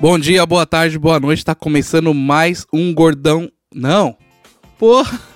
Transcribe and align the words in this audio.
Bom 0.00 0.18
dia, 0.18 0.44
boa 0.44 0.66
tarde, 0.66 0.98
boa 0.98 1.18
noite. 1.18 1.42
Tá 1.44 1.54
começando 1.54 2.12
mais 2.12 2.66
um 2.72 2.92
Gordão. 2.92 3.50
Não. 3.74 4.16
Porra. 4.78 5.18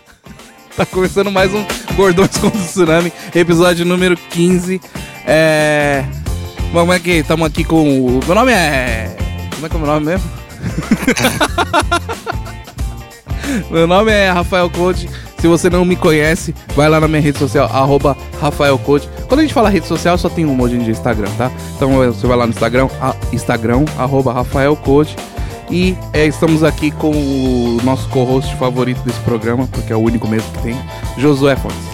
Tá 0.75 0.87
começando 0.87 1.31
mais 1.31 1.53
um 1.53 1.67
Gordões 1.95 2.35
contra 2.41 2.59
o 2.59 2.65
Tsunami, 2.65 3.13
episódio 3.35 3.85
número 3.85 4.17
15. 4.17 4.81
É. 5.27 6.03
Vamos 6.73 6.95
aqui, 6.95 7.11
estamos 7.11 7.47
aqui 7.47 7.63
com 7.63 8.07
o. 8.07 8.21
Meu 8.25 8.35
nome 8.35 8.53
é. 8.53 9.15
Como 9.55 9.67
é 9.67 9.69
que 9.69 9.75
é 9.75 9.79
o 9.79 9.83
meu 9.83 9.93
nome 9.93 10.07
mesmo? 10.07 10.31
meu 13.71 13.87
nome 13.87 14.11
é 14.13 14.31
Rafael 14.31 14.69
Code. 14.71 15.09
Se 15.39 15.49
você 15.49 15.69
não 15.69 15.85
me 15.85 15.97
conhece, 15.97 16.55
vai 16.77 16.89
lá 16.89 17.01
na 17.01 17.09
minha 17.09 17.21
rede 17.21 17.39
social, 17.39 17.67
arroba 17.67 18.17
Rafael 18.41 18.79
Code. 18.79 19.09
Quando 19.27 19.41
a 19.41 19.43
gente 19.43 19.53
fala 19.53 19.69
rede 19.69 19.87
social, 19.87 20.17
só 20.17 20.29
tem 20.29 20.47
um 20.47 20.61
hoje 20.61 20.77
em 20.77 20.79
dia 20.79 20.93
Instagram, 20.93 21.29
tá? 21.37 21.51
Então 21.75 21.97
você 21.97 22.27
vai 22.27 22.37
lá 22.37 22.47
no 22.47 22.53
Instagram, 22.53 22.89
a, 23.01 23.15
Instagram, 23.33 23.85
arroba 23.99 24.33
Rafael 24.33 24.77
Code. 24.77 25.17
E 25.69 25.97
é, 26.13 26.27
estamos 26.27 26.63
aqui 26.63 26.91
com 26.91 27.11
o 27.11 27.81
nosso 27.83 28.09
co-host 28.11 28.55
favorito 28.57 29.01
desse 29.03 29.19
programa, 29.21 29.67
porque 29.67 29.93
é 29.93 29.97
o 29.97 30.01
único 30.01 30.29
mesmo 30.29 30.49
que 30.53 30.63
tem, 30.63 30.79
Josué 31.19 31.57
Fontes. 31.57 31.93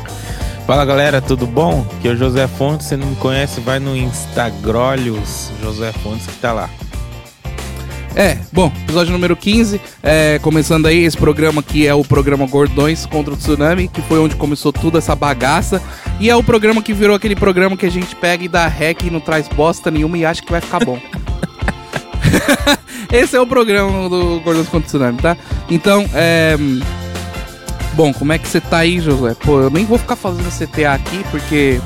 Fala 0.66 0.84
galera, 0.84 1.22
tudo 1.22 1.46
bom? 1.46 1.86
Aqui 1.96 2.08
é 2.08 2.10
o 2.10 2.16
José 2.16 2.46
Fontes, 2.46 2.88
se 2.88 2.96
não 2.96 3.06
me 3.06 3.16
conhece, 3.16 3.58
vai 3.60 3.78
no 3.78 3.96
Instagrolhos 3.96 5.50
José 5.62 5.92
Fontes 5.92 6.26
que 6.26 6.36
tá 6.36 6.52
lá. 6.52 6.68
É, 8.14 8.36
bom, 8.52 8.72
episódio 8.82 9.12
número 9.12 9.36
15, 9.36 9.80
é, 10.02 10.38
começando 10.40 10.86
aí 10.86 11.04
esse 11.04 11.16
programa 11.16 11.62
que 11.62 11.86
é 11.86 11.94
o 11.94 12.02
programa 12.02 12.46
Gordões 12.46 13.06
contra 13.06 13.32
o 13.32 13.36
Tsunami, 13.36 13.86
que 13.88 14.02
foi 14.02 14.18
onde 14.18 14.34
começou 14.34 14.72
toda 14.72 14.98
essa 14.98 15.14
bagaça. 15.14 15.80
E 16.18 16.28
é 16.28 16.34
o 16.34 16.42
programa 16.42 16.82
que 16.82 16.92
virou 16.92 17.14
aquele 17.14 17.36
programa 17.36 17.76
que 17.76 17.86
a 17.86 17.90
gente 17.90 18.16
pega 18.16 18.44
e 18.44 18.48
dá 18.48 18.66
rec 18.66 19.04
e 19.04 19.10
não 19.10 19.20
traz 19.20 19.46
bosta 19.46 19.90
nenhuma 19.90 20.18
e 20.18 20.24
acha 20.24 20.42
que 20.42 20.50
vai 20.50 20.60
ficar 20.60 20.84
bom. 20.84 20.98
esse 23.12 23.36
é 23.36 23.40
o 23.40 23.46
programa 23.46 24.08
do 24.08 24.40
Gordões 24.40 24.68
contra 24.68 24.86
o 24.86 24.90
Tsunami, 24.90 25.18
tá? 25.18 25.36
Então, 25.70 26.04
é. 26.14 26.56
Bom, 27.94 28.12
como 28.12 28.32
é 28.32 28.38
que 28.38 28.46
você 28.46 28.60
tá 28.60 28.78
aí, 28.78 29.00
Josué? 29.00 29.34
Pô, 29.34 29.60
eu 29.60 29.70
nem 29.70 29.84
vou 29.84 29.98
ficar 29.98 30.14
fazendo 30.14 30.48
CTA 30.50 30.92
aqui 30.92 31.24
porque 31.30 31.80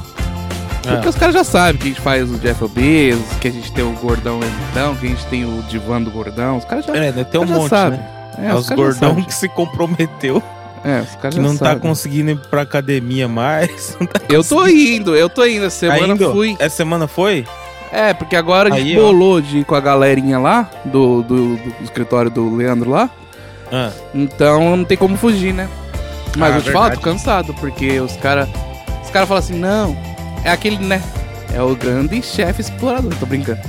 porque 0.83 1.07
é. 1.07 1.11
os 1.11 1.17
caras 1.17 1.35
já 1.35 1.45
sabem 1.45 1.77
que 1.77 1.85
a 1.85 1.89
gente 1.91 2.01
faz 2.01 2.31
o 2.31 2.39
Jeff 2.39 2.67
Bezos, 2.69 3.25
que 3.41 3.49
a 3.49 3.51
gente 3.51 3.71
tem 3.73 3.85
o 3.85 3.93
Gordão 3.93 4.41
Então, 4.71 4.95
que 4.97 5.07
a 5.07 5.09
gente 5.11 5.25
tem 5.27 5.45
o 5.45 5.63
Divã 5.69 6.03
do 6.03 6.11
Gordão. 6.11 6.59
Os 6.59 6.65
caras 6.65 6.85
já 6.85 6.95
É, 6.97 7.13
né? 7.13 7.25
Tem 7.25 7.41
um 7.41 7.45
monte, 7.45 7.71
sabem. 7.71 7.99
né? 7.99 8.09
É, 8.39 8.55
os, 8.55 8.69
os 8.69 8.77
Gordão 8.77 9.23
que 9.23 9.33
se 9.35 9.49
comprometeu. 9.49 10.43
É, 10.85 11.01
os 11.01 11.15
caras 11.17 11.35
que 11.37 11.41
não 11.41 11.57
tá 11.57 11.77
conseguindo 11.77 12.33
ir 12.33 12.39
pra 12.51 12.63
academia 12.63 13.29
mais. 13.29 13.97
Tá 14.13 14.21
eu 14.29 14.43
tô 14.43 14.67
indo, 14.67 15.15
eu 15.15 15.29
tô 15.29 15.45
indo. 15.45 15.67
Essa 15.67 15.79
semana 15.91 16.15
Indo? 16.15 16.33
fui. 16.33 16.57
Essa 16.59 16.77
semana 16.77 17.07
foi? 17.07 17.47
É, 17.93 18.13
porque 18.15 18.35
agora 18.35 18.73
a 18.75 18.79
gente 18.79 18.89
Aí, 18.89 18.97
bolou 18.97 19.41
de 19.41 19.59
ir 19.59 19.65
com 19.65 19.75
a 19.75 19.81
galerinha 19.81 20.39
lá, 20.39 20.69
do, 20.87 21.23
do, 21.23 21.57
do 21.57 21.75
escritório 21.85 22.31
do 22.31 22.55
Leandro 22.57 22.91
lá. 22.91 23.09
Ah, 23.71 23.91
Então 24.15 24.77
não 24.77 24.85
tem 24.85 24.97
como 24.97 25.17
fugir, 25.17 25.53
né? 25.55 25.69
Mas 26.37 26.55
Ah, 26.55 26.57
eu 26.57 26.63
te 26.63 26.73
tô 26.73 26.81
verdade. 26.81 27.01
cansado, 27.03 27.55
porque 27.55 28.01
os 28.01 28.17
caras. 28.17 28.49
Os 29.05 29.11
caras 29.11 29.29
falam 29.29 29.43
assim, 29.45 29.59
não, 29.59 29.95
é 30.45 30.51
aquele, 30.51 30.79
né? 30.79 31.03
É 31.53 31.61
o 31.63 31.75
grande 31.77 32.23
chefe 32.23 32.61
explorador, 32.63 33.15
tô 33.17 33.27
brincando. 33.27 33.61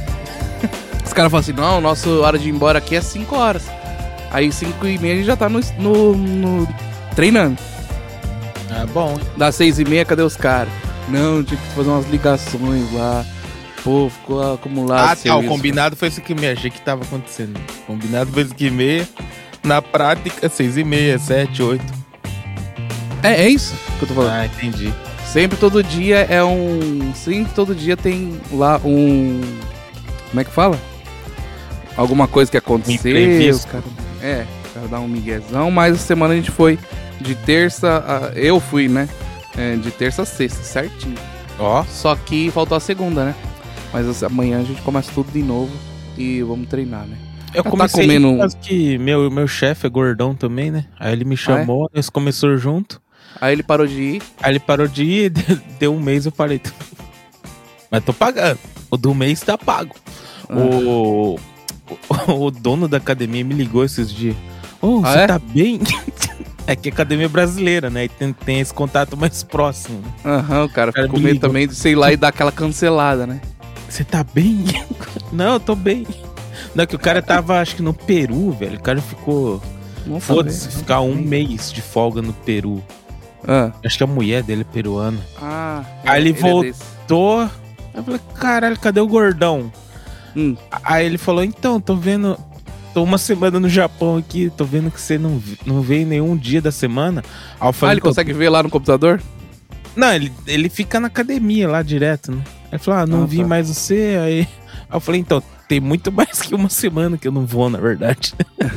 os 1.05 1.11
caras 1.13 1.31
falam 1.31 1.41
assim, 1.41 1.53
não, 1.53 1.81
nossa 1.81 2.09
hora 2.09 2.37
de 2.39 2.47
ir 2.47 2.51
embora 2.51 2.77
aqui 2.79 2.95
é 2.95 3.01
5 3.01 3.35
horas. 3.35 3.63
Aí 4.31 4.51
5 4.51 4.87
e 4.87 4.97
meia 4.97 5.13
a 5.13 5.17
gente 5.17 5.25
já 5.25 5.35
tá 5.35 5.47
no, 5.49 5.59
no, 5.77 6.15
no- 6.15 6.67
treinando. 7.15 7.57
é 8.81 8.85
bom. 8.87 9.17
Das 9.37 9.55
6 9.55 9.79
e 9.79 9.85
meia, 9.85 10.05
cadê 10.05 10.21
os 10.23 10.35
caras? 10.35 10.71
Não, 11.09 11.43
tinha 11.43 11.59
que 11.59 11.67
fazer 11.75 11.89
umas 11.89 12.09
ligações 12.09 12.91
lá. 12.93 13.25
Pô, 13.83 14.09
ficou 14.09 14.53
acumulado. 14.53 15.11
Ah, 15.11 15.15
tá. 15.15 15.35
O 15.35 15.43
combinado 15.43 15.95
foi 15.97 16.07
isso 16.07 16.21
que 16.21 16.33
meia. 16.33 16.53
Achei 16.53 16.71
que 16.71 16.79
tava 16.81 17.03
acontecendo. 17.03 17.59
Combinado 17.85 18.31
foi 18.31 18.43
isso 18.43 18.55
que 18.55 18.69
meia. 18.71 19.07
Na 19.61 19.81
prática, 19.81 20.47
seis 20.47 20.77
e 20.77 20.83
meia, 20.85 21.19
sete, 21.19 21.61
oito. 21.61 21.83
É, 23.21 23.43
é 23.43 23.49
isso 23.49 23.75
que 23.99 24.03
eu 24.05 24.07
tô 24.07 24.13
falando. 24.15 24.31
Ah, 24.31 24.45
entendi. 24.45 24.93
Sempre 25.33 25.57
todo 25.57 25.81
dia 25.81 26.17
é 26.29 26.43
um. 26.43 27.11
Sempre 27.15 27.51
todo 27.55 27.73
dia 27.73 27.97
tem 27.97 28.39
lá 28.51 28.79
um. 28.85 29.41
Como 30.29 30.39
é 30.39 30.43
que 30.43 30.51
fala? 30.51 30.79
Alguma 31.97 32.27
coisa 32.27 32.51
que 32.51 32.57
aconteceu. 32.57 33.11
imprevisto. 33.11 33.67
cara- 33.67 33.83
é, 34.21 34.45
o 34.69 34.73
cara 34.75 34.87
dá 34.89 34.99
um 34.99 35.07
miguezão, 35.07 35.71
mas 35.71 35.95
essa 35.95 36.05
semana 36.05 36.35
a 36.35 36.37
gente 36.37 36.51
foi 36.51 36.77
de 37.19 37.33
terça. 37.33 38.03
A, 38.07 38.37
eu 38.37 38.59
fui, 38.59 38.87
né? 38.87 39.09
É, 39.57 39.75
de 39.75 39.89
terça 39.89 40.21
a 40.21 40.25
sexta, 40.25 40.61
certinho. 40.61 41.17
Ó, 41.57 41.83
Só 41.85 42.15
que 42.15 42.51
faltou 42.51 42.77
a 42.77 42.79
segunda, 42.79 43.25
né? 43.25 43.35
Mas 43.91 44.21
amanhã 44.21 44.59
a 44.59 44.63
gente 44.63 44.83
começa 44.83 45.11
tudo 45.11 45.31
de 45.31 45.41
novo 45.41 45.71
e 46.15 46.43
vamos 46.43 46.67
treinar, 46.67 47.07
né? 47.07 47.17
eu 47.55 47.63
tá 47.63 47.69
comecei 47.69 48.01
comendo 48.03 48.31
por 48.33 48.37
causa 48.39 48.57
que 48.57 48.97
meu, 48.97 49.29
meu 49.29 49.47
chefe 49.47 49.85
é 49.85 49.89
gordão 49.89 50.35
também, 50.35 50.71
né? 50.71 50.85
Aí 50.99 51.11
ele 51.13 51.23
me 51.25 51.37
chamou, 51.37 51.89
nós 51.93 52.09
começou 52.09 52.55
junto. 52.57 53.01
Aí 53.43 53.51
ele 53.53 53.63
parou 53.63 53.85
de 53.85 54.01
ir. 54.01 54.21
Aí 54.41 54.53
ele 54.53 54.59
parou 54.59 54.87
de 54.87 55.03
ir, 55.03 55.29
deu 55.77 55.93
um 55.93 55.99
mês, 55.99 56.25
eu 56.25 56.31
falei. 56.31 56.61
Mas 57.91 58.03
tô 58.03 58.13
pagando. 58.13 58.57
O 58.89 58.95
do 58.95 59.13
mês 59.13 59.41
tá 59.41 59.57
pago. 59.57 59.95
Ah. 60.49 60.55
O, 60.55 61.35
o, 62.29 62.45
o 62.45 62.51
dono 62.51 62.87
da 62.87 62.97
academia 62.97 63.43
me 63.43 63.53
ligou 63.53 63.83
esses 63.83 64.11
dias. 64.11 64.35
Ô, 64.81 65.01
Ah, 65.03 65.11
você 65.11 65.17
é? 65.19 65.27
tá 65.27 65.39
bem? 65.39 65.79
é 66.65 66.73
que 66.75 66.87
a 66.89 66.91
academia 66.93 67.25
é 67.25 67.29
brasileira, 67.29 67.89
né? 67.89 68.05
E 68.05 68.09
tem, 68.09 68.31
tem 68.31 68.59
esse 68.61 68.73
contato 68.73 69.17
mais 69.17 69.43
próximo. 69.43 69.99
né? 69.99 70.13
Aham, 70.23 70.63
o 70.63 70.69
cara 70.69 70.91
cara 70.93 71.05
ficou 71.07 71.19
me 71.19 71.25
meio 71.25 71.33
ligou. 71.33 71.49
também 71.49 71.67
de, 71.67 71.75
sei 71.75 71.95
lá, 71.95 72.13
e 72.13 72.17
dar 72.17 72.29
aquela 72.29 72.51
cancelada, 72.51 73.27
né? 73.27 73.41
Você 73.89 74.05
tá 74.05 74.23
bem? 74.23 74.63
Não, 75.33 75.55
eu 75.55 75.59
tô 75.59 75.75
bem. 75.75 76.07
Não, 76.73 76.85
que 76.85 76.95
o 76.95 76.99
cara 76.99 77.21
tava, 77.21 77.59
acho 77.59 77.75
que 77.75 77.81
no 77.81 77.93
Peru, 77.93 78.51
velho. 78.51 78.77
O 78.77 78.81
cara 78.81 79.01
ficou. 79.01 79.61
Foda-se, 80.19 80.61
saber. 80.61 80.75
ficar 80.77 81.01
um 81.01 81.15
mês 81.15 81.71
de 81.73 81.81
folga 81.81 82.21
no 82.21 82.31
Peru. 82.33 82.81
Ah, 83.47 83.71
Acho 83.85 83.97
que 83.97 84.03
a 84.03 84.07
mulher 84.07 84.41
dele 84.43 84.61
é 84.61 84.73
peruana. 84.73 85.19
ah 85.41 85.83
Aí 86.05 86.21
ele 86.21 86.29
é 86.29 86.33
voltou. 86.33 86.73
Tô. 87.07 87.41
Eu 87.93 88.03
falei, 88.03 88.19
caralho, 88.35 88.79
cadê 88.79 88.99
o 88.99 89.07
gordão? 89.07 89.71
Hum. 90.35 90.55
Aí 90.83 91.05
ele 91.05 91.17
falou, 91.17 91.43
então, 91.43 91.79
tô 91.79 91.95
vendo. 91.95 92.37
Tô 92.93 93.03
uma 93.03 93.17
semana 93.17 93.59
no 93.59 93.67
Japão 93.67 94.17
aqui, 94.17 94.51
tô 94.55 94.65
vendo 94.65 94.91
que 94.91 95.01
você 95.01 95.17
não, 95.17 95.41
não 95.65 95.81
veio 95.81 96.05
nenhum 96.05 96.37
dia 96.37 96.61
da 96.61 96.71
semana. 96.71 97.23
Aí 97.59 97.65
eu 97.65 97.69
Ah, 97.69 97.73
falei, 97.73 97.93
ele 97.95 98.01
"Tô- 98.01 98.07
consegue 98.09 98.33
ver 98.33 98.49
lá 98.49 98.61
no 98.63 98.69
computador? 98.69 99.19
Não, 99.95 100.11
ele, 100.13 100.31
ele 100.47 100.69
fica 100.69 100.99
na 100.99 101.07
academia 101.07 101.67
lá 101.67 101.81
direto, 101.81 102.31
né? 102.31 102.41
Aí 102.45 102.69
ele 102.73 102.79
falou, 102.79 102.99
ah, 103.01 103.05
não 103.07 103.23
Ah, 103.23 103.25
vi 103.25 103.39
tá. 103.39 103.47
mais 103.47 103.67
você. 103.67 104.17
Aí, 104.23 104.39
aí 104.41 104.47
eu 104.91 104.99
falei, 104.99 105.21
então, 105.21 105.41
tem 105.67 105.79
muito 105.79 106.09
mais 106.13 106.41
que 106.43 106.53
uma 106.53 106.69
semana 106.69 107.17
que 107.17 107.27
eu 107.27 107.31
não 107.31 107.45
vou, 107.47 107.67
na 107.69 107.79
verdade. 107.79 108.33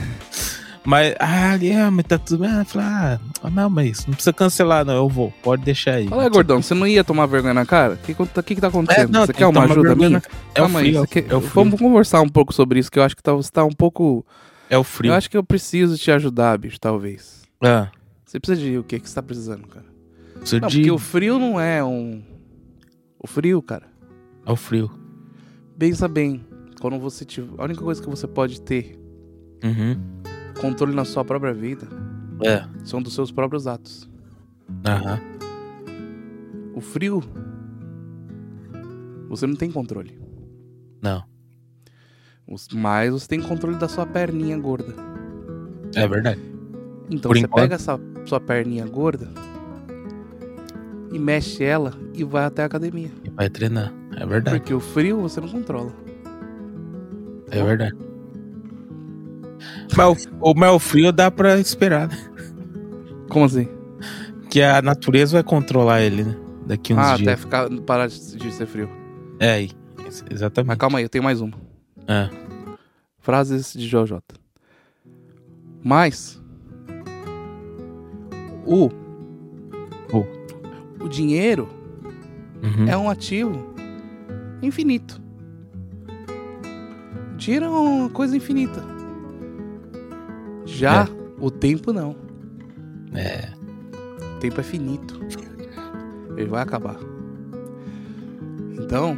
mas, 0.87 1.15
ah, 1.21 1.55
ah, 1.87 1.91
mas 1.91 2.07
tá 2.07 2.17
tudo 2.19 2.41
bem. 2.41 2.51
Eu 2.59 2.65
falei, 2.65 2.87
ah, 2.89 3.21
não, 3.53 3.69
mas 3.69 4.07
não 4.07 4.15
precisa 4.15 4.33
cancelar, 4.33 4.85
não, 4.85 4.95
eu 4.95 5.09
vou, 5.09 5.33
pode 5.43 5.63
deixar 5.65 5.95
aí. 5.95 6.09
Fala 6.09 6.23
aí, 6.23 6.31
gordão, 6.31 6.63
você 6.63 6.73
não 6.75 6.87
ia 6.87 7.03
tomar 7.05 7.27
vergonha 7.27 7.53
na 7.55 7.67
cara? 7.67 7.95
O 7.95 7.97
que, 7.99 8.15
que, 8.15 8.55
que, 8.55 8.61
tá 8.61 8.69
acontecendo? 8.69 9.09
É, 9.09 9.13
não, 9.13 9.27
você 9.27 9.33
quer 9.33 9.39
que 9.39 9.45
uma 9.45 9.65
ajuda 9.65 9.95
minha? 9.95 10.11
na- 10.11 10.23
É 10.55 10.61
o 10.61 10.65
Calma 10.65 10.79
aí, 10.81 10.87
frio, 10.91 11.01
você 11.01 11.07
quer- 11.09 11.33
é 11.33 11.37
o. 11.37 11.41
Vamos 11.41 11.81
conversar 11.81 12.21
um 12.23 12.29
pouco 12.29 12.53
sobre 12.55 12.79
isso, 12.79 12.91
que 12.91 12.99
eu 12.99 13.03
acho 13.03 13.17
que 13.17 13.23
tá, 13.23 13.33
você 13.33 13.51
tá 13.51 13.65
um 13.65 13.73
pouco... 13.73 14.25
É 14.71 14.79
o 14.79 14.83
frio. 14.85 15.11
Eu 15.11 15.15
acho 15.15 15.29
que 15.31 15.37
eu 15.37 15.45
preciso 15.45 15.97
te 15.99 16.11
ajudar, 16.11 16.57
bicho, 16.59 16.79
talvez. 16.81 17.43
Ah, 17.63 17.89
Você 18.25 18.39
precisa 18.41 18.61
de 18.61 18.79
o 18.79 18.83
que 18.85 18.99
que 19.01 19.09
você 19.09 19.15
tá 19.15 19.23
precisando, 19.23 19.67
cara? 19.69 19.87
preciso 20.39 20.61
Não, 20.61 20.69
de... 20.69 20.77
porque 20.79 20.91
o 20.91 20.99
frio 20.99 21.39
não 21.39 21.61
é 21.61 21.83
um... 21.85 22.23
O 23.19 23.27
frio, 23.27 23.61
cara, 23.63 23.85
É 24.45 24.53
o 24.53 24.57
frio. 24.57 24.91
pensa 25.79 26.07
bem. 26.09 26.45
Quando 26.81 26.99
você 26.99 27.25
tiver... 27.25 27.49
A 27.59 27.65
única 27.65 27.81
coisa 27.81 28.01
que 28.03 28.09
você 28.09 28.27
pode 28.27 28.61
ter 28.61 28.99
Uhum. 29.65 29.97
Controle 30.61 30.95
na 30.95 31.05
sua 31.05 31.25
própria 31.25 31.53
vida 31.55 31.87
É. 32.45 32.65
são 32.85 33.01
dos 33.03 33.15
seus 33.15 33.31
próprios 33.33 33.67
atos. 33.67 34.09
Aham. 34.87 35.21
O 36.75 36.81
frio... 36.81 37.23
Você 39.29 39.47
não 39.47 39.57
tem 39.57 39.71
controle. 39.73 40.17
Não. 41.03 41.25
Mas 42.75 43.11
você 43.13 43.27
tem 43.29 43.41
controle 43.41 43.77
da 43.77 43.89
sua 43.89 44.07
perninha 44.07 44.57
gorda. 44.57 44.95
É 45.97 46.07
verdade. 46.07 46.41
Então 47.11 47.29
Por 47.31 47.37
você 47.37 47.45
enquanto. 47.45 47.63
pega 47.65 47.75
essa 47.75 47.99
sua 48.25 48.39
perninha 48.41 48.87
gorda 48.87 49.29
e 51.13 51.19
mexe 51.19 51.65
ela 51.65 51.93
e 52.15 52.23
vai 52.23 52.45
até 52.45 52.63
a 52.63 52.67
academia. 52.67 53.11
E 53.25 53.31
vai 53.31 53.49
treinar. 53.51 53.93
É 54.17 54.25
verdade. 54.25 54.59
Porque 54.61 54.73
o 54.75 54.79
frio 54.81 55.21
você 55.23 55.41
não 55.41 55.49
controla. 55.49 55.93
É 57.51 57.63
verdade. 57.65 57.97
Mas 59.97 60.29
o, 60.41 60.55
mel 60.55 60.79
frio 60.79 61.11
dá 61.13 61.31
pra 61.31 61.59
esperar, 61.59 62.09
né? 62.09 62.17
Como 63.31 63.45
assim? 63.45 63.69
Que 64.51 64.63
a 64.63 64.81
natureza 64.83 65.33
vai 65.33 65.43
controlar 65.43 66.03
ele, 66.03 66.25
né? 66.25 66.37
Daqui 66.67 66.93
uns 66.93 66.99
ah, 66.99 67.15
até 67.15 67.23
dias. 67.23 67.41
ficar, 67.41 67.69
parar 67.87 68.07
de, 68.09 68.15
ser 68.53 68.67
frio. 68.67 68.91
É 69.39 69.51
aí. 69.53 69.71
Ex- 70.05 70.25
Exatamente. 70.31 70.69
Mas 70.69 70.79
calma 70.79 70.99
aí, 70.99 71.05
eu 71.05 71.09
tenho 71.09 71.25
mais 71.25 71.41
uma. 71.41 71.55
É. 72.07 72.29
Frases 73.21 73.73
de 73.73 73.89
JJ. 73.89 74.19
Mas 75.83 76.43
o 78.65 78.91
O. 80.13 80.25
o 81.05 81.09
dinheiro 81.09 81.69
Uhum. 82.63 82.89
é 82.89 82.97
um 82.97 83.09
ativo 83.09 83.75
infinito. 84.63 85.21
Dinheiro 87.37 87.67
é 87.67 87.69
uma 87.69 88.09
coisa 88.11 88.37
infinita. 88.37 88.83
Já 90.79 91.05
É. 91.05 91.09
o 91.41 91.51
tempo 91.51 91.93
não. 91.93 92.17
É. 93.15 93.49
O 94.37 94.39
tempo 94.41 94.61
é 94.61 94.65
finito. 94.65 95.21
Ele 96.37 96.49
vai 96.49 96.63
acabar. 96.63 96.97
Então, 98.79 99.17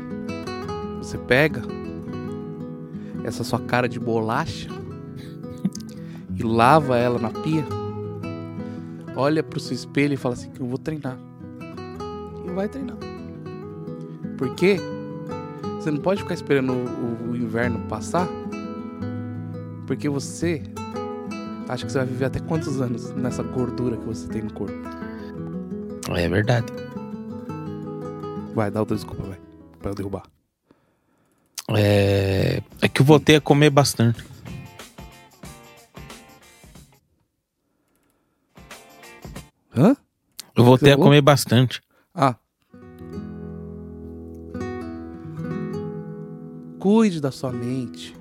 você 0.98 1.18
pega 1.18 1.62
essa 3.24 3.42
sua 3.42 3.58
cara 3.60 3.88
de 3.88 3.98
bolacha 3.98 4.68
e 6.36 6.42
lava 6.42 6.96
ela 6.96 7.18
na 7.18 7.30
pia. 7.30 7.64
Olha 9.16 9.42
pro 9.42 9.58
seu 9.58 9.74
espelho 9.74 10.14
e 10.14 10.16
fala 10.16 10.34
assim: 10.34 10.50
Eu 10.58 10.66
vou 10.66 10.78
treinar. 10.78 11.18
E 12.46 12.50
vai 12.50 12.68
treinar. 12.68 12.96
Por 14.36 14.54
quê? 14.54 14.76
Você 15.76 15.90
não 15.90 15.98
pode 15.98 16.22
ficar 16.22 16.34
esperando 16.34 16.72
o, 16.72 17.30
o 17.32 17.36
inverno 17.36 17.80
passar. 17.88 18.28
Porque 19.86 20.08
você 20.08 20.62
acha 21.68 21.84
que 21.84 21.92
você 21.92 21.98
vai 21.98 22.06
viver 22.06 22.24
até 22.24 22.40
quantos 22.40 22.80
anos 22.80 23.10
nessa 23.12 23.42
gordura 23.42 23.96
que 23.96 24.04
você 24.04 24.26
tem 24.26 24.42
no 24.42 24.52
corpo? 24.52 24.74
É 26.16 26.28
verdade. 26.28 26.66
Vai, 28.54 28.70
dá 28.70 28.80
outra 28.80 28.96
desculpa, 28.96 29.22
vai. 29.22 29.38
Pra 29.78 29.90
eu 29.90 29.94
derrubar. 29.94 30.22
É, 31.76 32.62
é 32.80 32.88
que 32.88 33.02
eu 33.02 33.06
voltei 33.06 33.36
a 33.36 33.40
comer 33.40 33.70
bastante. 33.70 34.24
Hã? 39.76 39.94
Eu 40.56 40.64
voltei 40.64 40.92
a 40.92 40.96
comer 40.96 41.20
bastante. 41.20 41.80
Ah. 42.14 42.34
Cuide 46.78 47.20
da 47.20 47.30
sua 47.30 47.52
mente. 47.52 48.16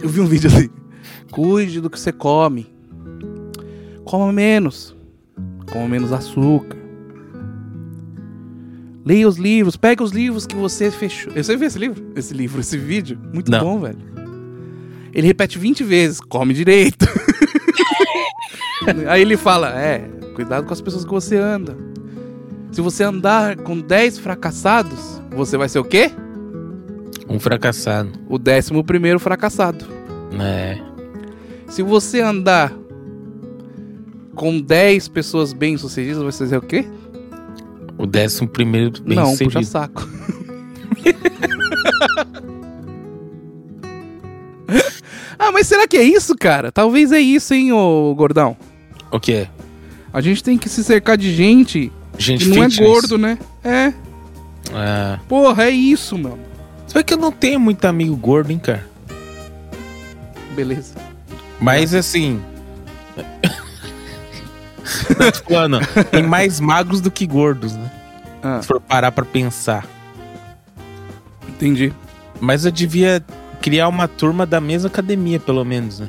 Eu 0.00 0.08
vi 0.08 0.20
um 0.20 0.26
vídeo 0.26 0.48
assim. 0.48 0.70
Cuide 1.30 1.80
do 1.80 1.88
que 1.88 1.98
você 1.98 2.12
come. 2.12 2.71
Coma 4.12 4.30
menos. 4.30 4.94
Coma 5.72 5.88
menos 5.88 6.12
açúcar. 6.12 6.76
Leia 9.06 9.26
os 9.26 9.38
livros. 9.38 9.74
Pega 9.74 10.04
os 10.04 10.10
livros 10.12 10.46
que 10.46 10.54
você 10.54 10.90
fechou. 10.90 11.32
Você 11.32 11.56
viu 11.56 11.66
esse 11.66 11.78
livro? 11.78 12.12
Esse 12.14 12.34
livro, 12.34 12.60
esse 12.60 12.76
vídeo? 12.76 13.18
Muito 13.32 13.50
Não. 13.50 13.60
bom, 13.60 13.80
velho. 13.80 13.96
Ele 15.14 15.26
repete 15.26 15.58
20 15.58 15.82
vezes. 15.82 16.20
Come 16.20 16.52
direito. 16.52 17.06
Aí 19.08 19.22
ele 19.22 19.38
fala: 19.38 19.80
É, 19.80 20.00
cuidado 20.34 20.66
com 20.66 20.74
as 20.74 20.82
pessoas 20.82 21.06
que 21.06 21.10
você 21.10 21.38
anda. 21.38 21.74
Se 22.70 22.82
você 22.82 23.04
andar 23.04 23.56
com 23.56 23.80
10 23.80 24.18
fracassados, 24.18 25.22
você 25.34 25.56
vai 25.56 25.70
ser 25.70 25.78
o 25.78 25.84
quê? 25.84 26.10
Um 27.26 27.40
fracassado. 27.40 28.10
O 28.28 28.38
décimo 28.38 28.84
primeiro 28.84 29.18
fracassado. 29.18 29.86
É. 30.38 30.78
Se 31.66 31.82
você 31.82 32.20
andar 32.20 32.81
com 34.42 34.60
10 34.60 35.06
pessoas 35.06 35.52
bem-sucedidas, 35.52 36.20
vai 36.20 36.32
ser 36.32 36.56
o 36.56 36.62
quê? 36.62 36.84
O 37.96 38.06
décimo 38.06 38.48
primeiro 38.48 39.00
bem 39.00 39.14
Não, 39.14 39.30
sucedido. 39.30 39.60
puxa 39.60 39.70
saco. 39.70 40.02
ah, 45.38 45.52
mas 45.52 45.68
será 45.68 45.86
que 45.86 45.96
é 45.96 46.02
isso, 46.02 46.34
cara? 46.34 46.72
Talvez 46.72 47.12
é 47.12 47.20
isso, 47.20 47.54
hein, 47.54 47.72
ô 47.72 48.12
gordão. 48.16 48.56
O 49.12 49.20
quê? 49.20 49.46
A 50.12 50.20
gente 50.20 50.42
tem 50.42 50.58
que 50.58 50.68
se 50.68 50.82
cercar 50.82 51.16
de 51.16 51.32
gente 51.32 51.92
Gente 52.18 52.46
que 52.46 52.50
não 52.50 52.68
fitness. 52.68 52.80
é 52.80 52.84
gordo, 52.84 53.16
né? 53.16 53.38
É. 53.62 53.92
É. 54.74 55.20
Porra, 55.28 55.66
é 55.66 55.70
isso, 55.70 56.18
mano. 56.18 56.40
Só 56.88 57.00
que 57.00 57.14
eu 57.14 57.18
não 57.18 57.30
tenho 57.30 57.60
muito 57.60 57.84
amigo 57.84 58.16
gordo, 58.16 58.50
hein, 58.50 58.58
cara. 58.58 58.90
Beleza. 60.56 60.96
Mas 61.60 61.94
assim. 61.94 62.42
Não, 65.18 65.30
tô 65.32 65.44
falando, 65.44 65.80
tem 66.10 66.22
mais 66.22 66.60
magros 66.60 67.00
do 67.00 67.10
que 67.10 67.26
gordos, 67.26 67.74
né? 67.74 67.90
Ah, 68.42 68.60
Se 68.60 68.68
for 68.68 68.80
parar 68.80 69.12
pra 69.12 69.24
pensar. 69.24 69.86
entendi. 71.48 71.92
Mas 72.40 72.64
eu 72.64 72.72
devia 72.72 73.24
criar 73.60 73.88
uma 73.88 74.08
turma 74.08 74.44
da 74.44 74.60
mesma 74.60 74.88
academia, 74.88 75.38
pelo 75.38 75.64
menos, 75.64 76.00
né? 76.00 76.08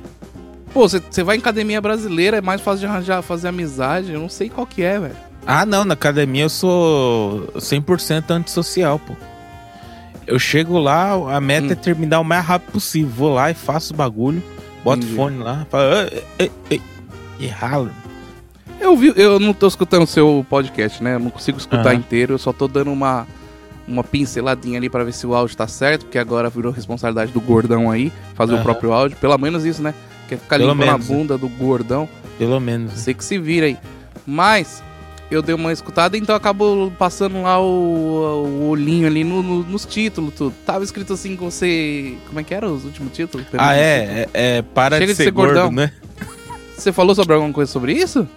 Pô, 0.74 0.88
você 0.90 1.24
vai 1.24 1.36
em 1.36 1.40
academia 1.40 1.80
brasileira, 1.80 2.38
é 2.38 2.42
mais 2.42 2.60
fácil 2.62 2.80
de 2.80 2.86
arranjar, 2.88 3.22
fazer 3.22 3.50
amizade. 3.50 4.12
Eu 4.12 4.20
não 4.20 4.30
sei 4.30 4.50
qual 4.50 4.66
que 4.66 4.82
é, 4.82 5.00
velho. 5.00 5.16
Ah, 5.46 5.66
não, 5.66 5.86
na 5.86 5.94
academia 5.94 6.44
eu 6.46 6.50
sou 6.50 7.48
100% 7.58 8.32
antissocial, 8.32 8.98
pô. 8.98 9.14
Eu 10.26 10.40
chego 10.40 10.80
lá, 10.80 11.12
a 11.36 11.40
meta 11.40 11.68
Hum. 11.68 11.72
é 11.72 11.76
terminar 11.76 12.20
o 12.22 12.24
mais 12.24 12.44
rápido 12.44 12.72
possível. 12.72 13.12
Vou 13.16 13.34
lá 13.36 13.52
e 13.52 13.54
faço 13.54 13.94
o 13.94 13.98
bagulho, 13.98 14.42
boto 14.84 15.06
o 15.06 15.10
fone 15.16 15.38
lá, 15.38 15.68
falo, 15.70 15.84
"Ei, 16.12 16.24
ei, 16.40 16.52
ei", 16.72 16.82
e 17.40 17.46
ralo. 17.48 17.92
Eu 18.84 18.98
vi, 18.98 19.14
eu 19.16 19.40
não 19.40 19.54
tô 19.54 19.66
escutando 19.68 20.04
o 20.04 20.08
seu 20.08 20.46
podcast, 20.50 21.02
né? 21.02 21.16
Eu 21.16 21.20
não 21.20 21.30
consigo 21.30 21.58
escutar 21.58 21.88
Aham. 21.92 21.96
inteiro, 21.96 22.34
eu 22.34 22.38
só 22.38 22.52
tô 22.52 22.68
dando 22.68 22.92
uma, 22.92 23.26
uma 23.88 24.04
pinceladinha 24.04 24.78
ali 24.78 24.90
pra 24.90 25.04
ver 25.06 25.14
se 25.14 25.26
o 25.26 25.34
áudio 25.34 25.56
tá 25.56 25.68
certo, 25.68 26.02
porque 26.06 26.18
agora 26.18 26.50
virou 26.50 26.72
responsabilidade 26.72 27.32
do 27.32 27.40
gordão 27.40 27.90
aí, 27.90 28.12
fazer 28.36 28.52
o 28.54 28.56
Aham. 28.56 28.64
próprio 28.64 28.92
áudio. 28.92 29.18
Pelo 29.18 29.38
menos 29.38 29.64
isso, 29.64 29.82
né? 29.82 29.94
Quer 30.28 30.38
ficar 30.38 30.58
Pelo 30.58 30.72
limpando 30.74 30.88
menos, 30.88 31.10
a 31.10 31.14
bunda 31.14 31.38
do 31.38 31.48
gordão. 31.48 32.10
Pelo 32.38 32.60
menos. 32.60 32.92
né? 32.92 32.98
Sei 32.98 33.14
que 33.14 33.24
se 33.24 33.38
vira 33.40 33.68
aí. 33.68 33.78
Mas 34.28 34.84
eu 35.32 35.42
dei 35.42 35.56
uma 35.56 35.72
escutada, 35.72 36.18
então 36.18 36.36
acabou 36.36 36.92
passando 36.92 37.42
lá 37.42 37.60
o, 37.62 37.66
o 38.46 38.68
olhinho 38.70 39.08
ali 39.08 39.24
no- 39.24 39.42
no- 39.42 39.64
nos 39.64 39.86
títulos, 39.86 40.34
tudo. 40.36 40.54
Tava 40.66 40.84
escrito 40.84 41.14
assim 41.14 41.36
com 41.38 41.50
você. 41.50 42.16
Como 42.28 42.40
é 42.40 42.44
que 42.44 42.54
era 42.54 42.70
os 42.70 42.84
últimos 42.84 43.14
títulos? 43.14 43.46
Ah, 43.58 43.76
é? 43.76 44.28
É, 44.34 44.58
é 44.58 44.62
para 44.62 44.98
Chega 44.98 45.14
de 45.14 45.18
de 45.18 45.24
ser, 45.24 45.32
gordo, 45.32 45.54
gordão. 45.54 45.72
né? 45.72 45.92
Você 46.78 46.92
falou 46.92 47.16
sobre 47.16 47.34
alguma 47.34 47.54
coisa 47.54 47.72
sobre 47.72 47.94
isso? 47.94 48.28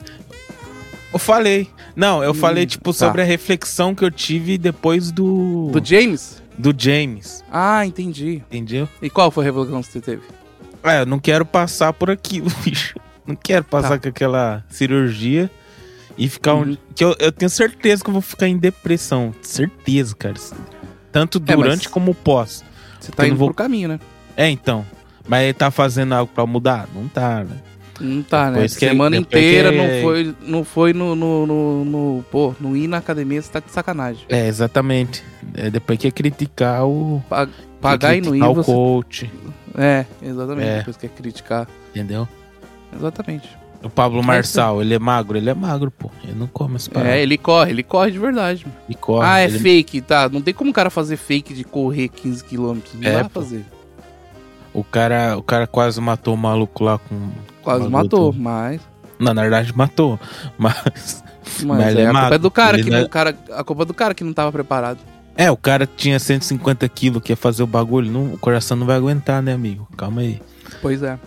Eu 1.17 1.19
falei. 1.19 1.69
Não, 1.97 2.23
eu 2.23 2.31
Hum, 2.31 2.35
falei, 2.35 2.67
tipo, 2.67 2.93
tá. 2.93 2.99
sobre 2.99 3.23
a 3.23 3.25
reflexão 3.25 3.95
que 3.95 4.05
eu 4.05 4.11
tive 4.11 4.57
depois 4.59 5.11
do. 5.11 5.71
Do 5.73 5.85
James? 5.85 6.43
do 6.59 6.75
James. 6.77 7.45
Ah, 7.53 7.85
entendi. 7.85 8.43
Entendeu? 8.51 8.89
E 9.03 9.11
qual 9.11 9.31
foi 9.31 9.45
a 9.45 9.47
revolução 9.47 9.83
que 9.83 9.93
você 9.93 10.01
teve? 10.01 10.23
É, 10.83 11.01
eu 11.03 11.07
não 11.07 11.19
quero 11.19 11.45
passar 11.45 11.93
por 11.93 12.11
aquilo, 12.11 12.49
bicho. 12.65 12.95
Não 13.27 13.35
quero 13.37 13.65
passar 13.65 13.91
Tá. 13.91 13.99
com 13.99 14.09
aquela 14.09 14.65
cirurgia 14.71 15.51
e 16.17 16.29
ficar 16.29 16.55
Uhum. 16.55 16.71
um. 16.73 16.77
Que 16.95 17.05
eu, 17.05 17.15
eu 17.19 17.31
tenho 17.33 17.51
certeza 17.51 18.03
que 18.03 18.09
eu 18.09 18.13
vou 18.13 18.23
ficar 18.23 18.47
em 18.49 18.57
depressão. 18.57 19.35
Certeza, 19.43 20.15
cara. 20.15 20.35
Tanto 21.13 21.39
É, 21.47 21.55
durante 21.57 21.85
mas- 21.85 21.87
como 21.89 22.15
pós. 22.15 22.65
Você 23.01 23.11
tá 23.13 23.23
não 23.25 23.31
indo 23.31 23.39
vou- 23.39 23.49
pro 23.49 23.55
caminho, 23.57 23.89
né? 23.89 24.01
É, 24.37 24.49
então. 24.49 24.85
Mas 25.29 25.45
ele 25.45 25.55
tá 25.55 25.71
fazendo 25.71 26.13
algo 26.15 26.31
pra 26.33 26.47
mudar? 26.47 26.89
Não 26.95 27.09
tá, 27.09 27.43
né? 27.45 27.57
Não 28.01 28.23
tá, 28.23 28.47
né? 28.47 28.53
Depois 28.55 28.77
que- 28.77 28.87
Semana 28.89 29.17
inteira 29.17 29.71
que- 29.71 29.77
não 29.77 30.03
foi, 30.03 30.35
não 30.43 30.65
foi 30.65 30.93
no, 30.93 31.15
no, 31.17 31.47
no, 31.47 31.85
no- 31.85 32.25
Pô, 32.31 32.55
no 32.61 32.77
ir 32.77 32.87
na 32.89 32.99
academia 32.99 33.41
você 33.41 33.51
tá 33.51 33.61
de 33.61 33.71
sacanagem. 33.71 34.25
É, 34.29 34.47
exatamente. 34.47 35.23
É, 35.55 35.71
depois 35.71 35.99
que 35.99 36.07
é 36.07 36.11
criticar 36.11 36.85
o. 36.87 37.23
Pa- 37.29 37.49
Pagar 37.81 38.11
quer 38.13 38.19
e 38.19 38.21
não 38.21 38.29
ir, 38.35 38.41
criticar 38.41 38.51
o 38.51 38.55
você... 38.55 38.73
coach. 38.73 39.31
É, 39.77 40.05
exatamente. 40.23 40.69
É. 40.69 40.79
Depois 40.79 40.97
quer 40.97 41.09
criticar. 41.11 41.69
Entendeu? 41.91 42.27
Exatamente. 42.95 43.49
O 43.83 43.91
Pablo 43.91 44.23
Marçal, 44.23 44.81
ele 44.81 44.95
é 44.95 44.99
magro? 44.99 45.37
Ele 45.37 45.51
é 45.51 45.55
magro, 45.55 45.91
pô. 45.91 46.11
Ele 46.25 46.35
não 46.37 46.47
come 46.47 46.77
as 46.77 46.89
paradas. 46.89 47.15
É, 47.15 47.23
ele 47.23 47.37
corre, 47.39 47.71
ele 47.71 47.83
corre 47.83 48.11
de 48.11 48.19
verdade. 48.19 48.65
mano. 48.67 48.77
Ele 48.89 48.99
corre. 48.99 49.27
ah, 49.27 49.39
é 49.41 49.45
ele- 49.45 49.59
fake, 49.59 50.01
tá? 50.01 50.29
Não 50.29 50.41
tem 50.41 50.53
como 50.55 50.71
o 50.71 50.75
cara 50.75 50.91
fazer 50.91 51.17
fake 51.17 51.53
de 51.55 51.63
correr 51.63 52.09
15km. 52.09 52.79
Não 52.95 53.09
É, 53.09 53.13
dá 53.13 53.21
pra 53.21 53.29
fazer. 53.29 53.65
O 54.77 54.85
cara, 54.85 55.39
o 55.39 55.43
cara 55.43 55.67
quase 55.67 55.99
matou 56.03 56.35
o 56.35 56.37
maluco 56.37 56.85
lá 56.85 56.99
com. 56.99 57.31
Quase 57.63 57.89
matou, 57.89 58.31
mas. 58.35 58.79
Não, 59.19 59.33
na 59.33 59.41
verdade 59.41 59.75
matou. 59.75 60.21
Mas. 60.59 61.25
Mas, 61.63 61.65
Mas 61.65 61.89
ele 61.93 62.01
é, 62.01 62.05
é 62.05 62.09
a 62.09 62.13
culpa 62.13 62.35
é 62.35 62.39
do 62.39 62.51
cara 62.51 62.77
ele 62.77 62.85
que 62.85 62.91
não 62.91 62.99
é- 62.99 63.03
não, 63.03 63.09
cara, 63.09 63.35
a 63.53 63.65
culpa 63.65 63.83
é 63.83 63.87
do 63.87 63.95
cara 63.95 64.13
que 64.15 64.23
não 64.23 64.35
tava 64.35 64.53
preparado. 64.53 64.99
É, 65.35 65.51
o 65.51 65.57
cara 65.57 65.87
tinha 65.87 66.19
150 66.19 66.87
quilos 66.91 67.23
que 67.23 67.33
ia 67.33 67.37
fazer 67.37 67.63
o 67.63 67.67
bagulho. 67.67 68.11
Não, 68.13 68.35
o 68.35 68.39
coração 68.39 68.77
não 68.77 68.87
vai 68.87 68.97
aguentar, 68.97 69.41
né, 69.43 69.55
amigo? 69.55 69.89
Calma 69.97 70.21
aí. 70.21 70.41
Pois 70.83 71.03
é. 71.03 71.19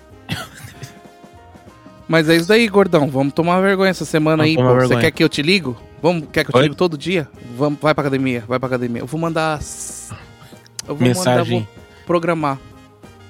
Mas 2.07 2.29
é 2.29 2.35
isso 2.35 2.47
daí, 2.47 2.67
gordão. 2.67 3.07
Vamos 3.09 3.33
tomar 3.33 3.59
vergonha 3.61 3.89
essa 3.91 4.05
semana 4.05 4.43
Vamos 4.43 4.57
aí, 4.57 4.63
pô. 4.63 4.87
Você 4.87 4.97
quer 4.97 5.11
que 5.11 5.23
eu 5.23 5.29
te 5.29 5.41
ligo? 5.41 5.75
Vamos, 6.01 6.27
quer 6.31 6.43
que 6.43 6.49
eu 6.49 6.53
te 6.53 6.57
Oi? 6.57 6.63
ligo 6.63 6.75
todo 6.75 6.97
dia? 6.97 7.27
Vamos, 7.57 7.79
vai 7.81 7.93
pra 7.95 8.01
academia, 8.03 8.43
vai 8.47 8.59
pra 8.59 8.67
academia. 8.67 9.01
Eu 9.01 9.07
vou 9.07 9.19
mandar. 9.19 9.59
Eu 10.87 10.95
vou 10.95 11.07
Mensagem. 11.07 11.59
mandar, 11.59 11.67
vou 11.67 11.83
programar. 12.05 12.57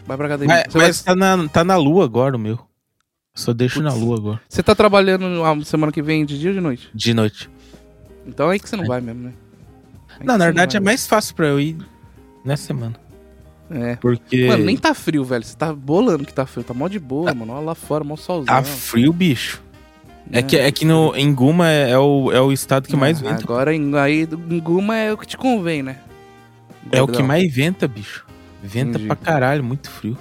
Vai 0.10 0.18
pra 0.18 0.26
academia. 0.26 0.56
Mas, 0.56 0.74
Você, 0.74 0.78
vai- 0.80 0.88
mas 0.88 1.02
tá, 1.04 1.16
na, 1.16 1.48
tá 1.48 1.64
na 1.64 1.78
lua 1.78 2.04
agora 2.04 2.36
o 2.36 2.40
meu. 2.40 2.60
Só 3.36 3.54
deixo 3.54 3.80
na 3.82 3.94
lua 3.94 4.18
agora. 4.18 4.42
você 4.50 4.62
tá 4.64 4.74
trabalhando 4.74 5.44
a 5.46 5.64
semana 5.64 5.92
que 5.92 6.02
vem 6.02 6.26
de 6.26 6.38
dia 6.40 6.50
ou 6.50 6.56
de 6.56 6.60
noite? 6.62 6.90
De 6.94 7.14
noite. 7.14 7.48
Então 8.26 8.50
é 8.50 8.54
aí 8.54 8.60
que 8.60 8.68
você 8.68 8.76
não 8.76 8.86
vai 8.86 9.00
mesmo, 9.00 9.22
né? 9.26 9.34
Aí 10.20 10.26
Não, 10.26 10.36
na 10.38 10.46
verdade 10.46 10.76
é 10.76 10.80
vai. 10.80 10.86
mais 10.86 11.06
fácil 11.08 11.36
pra 11.36 11.46
eu 11.48 11.60
ir 11.60 11.78
nessa 12.44 12.64
semana. 12.66 12.96
É. 13.70 13.96
Porque 13.98 14.48
Mano, 14.48 14.66
nem 14.66 14.76
tá 14.76 14.96
frio, 14.96 15.24
velho. 15.24 15.44
Você 15.44 15.56
tá 15.56 15.72
bolando 15.72 16.26
que 16.26 16.34
tá 16.34 16.46
frio. 16.48 16.64
Tá 16.64 16.74
mó 16.74 16.88
de 16.88 16.98
boa, 17.00 17.32
mano. 17.36 17.54
Olha 17.54 17.66
lá 17.68 17.76
fora, 17.76 18.04
mó 18.04 18.16
solzão. 18.16 18.54
tá 18.54 18.64
frio, 18.64 19.14
bicho. 19.14 19.62
É, 20.32 20.42
que, 20.42 20.58
é 20.58 20.72
que 20.72 20.86
no, 20.86 21.16
em 21.16 21.34
Guma 21.34 21.70
é, 21.70 21.92
é 21.92 21.98
o, 22.00 22.32
é 22.32 22.42
o 22.42 22.52
estado 22.52 22.88
que 22.88 22.96
mais 22.98 23.20
Ah, 23.24 23.30
venta. 23.30 23.44
Agora 23.44 23.74
em, 23.74 23.96
aí 23.96 24.28
em 24.50 24.60
Guma 24.60 24.96
é 24.98 25.14
o 25.14 25.18
que 25.18 25.26
te 25.28 25.38
convém, 25.38 25.82
né? 25.84 25.98
É 26.92 27.02
o 27.02 27.08
que 27.08 27.22
mais 27.22 27.54
venta, 27.54 27.88
bicho. 27.88 28.26
Venta 28.62 28.90
Entendi. 28.92 29.08
pra 29.08 29.16
caralho, 29.16 29.64
muito 29.64 29.90
frio. 29.90 30.18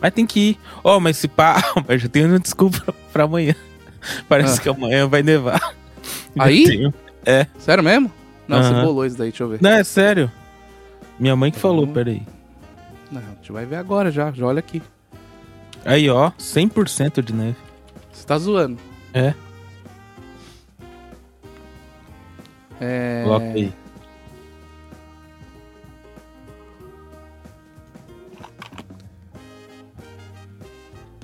Mas 0.00 0.12
tem 0.14 0.26
que 0.26 0.40
ir. 0.50 0.58
Ó, 0.84 0.98
mas 1.00 1.16
se 1.16 1.28
pá, 1.28 1.62
mas 1.86 2.02
já 2.02 2.08
tenho 2.08 2.28
uma 2.28 2.38
desculpa 2.40 2.94
pra 3.12 3.24
amanhã. 3.24 3.54
Parece 4.28 4.58
Ah. 4.58 4.62
que 4.62 4.68
amanhã 4.68 5.06
vai 5.08 5.22
nevar. 5.22 5.60
Aí? 6.38 6.64
tenho. 6.64 6.94
Sério 7.58 7.82
mesmo? 7.82 8.10
Não, 8.46 8.62
você 8.62 8.72
Aham. 8.72 8.84
bolou 8.84 9.04
isso 9.04 9.18
daí, 9.18 9.30
deixa 9.30 9.42
eu 9.44 9.48
ver. 9.48 9.58
Não, 9.60 9.70
é 9.70 9.82
sério. 9.82 10.30
Minha 11.18 11.34
mãe 11.34 11.50
que 11.50 11.58
falou, 11.58 11.84
Uhum. 11.86 11.92
peraí. 11.92 12.22
Não, 13.10 13.20
a 13.20 13.34
gente 13.34 13.50
vai 13.52 13.64
ver 13.66 13.76
agora 13.76 14.10
já. 14.10 14.30
Já 14.32 14.46
olha 14.46 14.60
aqui. 14.60 14.80
Aí, 15.84 16.08
ó, 16.10 16.30
100% 16.38 17.22
de 17.22 17.32
neve. 17.32 17.56
Você 18.12 18.24
tá 18.26 18.38
zoando. 18.38 18.78
É. 19.14 19.34
É. 22.80 23.22
Coloca 23.24 23.46
aí. 23.46 23.72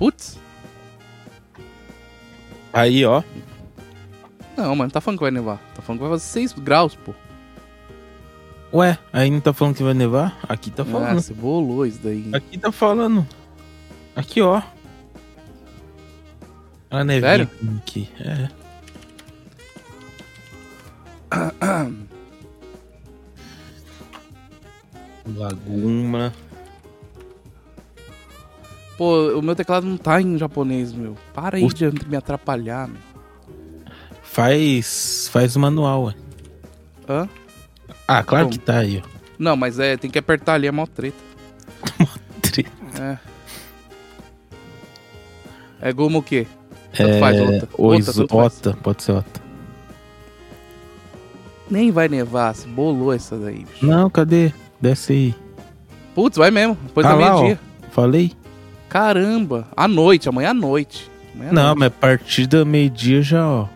Putz. 0.03 0.37
Aí, 2.73 3.05
ó. 3.05 3.23
Não, 4.57 4.75
mano, 4.75 4.91
tá 4.91 4.99
falando 4.99 5.17
que 5.19 5.23
vai 5.23 5.31
nevar. 5.31 5.59
Tá 5.73 5.81
falando 5.81 5.99
que 6.01 6.07
vai 6.09 6.19
fazer 6.19 6.25
6 6.25 6.51
graus, 6.59 6.93
pô. 6.93 7.13
Ué, 8.73 8.97
aí 9.13 9.31
não 9.31 9.39
tá 9.39 9.53
falando 9.53 9.77
que 9.77 9.83
vai 9.83 9.93
nevar? 9.93 10.37
Aqui 10.49 10.69
tá 10.71 10.83
Ah, 10.83 10.85
falando. 10.85 11.21
você 11.21 11.33
bolou 11.33 11.85
isso 11.85 12.01
daí. 12.03 12.29
Aqui 12.33 12.57
tá 12.57 12.69
falando. 12.69 13.25
Aqui, 14.13 14.41
ó. 14.41 14.61
A 16.91 17.01
nevinha 17.05 17.29
Sério? 17.31 17.49
aqui. 17.77 18.09
É. 18.19 18.49
Laguma. 25.37 26.33
Pô, 28.97 29.37
o 29.37 29.41
meu 29.41 29.55
teclado 29.55 29.85
não 29.87 29.97
tá 29.97 30.21
em 30.21 30.37
japonês, 30.37 30.93
meu. 30.93 31.15
Para 31.33 31.57
aí 31.57 31.63
O- 31.63 31.73
de 31.73 31.89
me 32.07 32.15
atrapalhar, 32.15 32.87
meu. 32.87 32.97
Faz. 34.21 35.29
Faz 35.31 35.55
o 35.55 35.59
manual, 35.59 36.05
ué. 36.05 36.15
Hã? 37.09 37.29
Ah, 38.07 38.23
claro 38.23 38.49
que 38.49 38.59
tá 38.59 38.79
aí, 38.79 39.01
ó. 39.03 39.09
Não, 39.39 39.55
mas 39.55 39.79
é, 39.79 39.97
tem 39.97 40.09
que 40.09 40.19
apertar 40.19 40.53
ali, 40.53 40.67
é 40.67 40.71
mó 40.71 40.85
treta. 40.85 41.17
É. 42.99 43.17
É 45.81 45.91
goma 45.91 46.19
o 46.19 46.23
quê? 46.23 46.45
Tanto 46.95 47.19
faz, 47.19 47.35
tanto 47.37 47.67
faz. 47.67 48.57
Ota, 48.57 48.77
pode 48.83 49.01
ser 49.01 49.13
Ota. 49.13 49.41
Nem 51.69 51.91
vai 51.91 52.07
nevar, 52.07 52.53
se 52.53 52.67
bolou 52.67 53.11
essa 53.11 53.35
daí, 53.35 53.65
bicho. 53.65 53.83
Não, 53.85 54.09
cadê? 54.11 54.53
Desce 54.79 55.13
aí. 55.13 55.35
Putz, 56.13 56.37
vai 56.37 56.51
mesmo. 56.51 56.77
Depois 56.83 57.03
Ah 57.07 57.09
da 57.09 57.15
lá, 57.15 57.33
meio-dia. 57.33 57.59
Falei? 57.89 58.31
Caramba. 58.93 59.67
À 59.75 59.87
noite, 59.87 60.29
amanhã 60.29 60.51
à 60.51 60.53
noite. 60.53 61.09
Amanhã 61.33 61.49
à 61.49 61.53
Não, 61.53 61.63
noite. 61.63 61.79
mas 61.79 61.87
a 61.87 61.91
partir 61.91 62.45
da 62.45 62.63
meio-dia 62.63 63.23
já, 63.23 63.43
ó. 63.49 63.67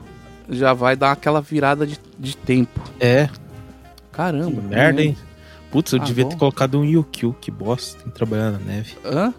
Já 0.48 0.74
vai 0.74 0.96
dar 0.96 1.12
aquela 1.12 1.42
virada 1.42 1.88
de, 1.88 2.00
de 2.20 2.38
tempo. 2.38 2.80
É, 3.00 3.28
Caramba. 4.12 4.62
que 4.62 4.68
merda, 4.68 5.02
hein? 5.02 5.18
Putz, 5.72 5.92
eu 5.92 6.00
Ah, 6.00 6.06
devia 6.06 6.24
bom. 6.24 6.30
ter 6.30 6.38
colocado 6.38 6.80
um 6.80 6.86
Yukio, 6.86 7.36
que 7.42 7.50
bosta. 7.50 7.98
Tem 7.98 8.12
que 8.12 8.16
trabalhar 8.16 8.52
na 8.52 8.60
neve. 8.60 8.94
Hã? 9.04 9.34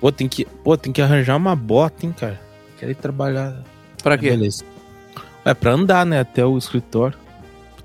Pô, 0.00 0.10
tem 0.10 0.26
que, 0.26 0.46
pô, 0.46 0.74
tem 0.74 0.90
que 0.90 1.02
arranjar 1.02 1.36
uma 1.36 1.54
bota, 1.54 2.06
hein, 2.06 2.14
cara. 2.18 2.40
Quero 2.78 2.90
ir 2.92 2.94
trabalhar. 2.94 3.56
Pra 4.02 4.14
Ah, 4.14 4.18
quê? 4.18 4.30
Beleza. 4.30 4.64
É 5.44 5.52
pra 5.52 5.72
andar, 5.72 6.06
né, 6.06 6.20
até 6.20 6.46
o 6.46 6.56
escritório. 6.56 7.16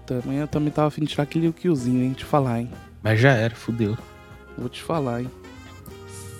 Também 0.06 0.38
eu 0.38 0.48
também 0.48 0.72
tava 0.72 0.88
afim 0.88 1.02
de 1.02 1.08
tirar 1.08 1.24
aquele 1.24 1.52
killzinho, 1.52 2.02
hein? 2.02 2.14
Te 2.14 2.24
falar, 2.24 2.62
hein? 2.62 2.70
Mas 3.02 3.20
já 3.20 3.32
era, 3.34 3.54
fudeu. 3.54 3.98
Vou 4.58 4.70
te 4.70 4.82
falar, 4.82 5.22
hein? 5.22 5.30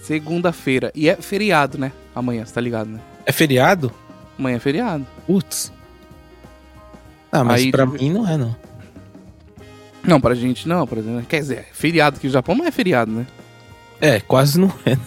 Segunda-feira. 0.03 0.91
E 0.93 1.07
é 1.10 1.15
feriado, 1.15 1.77
né? 1.77 1.91
Amanhã, 2.13 2.45
você 2.45 2.53
tá 2.53 2.60
ligado, 2.62 2.89
né? 2.89 3.00
É 3.25 3.31
feriado? 3.31 3.89
Amanhã 4.38 4.57
é 4.57 4.60
feriado. 4.60 5.07
Putz. 5.25 5.72
Ah, 7.31 7.43
mas 7.43 7.62
Aí 7.62 7.72
pra 7.72 7.86
de- 7.86 7.93
mim 7.93 8.12
não 8.12 8.27
é, 8.27 8.36
não. 8.38 8.55
Não, 10.03 10.19
pra 10.19 10.36
gente 10.36 10.67
não, 10.67 10.86
por 10.86 10.98
exemplo. 10.98 11.24
Quer 11.27 11.39
dizer, 11.39 11.57
é 11.60 11.65
feriado 11.72 12.17
aqui 12.17 12.27
no 12.27 12.33
Japão 12.33 12.53
não 12.53 12.65
é 12.65 12.72
feriado, 12.72 13.10
né? 13.12 13.25
É, 14.01 14.19
quase 14.19 14.60
não 14.60 14.72
é, 14.86 14.91
né? 14.91 15.01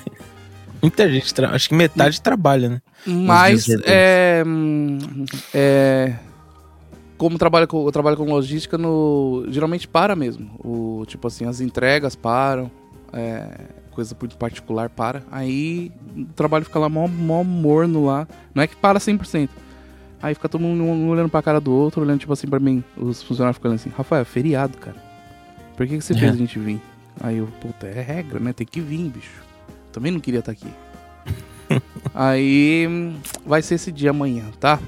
Muita 0.80 1.10
gente, 1.10 1.34
tra... 1.34 1.50
acho 1.50 1.68
que 1.68 1.74
metade 1.74 2.20
trabalha, 2.20 2.68
né? 2.68 2.82
Mas 3.06 3.66
é, 3.84 4.42
é. 5.52 6.14
Como 7.18 7.38
trabalho 7.38 7.66
com, 7.68 7.84
eu 7.86 7.92
trabalho 7.92 8.16
com 8.16 8.24
logística, 8.24 8.76
no, 8.78 9.46
geralmente 9.48 9.86
para 9.86 10.16
mesmo. 10.16 10.50
O, 10.64 11.04
tipo 11.06 11.26
assim, 11.28 11.46
as 11.46 11.60
entregas 11.60 12.14
param, 12.16 12.70
é, 13.12 13.46
coisa 13.96 14.14
muito 14.20 14.36
particular 14.36 14.90
para. 14.90 15.22
Aí 15.32 15.90
o 16.16 16.26
trabalho 16.26 16.64
fica 16.64 16.78
lá 16.78 16.88
mó, 16.88 17.08
mó 17.08 17.42
morno 17.42 18.04
lá. 18.04 18.28
Não 18.54 18.62
é 18.62 18.66
que 18.66 18.76
para 18.76 19.00
100%. 19.00 19.48
Aí 20.22 20.34
fica 20.34 20.48
todo 20.48 20.60
mundo 20.60 20.84
um 20.84 21.08
olhando 21.08 21.28
pra 21.28 21.42
cara 21.42 21.60
do 21.60 21.72
outro, 21.72 22.02
olhando 22.02 22.20
tipo 22.20 22.32
assim 22.32 22.46
pra 22.46 22.60
mim. 22.60 22.84
Os 22.96 23.22
funcionários 23.22 23.56
ficando 23.56 23.74
assim: 23.74 23.90
Rafael, 23.90 24.22
é 24.22 24.24
feriado, 24.24 24.76
cara. 24.78 24.96
Por 25.76 25.86
que, 25.86 25.96
que 25.96 26.04
você 26.04 26.14
fez 26.14 26.32
a 26.32 26.36
gente 26.36 26.58
vir? 26.58 26.80
Aí 27.20 27.38
eu, 27.38 27.46
puta, 27.60 27.86
é 27.86 28.00
regra, 28.00 28.38
né? 28.38 28.52
Tem 28.52 28.66
que 28.66 28.80
vir, 28.80 29.10
bicho. 29.10 29.42
Também 29.92 30.12
não 30.12 30.20
queria 30.20 30.40
estar 30.40 30.52
aqui. 30.52 30.68
Aí 32.14 32.88
vai 33.44 33.60
ser 33.62 33.74
esse 33.74 33.90
dia 33.92 34.10
amanhã, 34.10 34.44
tá? 34.60 34.78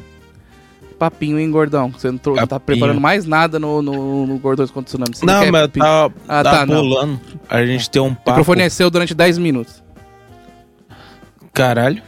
Papinho, 0.99 1.39
hein, 1.39 1.49
gordão? 1.51 1.91
Você 1.93 2.11
não, 2.11 2.19
não 2.35 2.47
tá 2.47 2.59
preparando 2.59 3.01
mais 3.01 3.25
nada 3.25 3.59
no, 3.59 3.81
no, 3.81 4.27
no 4.27 4.39
Gordões 4.39 4.69
contra 4.71 4.83
o 4.83 4.85
Tsunami. 4.85 5.15
Você 5.17 5.25
Não, 5.25 5.43
quer 5.45 5.53
mas 5.53 5.69
tava, 5.69 6.15
Ah, 6.27 6.43
tava 6.43 6.57
tá, 6.59 6.67
não. 6.67 6.75
bolando. 6.83 7.21
A 7.49 7.65
gente 7.65 7.89
tem 7.89 8.03
um 8.03 8.09
O 8.09 8.17
papo. 8.17 8.31
microfone 8.31 8.63
é 8.63 8.69
seu 8.69 8.91
durante 8.91 9.15
10 9.15 9.39
minutos. 9.39 9.83
Caralho. 11.53 12.03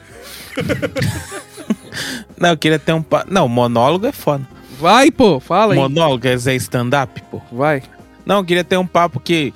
não, 2.38 2.50
eu 2.50 2.56
queria 2.56 2.78
ter 2.78 2.92
um 2.92 3.02
papo. 3.02 3.32
Não, 3.32 3.48
monólogo 3.48 4.06
é 4.06 4.12
foda. 4.12 4.46
Vai, 4.78 5.10
pô, 5.10 5.38
fala 5.38 5.74
aí. 5.74 5.78
Monólogo 5.78 6.26
é 6.26 6.34
stand-up, 6.56 7.22
pô. 7.30 7.40
Vai. 7.52 7.82
Não, 8.24 8.38
eu 8.38 8.44
queria 8.44 8.64
ter 8.64 8.76
um 8.76 8.86
papo 8.86 9.20
que. 9.20 9.52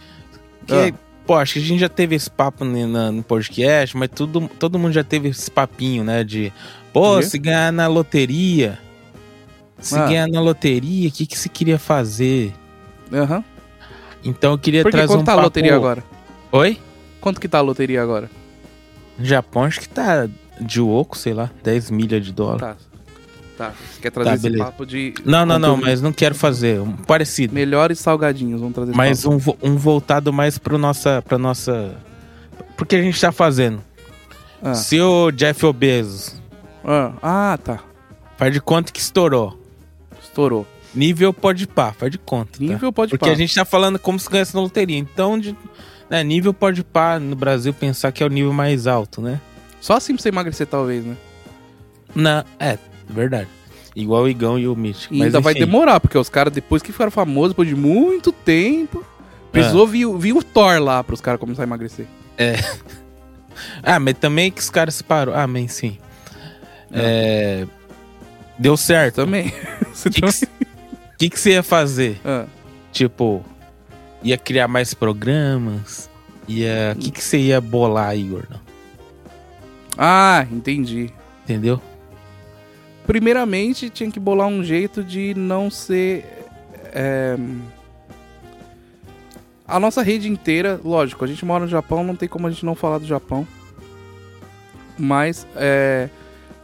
que 0.66 0.74
Ah. 0.74 0.92
Pô, 1.26 1.34
acho 1.36 1.54
que 1.54 1.58
a 1.58 1.62
gente 1.62 1.80
já 1.80 1.88
teve 1.88 2.14
esse 2.14 2.30
papo 2.30 2.66
no 2.66 3.22
podcast, 3.22 3.96
mas 3.96 4.10
tudo, 4.14 4.46
todo 4.58 4.78
mundo 4.78 4.92
já 4.92 5.02
teve 5.02 5.30
esse 5.30 5.50
papinho, 5.50 6.04
né? 6.04 6.22
De, 6.22 6.52
pô, 6.92 7.20
se 7.22 7.38
ganhar 7.38 7.72
na 7.72 7.86
loteria. 7.86 8.78
Se 9.84 9.98
Ah. 9.98 10.06
ganhar 10.06 10.28
na 10.28 10.40
loteria, 10.40 11.08
o 11.08 11.12
que, 11.12 11.26
que 11.26 11.38
você 11.38 11.48
queria 11.48 11.78
fazer? 11.78 12.52
Aham. 13.12 13.44
Então 14.24 14.52
eu 14.52 14.58
queria 14.58 14.82
Por 14.82 14.90
que 14.90 14.96
trazer 14.96 15.08
quanto 15.12 15.20
um 15.20 15.24
tá 15.24 15.32
a 15.32 15.36
papo... 15.36 15.46
loteria 15.46 15.74
agora? 15.76 16.02
Oi? 16.52 16.78
Quanto 17.20 17.40
que 17.40 17.46
tá 17.48 17.58
a 17.58 17.60
loteria 17.60 18.02
agora? 18.02 18.30
No 19.18 19.24
Japão 19.24 19.64
acho 19.64 19.80
que 19.80 19.88
tá 19.88 20.26
de 20.60 20.80
oco, 20.80 21.16
sei 21.18 21.34
lá, 21.34 21.50
10 21.62 21.90
milhas 21.90 22.24
de 22.24 22.32
dólar. 22.32 22.58
Tá. 22.58 22.76
Tá. 23.56 23.72
Você 23.92 24.00
quer 24.00 24.10
trazer 24.10 24.30
Tá, 24.30 24.34
esse 24.34 24.42
beleza. 24.42 24.64
papo 24.64 24.84
de. 24.86 25.14
Não, 25.24 25.46
não, 25.46 25.58
não, 25.58 25.76
mas 25.76 26.00
não 26.02 26.12
quero 26.12 26.34
fazer. 26.34 26.80
Um 26.80 26.92
parecido. 26.96 27.54
Melhores 27.54 28.00
salgadinhos, 28.00 28.60
vamos 28.60 28.74
trazer 28.74 28.92
Mas 28.96 29.24
um, 29.24 29.38
vo- 29.38 29.56
um 29.62 29.76
voltado 29.76 30.32
mais 30.32 30.58
pro 30.58 30.76
nossa, 30.78 31.22
pra 31.22 31.38
nossa. 31.38 31.94
Pro 32.76 32.84
que 32.84 32.96
a 32.96 33.02
gente 33.02 33.20
tá 33.20 33.30
fazendo. 33.30 33.80
Ah. 34.60 34.74
Se 34.74 34.98
o 35.00 35.30
Jeff 35.30 35.72
Bezos 35.72 36.34
Ah. 36.84 37.12
ah, 37.22 37.58
tá. 37.62 37.78
faz 38.36 38.52
de 38.52 38.60
conta 38.60 38.90
que 38.90 38.98
estourou. 38.98 39.56
Estourou. 40.34 40.66
Nível 40.92 41.32
pode 41.32 41.64
pá, 41.66 41.92
faz 41.92 42.10
de 42.10 42.18
conta. 42.18 42.58
tá? 42.58 42.64
Nível 42.64 42.92
pode 42.92 43.10
Porque 43.10 43.26
pá. 43.26 43.30
a 43.32 43.36
gente 43.36 43.54
tá 43.54 43.64
falando 43.64 43.98
como 44.00 44.18
se 44.18 44.28
ganhasse 44.28 44.52
na 44.54 44.60
loteria. 44.60 44.98
Então, 44.98 45.38
de, 45.38 45.56
né, 46.10 46.24
nível 46.24 46.52
pode 46.52 46.82
pá 46.82 47.20
no 47.20 47.36
Brasil 47.36 47.72
pensar 47.72 48.10
que 48.10 48.20
é 48.22 48.26
o 48.26 48.28
nível 48.28 48.52
mais 48.52 48.86
alto, 48.88 49.20
né? 49.20 49.40
Só 49.80 49.94
assim 49.96 50.14
pra 50.14 50.22
você 50.22 50.28
emagrecer, 50.30 50.66
talvez, 50.66 51.04
né? 51.04 51.16
Na, 52.14 52.44
é, 52.58 52.78
verdade. 53.08 53.48
Igual 53.94 54.24
o 54.24 54.28
Igão 54.28 54.58
e 54.58 54.66
o 54.66 54.74
Mitch. 54.74 55.06
E 55.10 55.22
ainda 55.22 55.40
vai 55.40 55.54
demorar, 55.54 56.00
porque 56.00 56.18
os 56.18 56.28
caras, 56.28 56.52
depois 56.52 56.82
que 56.82 56.90
ficaram 56.90 57.12
famosos, 57.12 57.50
depois 57.50 57.68
de 57.68 57.76
muito 57.76 58.32
tempo, 58.32 59.04
É. 59.04 59.50
precisou 59.52 59.86
vir, 59.86 60.08
vir 60.18 60.32
o 60.32 60.42
Thor 60.42 60.80
lá 60.80 61.04
pros 61.04 61.20
caras 61.20 61.38
começarem 61.38 61.66
a 61.66 61.68
emagrecer. 61.68 62.06
Ah, 63.84 64.00
mas 64.00 64.16
também 64.18 64.50
que 64.50 64.60
os 64.60 64.68
caras 64.68 64.96
se 64.96 65.04
parou. 65.04 65.32
Ah, 65.32 65.46
mas 65.46 65.72
sim. 65.72 65.96
É, 66.92 67.64
Deu 68.58 68.76
certo. 68.76 69.16
Também. 69.16 69.52
O 69.94 70.10
que, 70.10 70.20
que, 71.18 71.30
que 71.30 71.38
você 71.40 71.50
ia 71.52 71.62
fazer? 71.62 72.20
Ah, 72.24 72.46
Tipo, 72.92 73.44
ia 74.22 74.36
criar 74.38 74.68
mais 74.68 74.94
programas? 74.94 76.08
Ia. 76.48 76.94
O 76.96 76.98
que, 77.00 77.10
que 77.10 77.22
você 77.22 77.38
ia 77.38 77.60
bolar 77.60 78.08
aí, 78.08 78.22
Gordão? 78.24 78.60
Ah, 79.96 80.46
entendi. 80.50 81.10
Entendeu? 81.44 81.80
Primeiramente, 83.06 83.90
tinha 83.90 84.10
que 84.10 84.18
bolar 84.20 84.46
um 84.48 84.62
jeito 84.64 85.02
de 85.04 85.34
não 85.34 85.70
ser. 85.70 86.24
é, 86.94 87.36
A 89.66 89.78
nossa 89.80 90.02
rede 90.02 90.28
inteira, 90.28 90.80
lógico, 90.84 91.24
a 91.24 91.28
gente 91.28 91.44
mora 91.44 91.64
no 91.64 91.70
Japão, 91.70 92.02
não 92.04 92.16
tem 92.16 92.28
como 92.28 92.46
a 92.46 92.50
gente 92.50 92.64
não 92.64 92.74
falar 92.74 92.98
do 92.98 93.06
Japão. 93.06 93.46
Mas 94.98 95.46
é, 95.56 96.08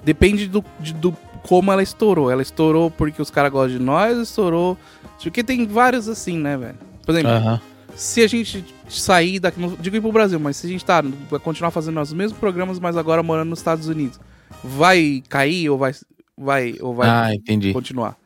depende 0.04 0.46
do, 0.46 0.64
de- 0.78 0.94
do 0.94 1.16
como 1.42 1.72
ela 1.72 1.82
estourou. 1.82 2.30
Ela 2.30 2.42
estourou 2.42 2.90
porque 2.90 3.20
os 3.20 3.30
caras 3.30 3.50
gostam 3.52 3.78
de 3.78 3.84
nós, 3.84 4.16
estourou. 4.18 4.76
Porque 5.22 5.42
tem 5.44 5.66
vários 5.66 6.08
assim, 6.08 6.38
né, 6.38 6.56
velho? 6.56 6.78
Por 7.04 7.12
exemplo, 7.12 7.30
Aham. 7.30 7.60
se 7.94 8.22
a 8.22 8.26
gente 8.26 8.64
sair 8.88 9.38
daqui, 9.38 9.60
não 9.60 9.76
digo 9.80 9.96
ir 9.96 10.00
pro 10.00 10.12
Brasil, 10.12 10.40
mas 10.40 10.56
se 10.56 10.66
a 10.66 10.70
gente 10.70 10.84
tá, 10.84 11.02
vai 11.30 11.40
continuar 11.40 11.70
fazendo 11.70 12.00
os 12.00 12.12
mesmos 12.12 12.38
programas, 12.38 12.78
mas 12.78 12.96
agora 12.96 13.22
morando 13.22 13.50
nos 13.50 13.58
Estados 13.60 13.88
Unidos, 13.88 14.18
vai 14.64 15.22
cair 15.28 15.68
ou 15.68 15.78
vai, 15.78 15.92
vai, 16.36 16.74
ou 16.80 16.94
vai 16.94 17.08
Ah, 17.08 17.34
entendi. 17.34 17.72
continuar? 17.72 18.16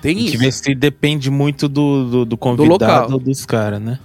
Tem 0.00 0.14
que 0.16 0.24
isso. 0.26 0.38
ver 0.38 0.52
se 0.52 0.74
depende 0.74 1.30
muito 1.30 1.68
do, 1.68 2.10
do, 2.10 2.24
do 2.24 2.36
convidado 2.36 2.84
local. 3.12 3.18
dos 3.18 3.44
caras, 3.44 3.80
né? 3.80 3.98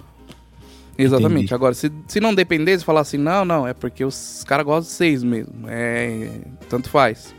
Exatamente. 0.98 1.36
Entendi. 1.44 1.54
Agora, 1.54 1.74
se, 1.74 1.90
se 2.08 2.20
não 2.20 2.34
depender, 2.34 2.78
se 2.78 2.84
falar 2.84 3.00
assim, 3.00 3.18
não, 3.18 3.44
não, 3.44 3.66
é 3.66 3.72
porque 3.72 4.04
os 4.04 4.44
caras 4.46 4.64
gostam 4.64 4.90
de 4.90 4.96
vocês 4.96 5.22
mesmo. 5.22 5.52
É. 5.68 6.28
Tanto 6.68 6.88
faz. 6.88 7.34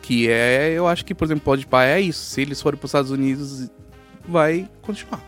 Que 0.00 0.28
é, 0.28 0.72
eu 0.74 0.86
acho 0.88 1.04
que, 1.04 1.14
por 1.14 1.24
exemplo, 1.24 1.44
pode 1.44 1.66
pá, 1.66 1.84
é 1.84 2.00
isso. 2.00 2.24
Se 2.30 2.40
eles 2.42 2.60
forem 2.60 2.78
pros 2.78 2.90
Estados 2.90 3.10
Unidos, 3.10 3.70
vai 4.26 4.68
continuar. 4.82 5.20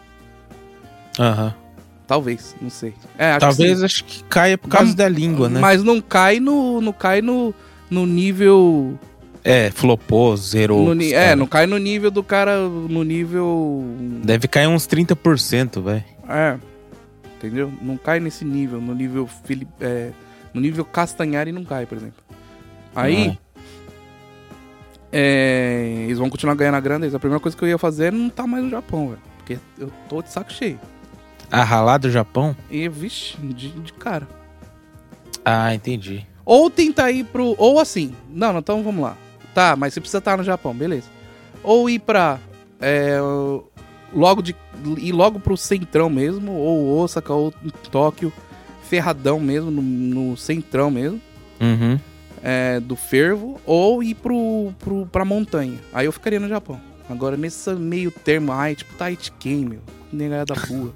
Aham. 1.19 1.55
Talvez, 2.07 2.55
não 2.61 2.69
sei. 2.69 2.93
É, 3.19 3.31
acho 3.31 3.41
Talvez 3.41 3.79
que 3.79 3.85
acho 3.85 4.05
que 4.05 4.25
caia 4.25 4.59
por 4.59 4.69
causa 4.69 4.87
Mas- 4.89 4.95
da 4.95 5.09
língua, 5.09 5.49
né? 5.49 5.61
Mas 5.61 5.83
não 5.83 6.01
cai 6.01 6.39
no. 6.39 6.81
Não 6.81 6.93
cai 6.93 7.23
no, 7.23 7.55
no 7.91 8.05
nível. 8.07 8.99
É, 9.43 9.71
flopou, 9.71 10.37
zerou. 10.37 10.95
no 10.95 11.01
os 11.03 11.13
é, 11.13 11.35
não 11.37 11.47
cai 11.47 11.67
no 11.67 11.79
nível 11.79 12.11
do 12.11 12.23
cara. 12.23 12.59
No 12.69 13.03
nível. 13.03 13.85
Deve 14.23 14.49
cair 14.49 14.67
uns 14.67 14.87
30%, 14.87 15.83
velho. 15.83 16.05
É. 16.29 16.59
Entendeu? 17.37 17.73
Não 17.81 17.97
cai 17.97 18.21
nesse 18.21 18.45
nível. 18.45 18.81
No 18.81 18.95
nível. 18.95 19.29
É, 19.81 20.11
no 20.53 20.61
nível 20.61 20.85
Castanhari 20.85 21.53
não 21.53 21.65
cai, 21.65 21.87
por 21.87 21.97
exemplo. 21.97 22.23
Aí. 22.95 23.39
É, 25.17 26.07
eles 26.07 26.19
vão 26.19 26.29
continuar 26.29 26.57
ganhando 26.57 26.75
a 26.75 26.81
grana. 26.81 27.07
A 27.07 27.21
primeira 27.21 27.39
coisa 27.39 27.57
que 27.57 27.63
eu 27.63 27.69
ia 27.69 27.79
fazer 27.79 28.07
é 28.07 28.11
não 28.11 28.29
tá 28.29 28.49
mais 28.49 28.65
no 28.65 28.71
Japão, 28.71 29.11
velho. 29.11 29.21
Porque 29.39 29.59
eu 29.79 29.89
tô 30.09 30.21
de 30.21 30.29
saco 30.29 30.53
cheio. 30.53 30.81
A 31.53 31.63
ralar 31.63 31.99
do 31.99 32.11
Japão? 32.11 32.57
E, 32.69 32.89
vixe, 32.89 33.37
de, 33.39 33.69
de 33.69 33.93
cara. 33.93 34.27
Ah, 35.45 35.73
entendi. 35.73 36.27
Ou 36.45 36.69
tentar 36.69 37.13
ir 37.13 37.23
pro. 37.27 37.55
Ou 37.59 37.79
assim. 37.79 38.13
Não, 38.29 38.53
não, 38.53 38.59
então 38.59 38.83
vamos 38.83 39.05
lá. 39.05 39.17
Tá, 39.55 39.77
mas 39.77 39.95
você 39.95 40.01
precisa 40.01 40.19
estar 40.19 40.37
no 40.37 40.43
Japão, 40.43 40.75
beleza. 40.75 41.07
Ou 41.63 41.89
ir 41.89 42.01
pra. 42.01 42.41
é, 42.81 43.17
logo 44.13 44.43
de. 44.43 44.57
Ir 44.99 45.13
logo 45.13 45.39
pro 45.39 45.57
centrão 45.57 46.11
mesmo. 46.11 46.51
Ou 46.51 46.99
Osaka, 46.99 47.33
ou 47.33 47.55
Tóquio. 47.89 48.33
Ferradão 48.83 49.39
mesmo, 49.39 49.71
no, 49.71 49.81
no 49.81 50.37
centrão 50.37 50.91
mesmo. 50.91 51.21
Uhum. 51.61 52.01
É, 52.45 52.79
do 52.79 52.95
fervo. 52.95 53.59
Ou 53.65 54.03
ir 54.03 54.15
pro, 54.15 54.73
pro, 54.79 55.07
pra 55.07 55.25
montanha. 55.25 55.79
Aí 55.93 56.05
eu 56.05 56.13
ficaria 56.13 56.39
no 56.39 56.49
Japão. 56.49 56.79
Agora, 57.09 57.37
nesse 57.37 57.71
meio 57.71 58.11
termo, 58.11 58.53
ai, 58.53 58.75
tipo 58.75 58.95
Taitiken, 58.95 59.65
meu. 59.65 59.81
Negada 60.13 60.55
da 60.55 60.61
rua. 60.61 60.95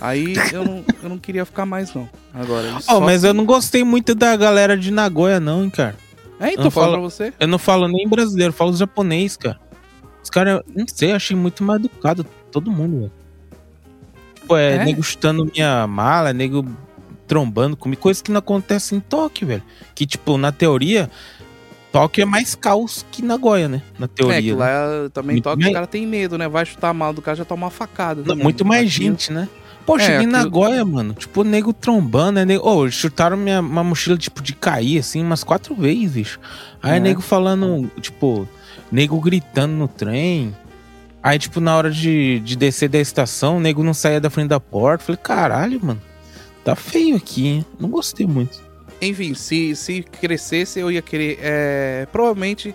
Aí 0.00 0.34
eu 0.52 0.64
não, 0.64 0.84
eu 1.02 1.08
não 1.08 1.18
queria 1.18 1.44
ficar 1.44 1.66
mais, 1.66 1.92
não. 1.94 2.08
Agora. 2.32 2.74
Ó, 2.76 2.80
só 2.80 3.00
mas 3.00 3.24
eu 3.24 3.34
não 3.34 3.44
gostei 3.44 3.82
muito 3.82 4.14
da 4.14 4.36
galera 4.36 4.76
de 4.76 4.90
Nagoya, 4.90 5.40
não, 5.40 5.64
hein, 5.64 5.70
cara. 5.70 5.96
É, 6.38 6.52
então 6.52 6.70
falo 6.70 6.92
pra 6.92 7.00
você. 7.00 7.32
Eu 7.38 7.46
não 7.48 7.58
falo 7.58 7.86
nem 7.88 8.08
brasileiro, 8.08 8.52
falo 8.52 8.74
japonês, 8.74 9.36
cara. 9.36 9.58
Os 10.22 10.30
caras, 10.30 10.60
não 10.74 10.86
sei, 10.86 11.12
achei 11.12 11.36
muito 11.36 11.62
mais 11.64 11.80
educado 11.80 12.24
todo 12.50 12.70
mundo, 12.70 13.00
velho. 13.00 13.12
Tipo, 14.34 14.56
é, 14.56 14.76
É? 14.76 14.84
nego 14.84 15.02
chutando 15.02 15.44
minha 15.44 15.86
mala, 15.86 16.32
nego 16.32 16.66
trombando 17.32 17.76
comigo, 17.76 18.00
coisa 18.02 18.22
que 18.22 18.30
não 18.30 18.38
acontece 18.40 18.94
em 18.94 19.00
Tóquio, 19.00 19.46
velho. 19.48 19.62
Que, 19.94 20.04
tipo, 20.06 20.36
na 20.36 20.52
teoria, 20.52 21.10
Tóquio 21.90 22.22
é 22.22 22.24
mais 22.24 22.54
caos 22.54 23.04
que 23.10 23.22
Nagoya, 23.22 23.68
né? 23.68 23.82
Na 23.98 24.04
É, 24.04 24.08
que 24.08 24.14
teoria. 24.14 24.52
né? 24.54 24.58
lá 24.58 25.08
também 25.10 25.34
Muito 25.36 25.44
toca, 25.44 25.56
mais- 25.56 25.68
os 25.68 25.72
caras 25.74 25.88
têm 25.88 26.06
medo, 26.06 26.36
né? 26.38 26.48
Vai 26.48 26.64
chutar 26.66 26.92
mal 26.94 27.12
do 27.12 27.20
cara, 27.22 27.36
já 27.36 27.44
toma 27.44 27.66
uma 27.66 27.70
facada. 27.70 28.20
Não, 28.20 28.28
também. 28.28 28.44
muito 28.44 28.64
mais 28.64 28.82
Aqui- 28.90 28.90
gente, 29.04 29.32
né? 29.32 29.48
Pô, 29.84 29.96
É, 29.96 30.00
cheguei 30.00 30.14
em 30.16 30.18
aquilo- 30.20 30.32
Nagoya, 30.32 30.84
mano. 30.84 31.12
Tipo, 31.12 31.42
nego 31.42 31.72
trombando, 31.72 32.32
né? 32.32 32.44
Nego... 32.44 32.68
Ô, 32.68 32.88
chutaram 32.90 33.36
minha 33.36 33.60
uma 33.60 33.82
mochila, 33.82 34.16
tipo, 34.16 34.40
de 34.42 34.52
cair, 34.52 34.98
assim, 34.98 35.20
umas 35.22 35.42
quatro 35.42 35.74
vezes, 35.74 36.12
bicho. 36.12 36.40
Aí 36.82 36.98
É. 36.98 37.00
nego 37.00 37.20
falando, 37.20 37.90
tipo, 38.00 38.48
nego 38.92 39.18
gritando 39.20 39.72
no 39.74 39.88
trem. 39.88 40.54
Aí, 41.22 41.38
tipo, 41.38 41.60
na 41.60 41.76
hora 41.76 41.90
de, 41.90 42.40
de 42.40 42.56
descer 42.56 42.88
da 42.88 42.98
estação, 42.98 43.56
o 43.56 43.60
nego 43.60 43.82
não 43.82 43.92
saía 43.94 44.20
da 44.20 44.30
frente 44.30 44.48
da 44.48 44.60
porta. 44.60 45.04
Falei, 45.04 45.18
caralho, 45.22 45.80
mano. 45.82 46.00
Tá 46.64 46.76
feio 46.76 47.16
aqui, 47.16 47.46
hein? 47.48 47.66
Não 47.78 47.88
gostei 47.88 48.26
muito. 48.26 48.60
Enfim, 49.00 49.34
se, 49.34 49.74
se 49.74 50.02
crescesse, 50.02 50.78
eu 50.78 50.90
ia 50.90 51.02
querer. 51.02 51.38
é, 51.42 52.06
provavelmente. 52.12 52.74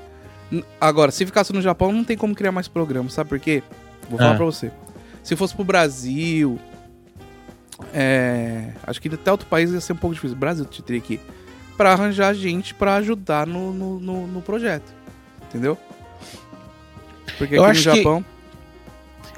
Agora, 0.79 1.11
se 1.11 1.25
ficasse 1.25 1.51
no 1.53 1.61
Japão, 1.61 1.91
não 1.91 2.03
tem 2.03 2.17
como 2.17 2.33
criar 2.35 2.51
mais 2.51 2.67
programa, 2.67 3.09
sabe 3.09 3.29
por 3.29 3.39
quê? 3.39 3.63
Vou 4.09 4.17
falar 4.17 4.31
Ah. 4.31 4.35
pra 4.35 4.45
você. 4.45 4.71
Se 5.23 5.35
fosse 5.35 5.53
pro 5.55 5.63
Brasil. 5.63 6.59
é, 7.93 8.71
acho 8.85 8.99
que 9.01 9.07
até 9.07 9.31
outro 9.31 9.47
país 9.47 9.71
ia 9.71 9.79
ser 9.79 9.93
um 9.93 9.97
pouco 9.97 10.13
difícil. 10.15 10.35
Brasil 10.37 10.65
te 10.65 10.81
teria 10.81 11.01
que 11.01 11.13
ir. 11.15 11.21
Pra 11.77 11.91
arranjar 11.93 12.33
gente 12.33 12.73
pra 12.73 12.95
ajudar 12.95 13.45
no, 13.45 13.71
no, 13.71 13.99
no- 13.99 14.27
no 14.27 14.41
projeto. 14.41 14.91
Entendeu? 15.47 15.77
Porque 17.37 17.55
Eu 17.55 17.63
aqui 17.63 17.71
acho 17.77 17.87
no 17.89 17.91
que- 17.93 17.97
Japão. 18.03 18.25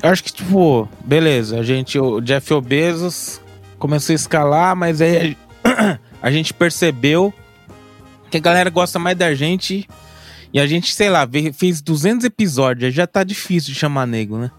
Eu 0.01 0.09
acho 0.09 0.23
que, 0.23 0.31
tipo, 0.31 0.87
beleza, 1.03 1.59
a 1.59 1.63
gente, 1.63 1.99
o 1.99 2.21
Jeff 2.21 2.61
Bezos 2.61 3.41
começou 3.79 4.13
a 4.13 4.15
escalar, 4.15 4.75
mas 4.75 5.01
aí 5.01 5.35
a, 6.21 6.29
gente 6.29 6.53
percebeu 6.53 7.33
que 8.29 8.37
a 8.37 8.41
galera 8.41 8.69
gosta 8.69 8.99
mais 8.99 9.17
da 9.17 9.33
gente 9.33 9.87
e 10.53 10.59
a 10.59 10.67
gente, 10.67 10.93
sei 10.93 11.09
lá, 11.09 11.27
fez 11.53 11.81
200 11.81 12.25
episódios, 12.25 12.85
aí 12.85 12.91
já 12.91 13.07
tá 13.07 13.23
difícil 13.23 13.73
de 13.73 13.79
chamar 13.79 14.05
nego, 14.05 14.37
né? 14.37 14.51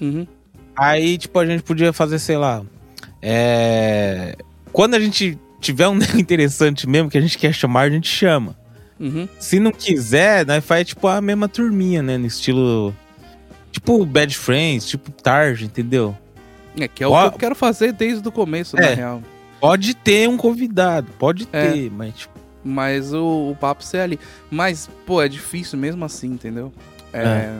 Uhum. 0.00 0.26
Aí, 0.76 1.16
tipo, 1.16 1.38
a 1.38 1.46
gente 1.46 1.62
podia 1.62 1.92
fazer, 1.92 2.18
sei 2.18 2.36
lá, 2.36 2.62
é... 3.22 4.36
Quando 4.72 4.94
a 4.94 5.00
gente 5.00 5.38
tiver 5.60 5.86
um 5.88 5.94
nego 5.96 6.18
interessante 6.18 6.86
mesmo 6.88 7.08
que 7.08 7.16
a 7.16 7.20
gente 7.20 7.38
quer 7.38 7.54
chamar, 7.54 7.82
a 7.82 7.90
gente 7.90 8.08
chama. 8.08 8.56
Uhum. 8.98 9.28
Se 9.38 9.60
não 9.60 9.70
quiser, 9.70 10.44
nós 10.44 10.64
faz, 10.64 10.88
tipo, 10.88 11.06
a 11.06 11.20
mesma 11.20 11.48
turminha, 11.48 12.02
né? 12.02 12.18
No 12.18 12.26
estilo... 12.26 12.94
Tipo 13.70 14.06
Bad 14.06 14.36
Friends, 14.36 14.86
tipo 14.86 15.10
Tarja, 15.10 15.64
entendeu? 15.64 16.16
É, 16.78 16.88
que 16.88 17.02
é 17.04 17.06
o 17.06 17.10
que 17.30 17.34
eu 17.36 17.38
quero 17.38 17.54
fazer 17.54 17.92
desde 17.92 18.26
o 18.28 18.32
começo, 18.32 18.76
na 18.76 18.82
É. 18.86 18.94
real. 18.94 19.22
Pode 19.60 19.94
ter 19.94 20.28
um 20.28 20.36
convidado, 20.36 21.08
pode 21.18 21.48
É. 21.52 21.70
ter, 21.70 21.90
mas 21.90 22.14
tipo, 22.14 22.34
Mas 22.66 23.12
o, 23.12 23.50
o 23.50 23.56
papo 23.60 23.84
ser 23.84 23.98
ali. 23.98 24.18
Mas, 24.50 24.88
pô, 25.06 25.20
é 25.20 25.28
difícil 25.28 25.78
mesmo 25.78 26.02
assim, 26.04 26.28
entendeu? 26.28 26.72
É. 27.12 27.50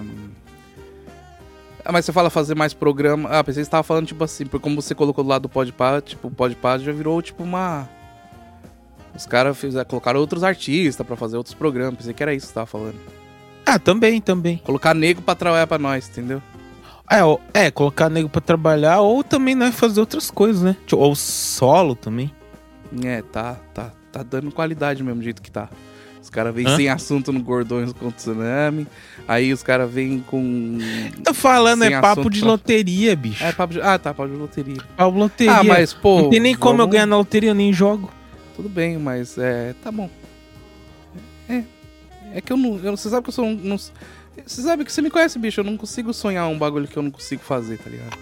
Ah, 1.84 1.92
mas 1.92 2.06
você 2.06 2.12
fala 2.12 2.30
fazer 2.30 2.54
mais 2.54 2.72
programa. 2.72 3.28
Ah, 3.28 3.44
pensei 3.44 3.60
que 3.60 3.66
você 3.66 3.70
tava 3.70 3.82
falando, 3.82 4.06
tipo 4.06 4.24
assim, 4.24 4.46
porque 4.46 4.62
como 4.62 4.80
você 4.80 4.94
colocou 4.94 5.22
do 5.22 5.28
lado 5.28 5.42
do 5.42 5.48
Podpah, 5.50 6.00
tipo, 6.00 6.28
o 6.28 6.30
Podpah 6.30 6.78
já 6.78 6.90
virou, 6.92 7.20
tipo, 7.20 7.42
uma. 7.42 7.86
Os 9.14 9.26
caras 9.26 9.56
fizeram- 9.58 9.84
colocaram 9.88 10.18
outros 10.18 10.42
artistas 10.42 11.06
pra 11.06 11.16
fazer 11.16 11.36
outros 11.36 11.54
programas. 11.54 11.96
Pensei 11.98 12.14
que 12.14 12.22
era 12.22 12.32
isso 12.34 12.46
que 12.46 12.52
você 12.52 12.54
tava 12.54 12.66
falando. 12.66 12.96
ah, 13.66 13.78
também, 13.78 14.20
também. 14.20 14.56
Colocar 14.64 14.94
nego 14.94 15.20
pra 15.22 15.34
trabalhar 15.34 15.66
pra 15.66 15.78
nós, 15.78 16.08
entendeu? 16.08 16.42
É, 17.10 17.66
é, 17.66 17.70
colocar 17.70 18.08
nego 18.08 18.28
pra 18.28 18.40
trabalhar 18.40 19.00
ou 19.00 19.22
também 19.22 19.54
nós 19.54 19.74
fazer 19.74 20.00
outras 20.00 20.30
coisas, 20.30 20.62
né? 20.62 20.76
Tipo, 20.86 21.02
Ou 21.02 21.14
solo 21.14 21.94
também. 21.94 22.32
É, 23.04 23.22
tá, 23.22 23.56
tá, 23.74 23.92
tá 24.10 24.22
dando 24.22 24.50
qualidade 24.50 25.02
mesmo, 25.02 25.20
do 25.20 25.24
jeito 25.24 25.42
que 25.42 25.50
tá. 25.50 25.68
Os 26.22 26.30
caras 26.30 26.54
vêm 26.54 26.66
sem 26.74 26.88
assunto 26.88 27.30
no 27.30 27.42
Gordões 27.42 27.92
com 27.92 28.10
Tsunami. 28.10 28.86
Aí 29.28 29.52
os 29.52 29.62
caras 29.62 29.90
vêm 29.92 30.20
com. 30.26 30.78
Tô 31.22 31.34
falando, 31.34 31.84
é 31.84 32.00
papo 32.00 32.30
de 32.30 32.40
pra- 32.40 32.48
loteria, 32.48 33.14
bicho. 33.14 33.44
É, 33.44 33.52
papo 33.52 33.74
de... 33.74 33.80
Ah, 33.82 33.98
tá, 33.98 34.14
papo 34.14 34.30
de 34.30 34.36
loteria. 34.36 34.78
papo 34.96 35.12
de 35.12 35.18
loteria. 35.18 35.52
Ah, 35.52 35.62
mas, 35.62 35.92
pô. 35.92 36.22
Não 36.22 36.30
tem 36.30 36.40
nem 36.40 36.54
como 36.54 36.80
eu 36.80 36.88
ganhar 36.88 37.04
na 37.06 37.18
loteria, 37.18 37.50
eu 37.50 37.54
nem 37.54 37.70
jogo. 37.72 38.10
Tudo 38.56 38.68
bem, 38.70 38.96
mas 38.96 39.36
é. 39.36 39.74
Tá 39.84 39.92
bom. 39.92 40.08
É. 41.48 41.62
É 42.32 42.40
que 42.40 42.52
eu 42.52 42.56
não. 42.56 42.78
eu- 42.82 42.96
você 42.96 43.10
sabe 43.10 43.22
que 43.24 43.28
eu 43.28 43.34
sou 43.34 43.44
um. 43.44 43.54
não- 43.54 43.76
você 44.46 44.62
sabe 44.62 44.84
que 44.84 44.92
você 44.92 45.02
me 45.02 45.10
conhece, 45.10 45.38
bicho. 45.38 45.60
Eu 45.60 45.64
não 45.64 45.76
consigo 45.76 46.12
sonhar 46.12 46.48
um 46.48 46.58
bagulho 46.58 46.88
que 46.88 46.96
eu 46.96 47.02
não 47.02 47.10
consigo 47.10 47.42
fazer, 47.42 47.78
tá 47.78 47.90
ligado? 47.90 48.18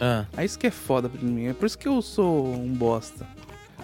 Ah, 0.00 0.24
É 0.36 0.44
isso 0.44 0.58
que 0.58 0.66
é 0.66 0.70
foda 0.70 1.08
pra 1.08 1.20
mim. 1.20 1.46
É 1.46 1.52
por 1.52 1.66
isso 1.66 1.76
que 1.78 1.86
eu 1.88 2.00
sou 2.00 2.54
um 2.54 2.72
bosta. 2.72 3.26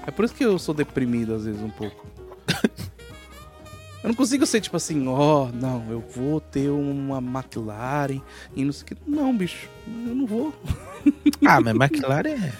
É 0.06 0.10
por 0.10 0.24
isso 0.24 0.34
que 0.34 0.44
eu 0.44 0.58
sou 0.58 0.74
deprimido 0.74 1.34
às 1.34 1.44
vezes 1.44 1.60
um 1.60 1.70
pouco. 1.70 2.06
eu 4.02 4.08
não 4.08 4.14
consigo 4.14 4.46
ser 4.46 4.60
tipo 4.60 4.76
assim, 4.76 5.06
ó, 5.08 5.48
não, 5.52 5.84
eu 5.90 6.00
vou 6.00 6.40
ter 6.40 6.70
uma 6.70 7.18
McLaren 7.18 8.20
e 8.54 8.64
não 8.64 8.72
sei 8.72 8.82
o 8.82 8.86
que. 8.86 8.96
Não, 9.06 9.36
bicho, 9.36 9.68
eu 9.86 10.14
não 10.14 10.26
vou. 10.26 10.54
ah 11.46 11.60
mas 11.60 11.74
McLaren 11.74 12.30
é. 12.30 12.52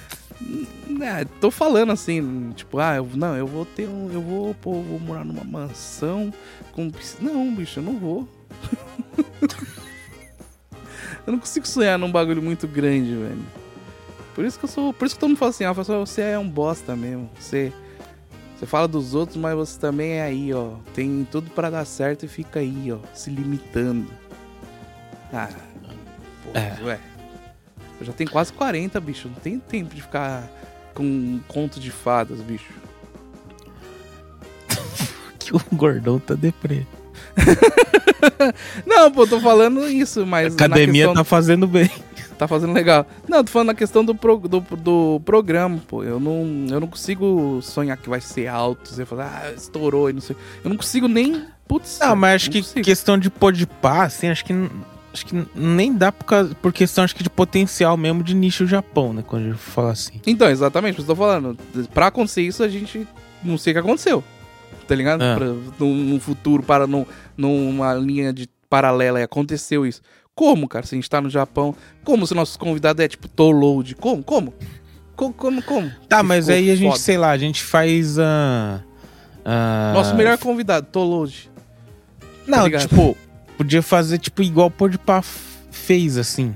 É, 1.01 1.25
tô 1.41 1.51
falando 1.51 1.93
assim, 1.93 2.51
tipo, 2.55 2.79
ah, 2.79 2.97
eu, 2.97 3.09
não, 3.15 3.35
eu 3.37 3.47
vou 3.47 3.65
ter 3.65 3.89
um. 3.89 4.11
Eu 4.13 4.21
vou, 4.21 4.55
pô, 4.55 4.83
vou 4.83 5.01
morar 5.01 5.25
numa 5.25 5.45
mansão 5.45 6.33
com 6.73 6.91
piscina. 6.91 7.33
Não, 7.33 7.55
bicho, 7.55 7.81
eu 7.81 7.85
não 7.85 7.99
vou. 7.99 8.29
eu 11.27 11.33
não 11.33 11.39
consigo 11.39 11.67
sonhar 11.67 11.99
num 11.99 12.11
bagulho 12.11 12.43
muito 12.43 12.67
grande, 12.67 13.15
velho. 13.15 13.45
Por 14.35 14.45
isso 14.45 14.59
que 14.59 14.65
eu 14.67 14.69
sou. 14.69 14.93
Por 14.93 15.07
isso 15.07 15.15
que 15.15 15.21
todo 15.21 15.31
mundo 15.31 15.39
fala 15.39 15.51
assim, 15.51 15.65
ah, 15.65 15.73
você 15.73 16.23
é 16.23 16.39
um 16.39 16.49
bosta 16.49 16.95
mesmo. 16.95 17.31
Você. 17.39 17.73
Você 18.59 18.65
fala 18.65 18.89
dos 18.89 19.15
outros, 19.15 19.37
mas 19.37 19.55
você 19.55 19.79
também 19.79 20.13
é 20.13 20.23
aí, 20.23 20.53
ó. 20.55 20.73
Tem 20.95 21.27
tudo 21.31 21.51
para 21.51 21.69
dar 21.69 21.85
certo 21.85 22.25
e 22.25 22.29
fica 22.29 22.61
aí, 22.61 22.91
ó, 22.91 22.99
se 23.15 23.29
limitando. 23.31 24.11
Ah. 25.33 25.49
Pô, 26.43 26.51
É. 26.59 26.77
ué. 26.83 27.01
Eu 28.01 28.07
já 28.07 28.13
tenho 28.13 28.31
quase 28.31 28.53
40, 28.53 28.99
bicho. 29.01 29.29
Não 29.29 29.35
tenho 29.37 29.61
tempo 29.61 29.95
de 29.95 30.03
ficar 30.03 30.49
com 30.95 31.03
um 31.03 31.41
conto 31.49 31.79
de 31.81 31.91
fadas, 31.91 32.41
bicho. 32.41 32.73
Que 35.39 35.55
o 35.55 35.61
gordão 35.73 36.19
tá 36.19 36.35
deprê. 36.35 36.87
Não, 38.87 39.11
pô, 39.11 39.27
tô 39.27 39.41
falando 39.41 39.89
isso, 39.89 40.27
mas. 40.27 40.53
A 40.53 40.65
academia 40.65 41.13
tá 41.13 41.25
fazendo 41.25 41.67
bem. 41.67 41.91
tá 42.39 42.47
fazendo 42.49 42.73
legal. 42.73 43.07
Não, 43.29 43.45
tô 43.45 43.51
falando 43.51 43.69
na 43.69 43.75
questão 43.75 44.05
do, 44.05 44.15
pro- 44.15 44.39
do, 44.39 44.61
do 44.61 45.21
programa, 45.25 45.81
pô. 45.87 46.03
Eu 46.03 46.19
não, 46.21 46.67
eu 46.71 46.81
não 46.81 46.87
consigo 46.89 47.61
sonhar 47.63 47.97
que 47.97 48.09
vai 48.09 48.21
ser 48.21 48.47
alto. 48.49 48.89
Você 48.89 49.05
falar, 49.05 49.43
ah, 49.45 49.53
estourou 49.53 50.11
e 50.11 50.13
não 50.13 50.21
sei. 50.21 50.37
Eu 50.65 50.71
não 50.71 50.77
consigo 50.77 51.09
nem. 51.09 51.45
Putz. 51.69 51.99
Não, 52.01 52.15
mas 52.15 52.37
acho 52.37 52.51
que 52.51 52.63
consigo. 52.63 52.85
questão 52.85 53.19
de 53.19 53.29
pôr 53.31 53.53
de 53.53 53.67
pá, 53.67 54.05
assim, 54.05 54.29
acho 54.29 54.45
que. 54.45 54.53
Acho 55.13 55.25
que 55.25 55.47
nem 55.55 55.95
dá 55.95 56.13
por, 56.13 56.25
causa, 56.27 56.55
por 56.57 56.75
questão, 56.75 57.03
acho 57.03 57.17
que 57.17 57.23
de 57.23 57.31
potencial 57.31 57.97
mesmo 57.97 58.23
de 58.23 58.35
nicho 58.35 58.67
Japão, 58.67 59.15
né? 59.15 59.25
Quando 59.27 59.45
a 59.45 59.49
gente 59.49 59.59
fala 59.59 59.93
assim. 59.93 60.21
Então, 60.27 60.51
exatamente, 60.51 60.99
eu 60.99 61.07
tô 61.07 61.17
falando. 61.17 61.57
Pra 61.95 62.09
acontecer 62.09 62.43
isso, 62.43 62.63
a 62.63 62.69
gente 62.69 63.09
não 63.43 63.57
sei 63.57 63.71
o 63.73 63.75
que 63.75 63.81
aconteceu. 63.81 64.23
Tá 64.87 64.95
ligado? 64.95 65.23
É. 65.23 65.35
Pra, 65.35 65.47
num, 65.79 66.21
futuro, 66.21 66.63
para 66.63 66.87
num, 66.87 67.05
numa 67.37 67.93
linha 67.95 68.33
de 68.33 68.49
paralela 68.71 69.21
e 69.21 69.23
aconteceu 69.23 69.85
isso. 69.87 70.01
Como, 70.35 70.69
cara? 70.69 70.87
Se 70.87 70.95
a 70.95 70.97
gente 70.97 71.09
tá 71.11 71.21
no 71.21 71.31
Japão, 71.31 71.75
como 72.05 72.27
se 72.27 72.35
nossos 72.35 72.57
convidados 72.57 73.03
é 73.05 73.09
tipo 73.09 73.27
Toload? 73.29 73.95
Como? 73.97 74.23
Como? 74.23 74.53
Como? 75.17 75.33
Como? 75.33 75.63
como? 75.63 75.91
Tá, 76.09 76.19
Que 76.19 76.23
mas 76.25 76.49
aí 76.49 76.71
a 76.71 76.77
gente, 76.77 76.91
foda. 76.91 77.01
sei 77.01 77.17
lá, 77.17 77.31
a 77.31 77.39
gente 77.39 77.63
faz 77.65 78.19
a. 78.19 78.83
a- 79.45 79.93
Nosso 79.95 80.15
melhor 80.15 80.37
convidado, 80.39 80.87
Toload. 80.93 81.51
Não, 82.47 82.65
ligado? 82.65 82.83
tipo, 82.89 83.17
podia 83.57 83.83
fazer 83.83 84.19
tipo 84.19 84.43
igual 84.43 84.69
o 84.69 84.71
Pôr 84.71 84.91
de 84.91 84.99
Pá 84.99 85.19
f- 85.23 85.41
fez, 85.71 86.17
assim. 86.19 86.55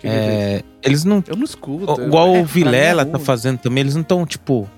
Que 0.00 0.06
ele 0.06 0.16
fez. 0.16 0.28
É, 0.28 0.64
eles 0.82 1.04
não. 1.04 1.22
Eu 1.26 1.36
não 1.36 1.44
escuto. 1.44 2.02
Igual 2.02 2.34
é, 2.36 2.40
o 2.40 2.44
Vilela 2.44 3.04
mim 3.04 3.08
é 3.10 3.12
tá 3.12 3.18
ruim. 3.18 3.24
fazendo 3.26 3.58
também, 3.58 3.82
eles 3.82 3.94
não 3.94 4.02
estão, 4.02 4.26
tipo, 4.26 4.68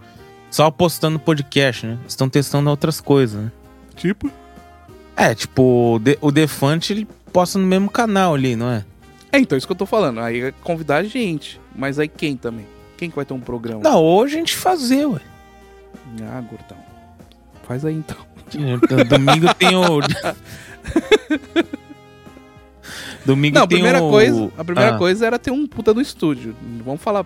só 0.50 0.70
postando 0.70 1.18
podcast, 1.18 1.86
né? 1.86 1.98
Estão 2.06 2.28
testando 2.28 2.68
outras 2.70 3.00
coisas, 3.00 3.40
né? 3.44 3.52
Tipo? 3.96 4.30
É, 5.16 5.34
tipo, 5.34 5.94
o 5.94 5.98
De- 5.98 6.18
o 6.20 6.30
Defante 6.32 6.92
ele 6.92 7.06
posta 7.32 7.58
no 7.58 7.66
mesmo 7.66 7.90
canal 7.90 8.34
ali, 8.34 8.56
não 8.56 8.70
é? 8.70 8.84
É, 9.32 9.38
então, 9.38 9.56
isso 9.56 9.66
que 9.66 9.72
eu 9.72 9.76
tô 9.76 9.86
falando. 9.86 10.20
Aí 10.20 10.40
é 10.40 10.52
convidar 10.62 10.96
a 10.96 11.04
gente. 11.04 11.60
Mas 11.76 11.98
aí 11.98 12.08
quem 12.08 12.36
também? 12.36 12.66
Quem 12.96 13.08
que 13.10 13.16
vai 13.16 13.24
ter 13.24 13.32
um 13.34 13.40
programa? 13.40 13.80
Não, 13.82 14.02
hoje 14.02 14.34
a 14.34 14.38
gente 14.38 14.56
fazer, 14.56 15.06
ué. 15.06 15.20
Ah, 16.22 16.40
gordão. 16.40 16.78
Faz 17.66 17.84
aí 17.84 17.94
então. 17.94 18.16
Domingo 19.08 19.54
tem 19.54 19.76
o. 19.76 20.00
Domingo 23.24 23.54
Não, 23.56 23.64
a 23.64 23.66
tem 23.66 23.76
primeira 23.78 24.02
o... 24.02 24.10
coisa, 24.10 24.50
a 24.58 24.64
primeira 24.64 24.94
Ah. 24.94 24.98
coisa 24.98 25.26
era 25.26 25.38
ter 25.38 25.50
um 25.50 25.66
puta 25.66 25.92
no 25.94 26.00
estúdio. 26.00 26.56
Vamos 26.84 27.00
falar. 27.00 27.24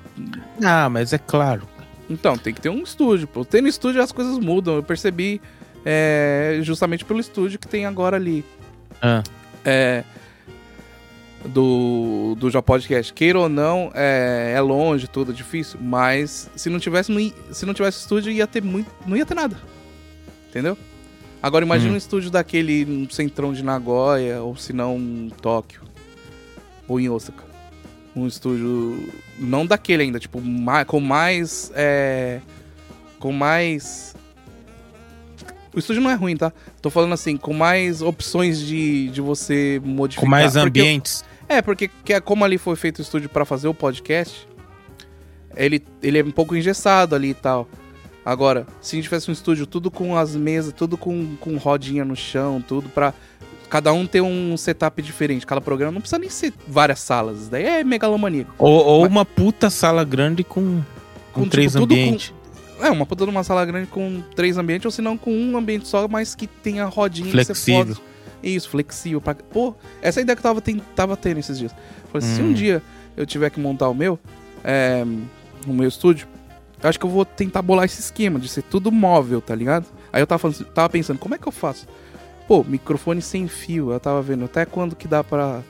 Ah, 0.63 0.89
mas 0.91 1.13
é 1.13 1.19
claro. 1.19 1.67
Então, 2.09 2.37
tem 2.37 2.53
que 2.53 2.61
ter 2.61 2.69
um 2.69 2.83
estúdio. 2.83 3.27
Pô. 3.27 3.45
Tem 3.45 3.63
no 3.63 3.69
estúdio 3.69 4.03
as 4.03 4.13
coisas 4.13 4.39
mudam. 4.39 4.77
Eu 4.77 4.83
percebi 4.83 5.41
é, 5.85 6.59
justamente 6.63 7.05
pelo 7.05 7.21
estúdio 7.21 7.59
que 7.59 7.69
tem 7.69 7.87
agora 7.87 8.17
ali. 8.17 8.45
Ah. 9.01 9.23
É, 9.65 10.05
do, 11.47 12.35
do 12.39 12.51
Já 12.51 12.63
Podcast. 12.63 13.13
Queira 13.13 13.39
ou 13.39 13.49
não, 13.49 13.91
é, 13.95 14.53
é 14.57 14.61
longe, 14.61 15.09
tudo 15.09 15.33
é 15.33 15.35
difícil. 15.35 15.79
Mas 15.81 16.51
se 16.57 16.69
não 16.71 16.79
tivesse, 16.79 17.13
não 17.13 17.33
se 17.53 17.67
não 17.67 17.75
tivesse 17.75 18.01
estúdio, 18.01 18.33
ia 18.33 18.47
ter 18.47 18.63
muito. 18.63 18.91
Não 19.07 19.17
ia 19.17 19.27
ter 19.27 19.35
nada. 19.35 19.59
Entendeu? 20.49 20.77
Agora 21.43 21.65
imagina 21.65 21.91
Hum. 21.91 21.95
um 21.95 21.99
estúdio 21.99 22.31
daquele 22.31 22.85
no 22.87 23.11
centrão 23.13 23.53
de 23.53 23.63
Nagoya, 23.63 24.41
ou 24.41 24.57
se 24.57 24.73
não 24.73 24.97
em 24.97 25.31
Tóquio. 25.43 25.83
Ou 26.89 26.99
em 26.99 27.09
Osaka. 27.11 27.44
Um 28.17 28.27
estúdio. 28.27 29.09
Não 29.39 29.67
daquele 29.67 30.05
ainda, 30.05 30.19
tipo, 30.21 30.41
com 30.87 31.01
mais. 31.01 31.73
é, 31.75 32.41
com 33.19 33.33
mais. 33.33 34.15
O 35.75 35.79
estúdio 35.79 36.01
não 36.03 36.11
é 36.11 36.15
ruim, 36.15 36.37
tá? 36.37 36.53
Tô 36.81 36.89
falando 36.91 37.13
assim, 37.15 37.37
com 37.37 37.53
mais 37.53 38.01
opções 38.01 38.61
de, 38.61 39.09
de 39.09 39.21
você 39.21 39.81
modificar. 39.85 40.25
Com 40.25 40.31
mais 40.31 40.55
eu- 40.55 40.63
ambientes. 40.63 41.25
é, 41.49 41.61
porque 41.61 41.91
que 42.05 42.13
é 42.13 42.21
como 42.21 42.45
ali 42.45 42.59
foi 42.59 42.77
feito 42.77 43.01
o 43.01 43.03
estúdio 43.03 43.29
pra 43.29 43.45
fazer 43.45 43.67
o 43.67 43.75
podcast, 43.75 44.47
ele, 45.57 45.83
ele 46.01 46.19
é 46.21 46.23
um 46.25 46.31
pouco 46.31 46.55
engessado 46.55 47.17
ali 47.17 47.31
e 47.31 47.35
tal. 47.35 47.69
Agora, 48.25 48.67
se 48.81 48.95
a 48.95 48.97
gente 48.97 49.05
tivesse 49.05 49.29
um 49.29 49.33
estúdio 49.33 49.67
tudo 49.67 49.91
com 49.91 50.17
as 50.17 50.37
mesas, 50.37 50.73
tudo 50.73 50.97
com, 50.97 51.35
com 51.41 51.57
rodinha 51.57 52.05
no 52.05 52.15
chão, 52.15 52.63
tudo 52.67 52.89
pra 52.89 53.13
cada 53.69 53.93
um 53.93 54.07
ter 54.07 54.21
um 54.21 54.57
setup 54.57 55.01
diferente, 55.03 55.47
cada 55.47 55.61
programa 55.61 55.93
não 55.93 56.01
precisa 56.01 56.19
nem 56.19 56.29
ser 56.31 56.53
várias 56.69 57.01
salas, 57.01 57.43
isso 57.43 57.51
daí 57.51 57.65
é 57.65 57.85
megalomaníaco. 57.85 58.53
Ou, 58.59 58.73
ou 58.85 59.01
Mas- 59.03 59.11
uma 59.11 59.25
puta 59.25 59.71
sala 59.71 60.05
grande 60.05 60.45
com, 60.45 60.81
com, 61.33 61.43
Com, 61.43 61.49
três 61.49 61.73
tipo, 61.73 61.85
ambientes. 61.85 62.33
É, 62.81 62.91
uma 62.91 63.07
puta 63.07 63.25
de 63.25 63.31
uma 63.31 63.45
sala 63.45 63.65
grande 63.65 63.87
com 63.89 64.23
três 64.35 64.59
ambientes, 64.59 64.85
ou 64.85 64.91
se 64.91 65.01
não 65.01 65.17
com 65.17 65.33
um 65.33 65.57
ambiente 65.57 65.87
só, 65.89 66.07
mas 66.09 66.35
que 66.35 66.47
tenha 66.47 66.85
rodinha 66.87 67.31
que 67.31 67.37
você 67.37 67.45
Flexível. 67.47 67.87
pode 67.87 68.01
Isso, 68.43 68.69
flexível. 68.69 69.21
Pra... 69.21 69.35
Pô, 69.35 69.75
essa 70.03 70.19
é 70.19 70.21
a 70.21 70.23
ideia 70.23 70.37
que 70.37 70.41
eu 70.41 70.43
tava, 70.51 70.61
ten- 70.61 70.83
tava 70.95 71.17
tendo 71.17 71.39
esses 71.39 71.59
dias. 71.59 71.73
Falei, 72.13 72.27
se 72.29 72.43
Hum. 72.43 72.49
um 72.49 72.53
dia 72.53 72.83
eu 73.17 73.25
tiver 73.25 73.49
que 73.51 73.59
montar 73.61 73.89
o 73.89 73.95
meu, 73.95 74.19
é, 74.63 75.03
o 75.67 75.73
meu 75.73 75.89
estúdio, 75.89 76.27
eu 76.83 76.89
acho 76.89 76.99
que 76.99 77.07
eu 77.07 77.11
vou 77.11 77.25
tentar 77.25 77.63
bolar 77.63 77.87
esse 77.87 78.01
esquema 78.01 78.39
de 78.39 78.49
ser 78.49 78.63
tudo 78.63 78.93
móvel, 78.93 79.41
tá 79.41 79.55
ligado? 79.55 79.87
Aí 80.13 80.21
eu 80.21 80.27
tava, 80.27 80.39
falando- 80.41 80.65
tava 80.67 80.89
pensando, 80.91 81.19
como 81.19 81.35
é 81.35 81.39
que 81.39 81.47
eu 81.47 81.53
faço? 81.53 81.87
Pô, 82.47 82.63
microfone 82.65 83.23
sem 83.23 83.49
fio, 83.49 83.93
eu 83.93 84.01
tava 84.01 84.21
vendo 84.23 84.45
até 84.45 84.65
quando 84.67 84.95
que 84.95 85.09
dá 85.09 85.25
pra, 85.25 85.61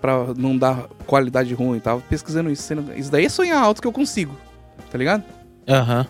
pra 0.00 0.26
não 0.36 0.56
dar 0.56 0.86
qualidade 1.06 1.52
ruim. 1.54 1.78
Tava 1.80 2.00
pesquisando 2.08 2.50
isso. 2.50 2.62
sendo- 2.62 2.92
Isso 2.96 3.10
daí 3.10 3.26
é 3.26 3.28
sonhar 3.28 3.62
alto 3.62 3.82
que 3.82 3.86
eu 3.88 3.92
consigo, 3.92 4.34
tá 4.90 4.96
ligado? 4.96 5.22
Aham. 5.68 6.06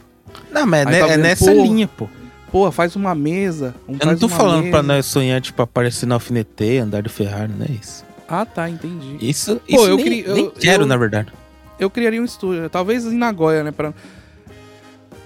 Não, 0.53 0.67
mas 0.67 0.87
é, 0.87 0.91
ne- 0.91 0.97
é 0.99 1.07
vendo, 1.07 1.21
nessa 1.23 1.45
pô, 1.53 1.63
linha, 1.63 1.89
pô. 1.89 2.09
Pô, 2.51 2.71
faz 2.71 2.95
uma 2.95 3.15
mesa. 3.15 3.75
Um, 3.89 3.97
Eu 3.99 4.07
não 4.07 4.17
tô 4.17 4.29
falando 4.29 4.61
mesa. 4.61 4.71
pra 4.71 4.83
nós 4.83 5.05
sonhar, 5.07 5.41
tipo, 5.41 5.61
aparecer 5.61 6.07
na 6.07 6.15
alfineteia, 6.15 6.85
andar 6.85 7.03
de 7.03 7.09
Ferrari, 7.09 7.53
não 7.53 7.67
é 7.67 7.71
isso. 7.71 8.05
Ah, 8.29 8.47
tá, 8.47 8.71
entendi. 8.71 9.17
Isso, 9.21 9.61
isso 9.69 9.85
eu 9.87 9.97
nem, 9.97 10.05
queria- 10.05 10.33
nem 10.33 10.45
eu- 10.45 10.51
quero, 10.53 10.83
eu- 10.85 10.87
na 10.87 10.97
verdade. 10.97 11.33
eu 11.79 11.91
criaria 11.91 12.23
um 12.23 12.25
estúdio. 12.25 12.71
Talvez 12.71 13.05
em 13.05 13.17
Nagoya, 13.17 13.65
né? 13.65 13.73
Pra... 13.73 13.93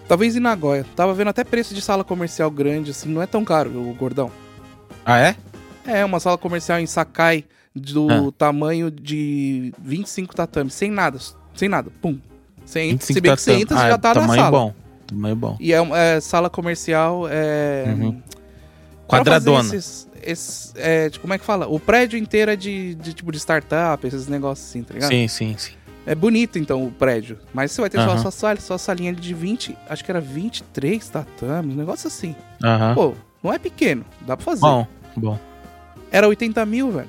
Talvez 0.08 0.34
em 0.34 0.40
Nagoya. 0.40 0.86
Tava 0.96 1.12
vendo 1.12 1.28
até 1.28 1.44
preço 1.44 1.74
de 1.74 1.82
sala 1.82 2.02
comercial 2.02 2.50
grande, 2.50 2.90
assim. 2.90 3.10
Não 3.10 3.20
é 3.22 3.26
tão 3.26 3.44
caro, 3.44 3.70
o 3.70 3.94
gordão. 3.94 4.30
Ah, 5.10 5.18
é? 5.18 5.36
É, 5.86 6.04
uma 6.04 6.20
sala 6.20 6.36
comercial 6.36 6.78
em 6.78 6.86
Sakai 6.86 7.44
do 7.74 8.08
Ah. 8.10 8.32
tamanho 8.36 8.90
de 8.90 9.72
25 9.78 10.34
tatames. 10.34 10.74
Sem 10.74 10.90
nada. 10.90 11.18
Sem 11.54 11.68
nada. 11.68 11.90
Pum. 12.02 12.18
Sem, 12.66 12.90
25 12.90 13.12
se 13.14 13.20
bem 13.22 13.34
que 13.34 13.40
você 13.40 13.52
entra, 13.54 13.76
ah, 13.76 13.80
você 13.80 13.88
já 13.88 13.98
tá 13.98 14.14
na 14.14 14.26
sala. 14.28 14.50
bom. 14.50 14.74
Tamanho 15.06 15.36
bom. 15.36 15.56
E 15.58 15.72
é, 15.72 15.78
é 16.16 16.20
sala 16.20 16.50
comercial. 16.50 17.26
É... 17.30 17.84
Uhum. 17.88 18.20
Quadradona. 19.08 19.60
Esses, 19.74 20.06
esses- 20.22 20.74
é, 20.76 21.08
tipo, 21.08 21.22
como 21.22 21.32
é 21.32 21.38
que 21.38 21.44
fala? 21.44 21.66
O 21.66 21.80
prédio 21.80 22.18
inteiro 22.18 22.50
é 22.50 22.56
de, 22.56 22.94
de 22.96 23.14
tipo 23.14 23.32
de 23.32 23.38
startup, 23.38 24.06
esses 24.06 24.26
negócios 24.28 24.68
assim, 24.68 24.82
tá 24.82 24.92
ligado? 24.94 25.08
Sim, 25.10 25.26
sim, 25.28 25.54
sim. 25.56 25.72
É 26.04 26.14
bonito, 26.14 26.58
então, 26.58 26.84
o 26.86 26.90
prédio. 26.90 27.38
Mas 27.54 27.72
você 27.72 27.80
vai 27.80 27.88
ter 27.90 27.98
só 27.98 28.12
a 28.12 28.18
sua 28.18 28.30
sala, 28.30 28.60
sua 28.60 28.78
salinha 28.78 29.12
de 29.14 29.32
20, 29.34 29.76
acho 29.88 30.04
que 30.04 30.10
era 30.10 30.20
23 30.20 31.06
tatames, 31.08 31.74
um 31.74 31.78
negócio 31.78 32.06
assim. 32.08 32.34
Aham. 32.62 32.94
Pô, 32.94 33.14
não 33.42 33.52
é 33.52 33.58
pequeno, 33.58 34.04
dá 34.26 34.36
pra 34.36 34.44
fazer. 34.44 34.60
Bom, 34.62 34.86
bom. 35.18 35.38
Era 36.10 36.26
80 36.28 36.64
mil, 36.66 36.90
velho. 36.90 37.08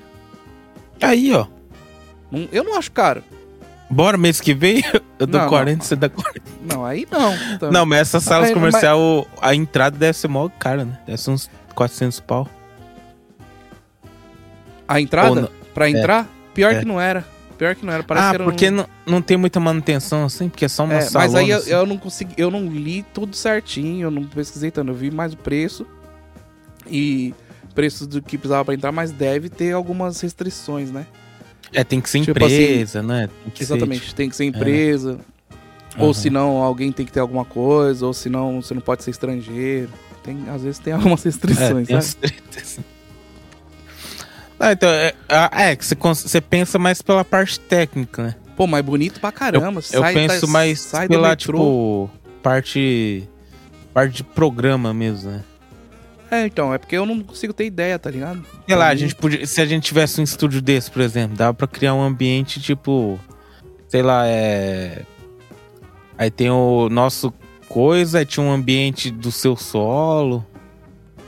Aí, 1.02 1.34
ó. 1.34 1.45
Não- 2.32 2.48
eu 2.52 2.63
não 2.63 2.78
acho 2.78 2.91
caro. 2.91 3.24
Bora 3.89 4.17
mês 4.17 4.39
que 4.39 4.54
vem, 4.54 4.84
eu 5.17 5.26
dou 5.26 5.39
Não, 5.39 5.41
não. 5.41 5.50
40, 5.50 5.84
você 5.84 5.95
dá 5.95 6.10
40. 6.10 6.41
Não, 6.62 6.86
aí 6.86 7.08
não. 7.10 7.34
Então, 7.54 7.72
Não, 7.72 7.86
mas 7.86 8.02
essas 8.02 8.24
salas 8.24 8.50
Mas- 8.50 8.54
comercial, 8.54 9.28
a 9.41 9.56
entrada 9.56 9.98
deve 9.98 10.17
ser 10.17 10.28
mó 10.28 10.48
cara, 10.60 10.86
né? 10.86 11.00
Deve 11.08 11.17
ser 11.19 11.32
uns 11.32 11.50
400 11.74 12.19
pau. 12.19 12.48
A 14.88 15.00
entrada, 15.00 15.30
Ou 15.30 15.36
não- 15.36 15.50
pra 15.74 15.89
entrar, 15.89 16.28
pior 16.54 16.74
É. 16.74 16.80
que 16.80 16.86
não 16.86 17.00
era. 17.00 17.26
Pior 17.58 17.76
que 17.76 17.86
não 17.86 17.91
era. 17.93 18.04
Parece 18.04 18.26
ah, 18.28 18.34
era 18.36 18.43
porque 18.43 18.69
um... 18.69 18.72
não, 18.72 18.86
não 19.06 19.22
tem 19.22 19.38
muita 19.38 19.60
manutenção 19.60 20.24
assim, 20.26 20.48
porque 20.50 20.65
é 20.65 20.69
só 20.69 20.86
uma 20.86 20.95
É, 20.95 21.02
sala. 21.02 21.26
mas 21.26 21.36
aí 21.36 21.50
eu, 21.50 21.60
eu 21.63 21.86
não 21.86 21.98
consegui, 21.98 22.34
eu 22.38 22.50
não 22.50 22.65
li 22.67 23.04
tudo 23.13 23.36
certinho, 23.36 24.04
eu 24.08 24.12
não 24.12 24.24
pesquisei 24.24 24.72
tanto, 24.72 24.89
eu 24.91 24.95
vi 24.95 25.12
mais 25.12 25.34
o 25.34 25.38
preço 25.38 25.86
e 26.88 27.34
preços 27.80 28.06
do 28.08 28.22
que 28.22 28.38
precisava 28.38 28.65
pra 28.65 28.74
entrar, 28.74 28.92
mas 28.92 29.12
deve 29.12 29.48
ter 29.50 29.72
algumas 29.74 30.20
restrições, 30.20 30.92
né? 30.92 31.06
É, 31.72 31.84
tem 31.84 32.02
que 32.02 32.10
ser 32.10 32.22
tipo 32.26 32.44
assim, 32.46 32.56
empresa, 32.56 33.02
né? 33.04 33.30
Tem 33.44 33.52
que 33.52 33.65
ser, 33.65 33.74
Exatamente, 33.74 34.02
tipo, 34.02 34.15
tem 34.15 34.30
que 34.30 34.36
ser 34.36 34.46
empresa, 34.46 35.20
ou 35.98 36.06
Aham. 36.06 36.13
se 36.13 36.30
não 36.30 36.58
alguém 36.58 36.92
tem 36.92 37.06
que 37.06 37.12
ter 37.12 37.20
alguma 37.22 37.46
coisa, 37.46 38.06
ou 38.06 38.13
se 38.13 38.28
não 38.30 38.62
você 38.62 38.74
não 38.74 38.82
pode 38.82 39.04
ser 39.04 39.12
estrangeiro. 39.12 39.89
Tem, 40.24 40.50
às 40.50 40.62
vezes 40.63 40.80
tem 40.80 40.92
algumas 40.94 41.22
É, 41.26 41.30
restrições, 41.30 41.88
sabe? 41.88 42.00
as 42.00 42.13
tretas, 42.15 42.58
assim. 42.63 42.84
Ah, 44.60 44.74
então, 44.74 44.89
é, 44.89 45.13
ah, 45.30 45.50
é 45.54 45.76
que 45.76 45.86
você, 45.86 45.96
você 45.96 46.42
pensa 46.42 46.78
mais 46.78 47.02
pela 47.02 47.24
parte 47.24 47.58
técnica, 47.60 48.24
né? 48.24 48.36
Pô, 48.58 48.68
mas 48.68 48.84
bonito 48.84 49.22
pra 49.22 49.32
caramba. 49.32 49.80
Eu 49.94 50.02
sai 50.02 50.13
penso 50.13 50.46
da- 50.46 50.52
mais 50.52 50.82
sai 50.82 51.08
pela, 51.08 51.34
tipo, 51.36 52.10
parte. 52.44 53.24
Parte 53.94 54.18
de 54.18 54.24
programa 54.24 54.94
mesmo, 54.94 55.32
né? 55.32 55.44
É, 56.32 56.46
então, 56.46 56.74
é 56.74 56.78
porque 56.78 56.96
eu 56.96 57.06
não 57.06 57.22
consigo 57.22 57.54
ter 57.54 57.65
ideia, 57.65 57.98
tá 57.98 58.10
ligado? 58.12 58.46
Sei 58.68 58.76
lá, 58.76 58.88
a 58.88 58.96
gente 58.96 59.15
podia. 59.15 59.46
Se 59.48 59.62
a 59.62 59.65
gente 59.65 59.84
tivesse 59.84 60.22
um 60.22 60.24
estúdio 60.24 60.62
desse, 60.62 60.92
por 60.92 61.02
exemplo, 61.02 61.36
dava 61.36 61.54
pra 61.54 61.68
criar 61.68 61.94
um 61.94 62.04
ambiente 62.04 62.62
tipo. 62.62 63.20
Sei 63.88 64.04
lá, 64.04 64.28
é. 64.28 65.04
Aí 66.18 66.30
tem 66.30 66.50
o 66.50 66.89
nosso 66.89 67.34
coisa, 67.68 68.26
tinha 68.26 68.46
um 68.46 68.52
ambiente 68.52 69.10
do 69.10 69.32
seu 69.32 69.56
solo, 69.56 70.46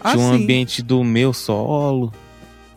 Ah, 0.04 0.12
tinha 0.12 0.24
um 0.24 0.36
sim. 0.36 0.44
ambiente 0.44 0.82
do 0.82 1.04
meu 1.04 1.34
solo. 1.34 2.12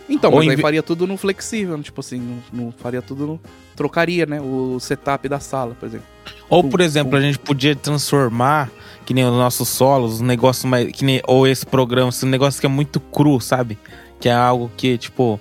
Então, 0.09 0.31
Ou 0.31 0.39
mas 0.39 0.49
aí 0.51 0.57
faria 0.59 0.83
tudo 0.83 1.07
no 1.07 1.17
flexível, 1.17 1.83
tipo 1.83 2.01
assim, 2.01 2.21
não, 2.53 2.65
não 2.67 2.73
faria 2.73 3.01
tudo 3.01 3.27
no... 3.27 3.41
Trocaria, 3.75 4.27
né? 4.27 4.39
O 4.41 4.79
setup 4.79 5.27
da 5.29 5.41
sala, 5.41 5.75
por 5.75 5.87
exemplo. 5.87 6.07
Ou, 6.49 6.63
por 6.63 6.81
exemplo, 6.81 7.17
a 7.17 7.21
gente 7.21 7.39
podia 7.39 7.75
transformar, 7.75 8.71
que 9.05 9.13
nem 9.15 9.25
os 9.25 9.33
nossos 9.33 9.69
solos, 9.69 10.21
um 10.21 10.25
negócio 10.25 10.69
mais. 10.69 10.91
Que 10.93 11.05
nem, 11.05 11.21
ou 11.27 11.47
esse 11.47 11.65
programa, 11.67 12.11
um 12.23 12.27
negócio 12.27 12.61
que 12.61 12.67
é 12.67 12.69
muito 12.69 12.99
cru, 13.01 13.41
sabe? 13.41 13.79
Que 14.21 14.29
é 14.29 14.33
algo 14.33 14.71
que, 14.77 14.97
tipo, 14.99 15.39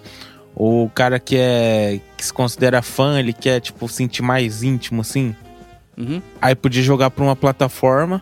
o 0.56 0.90
cara 0.94 1.20
que 1.20 1.38
é. 1.38 2.00
que 2.18 2.26
se 2.26 2.34
considera 2.34 2.82
fã, 2.82 3.20
ele 3.20 3.34
quer, 3.34 3.60
tipo, 3.60 3.88
sentir 3.88 4.22
mais 4.22 4.64
íntimo, 4.64 5.02
assim. 5.02 5.36
Uhum, 5.98 6.22
Aí 6.42 6.56
podia 6.56 6.82
jogar 6.82 7.12
pra 7.12 7.24
uma 7.24 7.36
plataforma, 7.36 8.22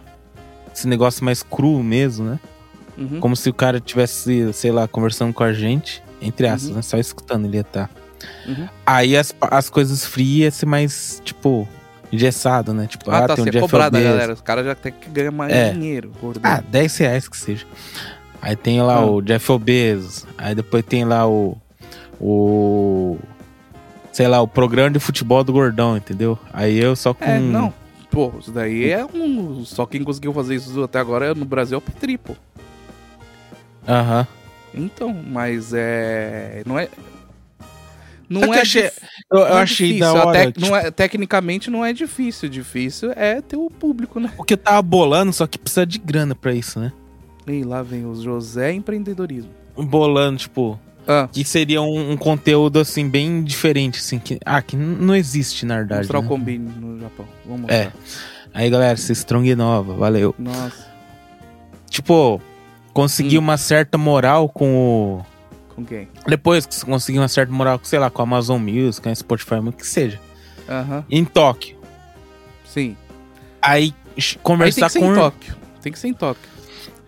esse 0.75 0.88
negócio 0.88 1.23
mais 1.23 1.41
cru 1.41 1.82
mesmo, 1.82 2.25
né? 2.25 2.39
uhum. 2.97 3.19
Como 3.21 3.36
se 3.36 3.49
o 3.49 3.54
cara 3.54 3.80
tivesse, 3.80 4.51
sei 4.54 4.71
lá, 4.71 4.88
conversando 4.89 5.34
com 5.34 5.43
a 5.43 5.54
gente, 5.54 6.04
entre 6.21 6.47
aspas, 6.47 6.69
Uhum. 6.69 6.75
né? 6.75 6.82
Só 6.82 6.97
escutando 6.97 7.45
ele 7.45 7.56
ia 7.58 7.62
estar. 7.62 7.89
Uhum. 8.45 8.67
Aí 8.86 9.15
as, 9.15 9.34
as 9.39 9.69
coisas 9.69 10.06
frias 10.06 10.38
ia 10.43 10.51
ser 10.51 10.65
mais, 10.65 11.21
tipo, 11.23 11.67
engessado, 12.12 12.74
né? 12.74 12.88
Tipo, 12.88 13.10
Ah, 13.12 13.28
tá, 13.28 13.36
tem 13.36 13.43
um 13.43 13.52
você 13.52 13.58
é 13.58 13.62
cobrado, 13.62 13.97
Bezos. 13.97 14.10
galera. 14.12 14.34
Os 14.34 14.41
caras 14.41 14.65
já 14.65 14.76
tem 14.76 14.91
que 14.91 15.10
ganhar 15.10 15.32
mais 15.32 15.52
É. 15.54 15.71
dinheiro. 15.71 16.12
gordão. 16.21 16.41
Ah, 16.43 16.62
10 16.69 16.97
reais 16.97 17.28
que 17.28 17.38
seja. 17.38 17.65
Aí 18.41 18.56
tem 18.56 18.82
lá 18.82 18.95
Ah. 18.95 19.06
o 19.06 19.21
Jeff 19.21 19.58
Bezos. 19.60 20.26
Aí 20.38 20.54
depois 20.56 20.84
tem 20.86 21.06
lá 21.06 21.28
o. 21.28 21.58
O. 22.19 23.17
Sei 24.12 24.28
lá, 24.28 24.41
o 24.41 24.47
programa 24.47 24.91
de 24.91 25.00
futebol 25.00 25.43
do 25.43 25.54
Gordão, 25.54 25.95
entendeu? 25.95 26.38
Aí 26.52 26.78
eu 26.78 26.95
só 26.95 27.13
com. 27.13 27.24
É, 27.24 27.39
não. 27.39 27.74
Pô, 28.10 28.34
isso 28.39 28.52
daí 28.52 28.89
é 28.91 29.06
um... 29.06 29.63
Só 29.63 29.86
quem 29.86 30.04
conseguiu 30.04 30.34
fazer 30.34 30.56
isso 30.56 30.84
até 30.84 31.00
agora 31.00 31.34
no 31.34 31.45
Brasil 31.45 31.76
é 31.76 31.78
o 31.78 31.82
Petri, 31.82 32.17
pô. 32.17 32.36
Aham. 33.88 34.28
Então, 34.74 35.13
mas 35.13 35.71
é... 35.74 36.62
Não 36.65 36.78
é... 36.78 36.89
Não 38.31 38.41
Só 38.41 38.47
que 38.47 38.53
é, 38.53 38.57
eu 38.57 38.61
achei- 38.61 38.81
dif- 38.83 39.01
Eu, 39.31 39.39
eu 39.39 39.49
não 39.49 39.57
é 39.57 39.61
achei 39.61 39.87
difícil, 39.87 40.13
da 40.13 40.19
hora. 40.25 40.29
até- 40.41 40.51
tipo, 40.53 40.59
não 40.65 40.75
é, 40.75 40.91
tecnicamente 40.91 41.69
não 41.69 41.85
é 41.85 41.91
difícil. 41.91 42.47
Difícil 42.47 43.11
é 43.15 43.41
ter 43.41 43.57
o 43.57 43.69
público, 43.69 44.19
né? 44.21 44.31
Porque 44.37 44.55
tava 44.55 44.81
bolando, 44.81 45.33
só 45.33 45.45
que 45.45 45.57
precisa 45.57 45.85
de 45.85 45.97
grana 45.99 46.33
pra 46.33 46.53
isso, 46.53 46.79
né? 46.79 46.93
E 47.45 47.63
lá 47.63 47.83
vem 47.83 48.05
o 48.05 48.15
José 48.15 48.71
Empreendedorismo. 48.71 49.51
Bolando, 49.77 50.37
tipo. 50.37 50.79
Ah, 51.07 51.27
Que 51.31 51.43
seria 51.43 51.81
um, 51.81 52.11
um 52.11 52.15
conteúdo, 52.17 52.79
assim, 52.79 53.09
bem 53.09 53.43
diferente, 53.43 53.99
assim. 53.99 54.19
Que, 54.19 54.39
ah, 54.45 54.61
que 54.61 54.75
não 54.77 55.15
existe, 55.15 55.65
na 55.65 55.77
verdade. 55.77 56.01
mostrar 56.01 56.19
o 56.19 56.21
né? 56.21 56.27
combine 56.27 56.71
no 56.79 56.99
Japão. 57.01 57.25
Vamos 57.45 57.69
É. 57.69 57.91
Aí, 58.53 58.69
galera, 58.69 58.95
se 58.95 59.11
strong 59.13 59.53
nova, 59.55 59.93
valeu. 59.95 60.33
Nossa, 60.37 60.85
Tipo, 61.89 62.41
conseguir 62.93 63.37
Hum. 63.37 63.41
uma 63.41 63.57
certa 63.57 63.97
moral 63.97 64.47
com 64.47 64.75
o. 64.75 65.25
com 65.75 65.84
quem? 65.86 66.07
Depois 66.27 66.65
que 66.65 66.75
você 66.75 66.86
conseguir 66.86 67.19
uma 67.19 67.27
certa 67.27 67.51
moral, 67.51 67.79
sei 67.84 67.99
lá, 67.99 68.10
com 68.10 68.21
a 68.21 68.23
Amazon 68.23 68.62
Music, 68.62 69.01
com 69.01 69.10
a 69.10 69.15
Spotify, 69.15 69.55
o 69.55 69.71
que 69.71 69.86
seja. 69.86 70.19
Aham, 70.69 71.03
Em 71.10 71.25
Tóquio. 71.25 71.77
sim. 72.65 72.95
Aí 73.62 73.93
sh- 74.17 74.31
Aí 74.31 74.34
tem 74.36 74.41
conversar 74.43 74.88
que 74.88 74.93
ser 74.93 74.99
com. 74.99 75.12
em 75.12 75.15
Tóquio. 75.15 75.55
Tem 75.81 75.91
que 75.91 75.99
ser 75.99 76.07
em 76.07 76.13
Tóquio. 76.13 76.49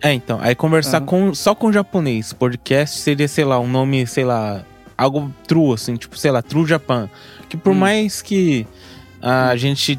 É, 0.02 0.12
então. 0.12 0.38
Aí 0.42 0.54
conversar 0.54 0.98
Aham. 0.98 1.06
com 1.06 1.34
só 1.34 1.54
com 1.54 1.72
japonês. 1.72 2.32
Podcast 2.32 2.98
seria, 3.00 3.26
sei 3.26 3.44
lá, 3.44 3.58
um 3.58 3.66
nome, 3.68 4.06
sei 4.06 4.24
lá, 4.24 4.62
algo 4.96 5.32
true, 5.46 5.72
assim, 5.74 5.96
tipo, 5.96 6.16
sei 6.18 6.30
lá, 6.30 6.42
True 6.42 6.66
Japan. 6.66 7.08
Que 7.48 7.56
por 7.56 7.70
Hum. 7.72 7.76
mais 7.78 8.20
que 8.20 8.66
a 9.22 9.56
gente, 9.56 9.98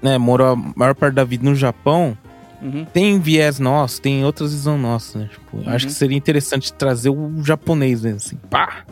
né, 0.00 0.16
morou 0.18 0.48
a 0.52 0.56
maior 0.56 0.94
parte 0.94 1.14
da 1.14 1.24
vida 1.24 1.44
no 1.44 1.54
Japão, 1.54 2.16
Uhum. 2.62 2.84
tem 2.84 3.18
viés 3.18 3.58
nosso, 3.58 4.00
tem 4.00 4.24
outras 4.24 4.52
visões 4.54 4.80
nossas, 4.80 5.14
né? 5.22 5.28
Tipo, 5.32 5.56
eu 5.64 5.68
Acho 5.72 5.84
Uhum. 5.86 5.90
que 5.92 5.98
seria 5.98 6.16
interessante 6.16 6.72
trazer 6.72 7.10
o 7.10 7.42
japonês 7.42 8.02
mesmo, 8.02 8.18
assim, 8.18 8.36
pá. 8.48 8.84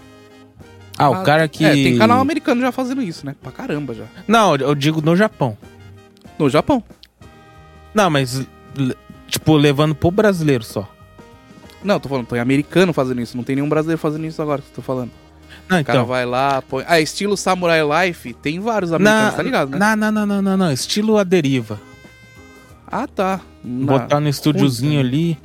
Ah, 0.99 1.09
o 1.11 1.15
Ah, 1.15 1.23
cara 1.23 1.49
que. 1.49 1.65
É, 1.65 1.73
tem 1.73 1.97
canal 1.97 2.21
americano 2.21 2.61
já 2.61 2.73
fazendo 2.73 3.01
isso, 3.01 3.25
né? 3.25 3.35
Pra 3.41 3.51
caramba 3.53 3.95
já. 3.95 4.05
Não, 4.29 4.55
eu 4.57 4.75
digo 4.75 5.01
no 5.01 5.15
Japão. 5.17 5.57
No 6.39 6.51
Japão. 6.51 6.83
Não, 7.95 8.11
mas, 8.11 8.47
tipo, 9.29 9.57
levando 9.57 9.95
pro 9.95 10.11
brasileiro 10.11 10.63
só. 10.65 10.89
Não, 11.83 11.99
tô 11.99 12.09
falando, 12.09 12.27
tem 12.27 12.39
americano 12.39 12.93
fazendo 12.93 13.21
isso. 13.23 13.37
Não 13.37 13.45
tem 13.45 13.57
nenhum 13.57 13.69
brasileiro 13.69 13.99
fazendo 14.01 14.27
isso 14.27 14.43
agora 14.43 14.61
que 14.61 14.69
eu 14.69 14.75
tô 14.75 14.83
falando. 14.83 15.11
Não, 15.69 15.81
O 15.81 15.85
cara 15.85 15.99
então. 16.01 16.07
vai 16.07 16.27
lá, 16.27 16.61
põe. 16.61 16.85
Ah, 16.87 17.01
estilo 17.01 17.37
Samurai 17.37 17.81
Life, 18.09 18.35
tem 18.35 18.61
vários 18.61 18.93
americanos, 18.93 19.35
tá 19.35 19.43
ligado, 19.43 19.71
né? 19.71 19.79
Não, 19.79 19.97
não, 19.97 20.13
não, 20.13 20.27
não, 20.27 20.43
não, 20.43 20.57
não. 20.57 20.73
Estilo 20.73 21.17
a 21.17 21.25
deriva. 21.25 21.81
Ah, 22.91 23.07
tá. 23.07 23.41
Na- 23.65 23.99
Botar 23.99 24.21
no 24.21 24.29
estúdiozinho 24.29 25.01
Puta. 25.03 25.07
ali, 25.09 25.39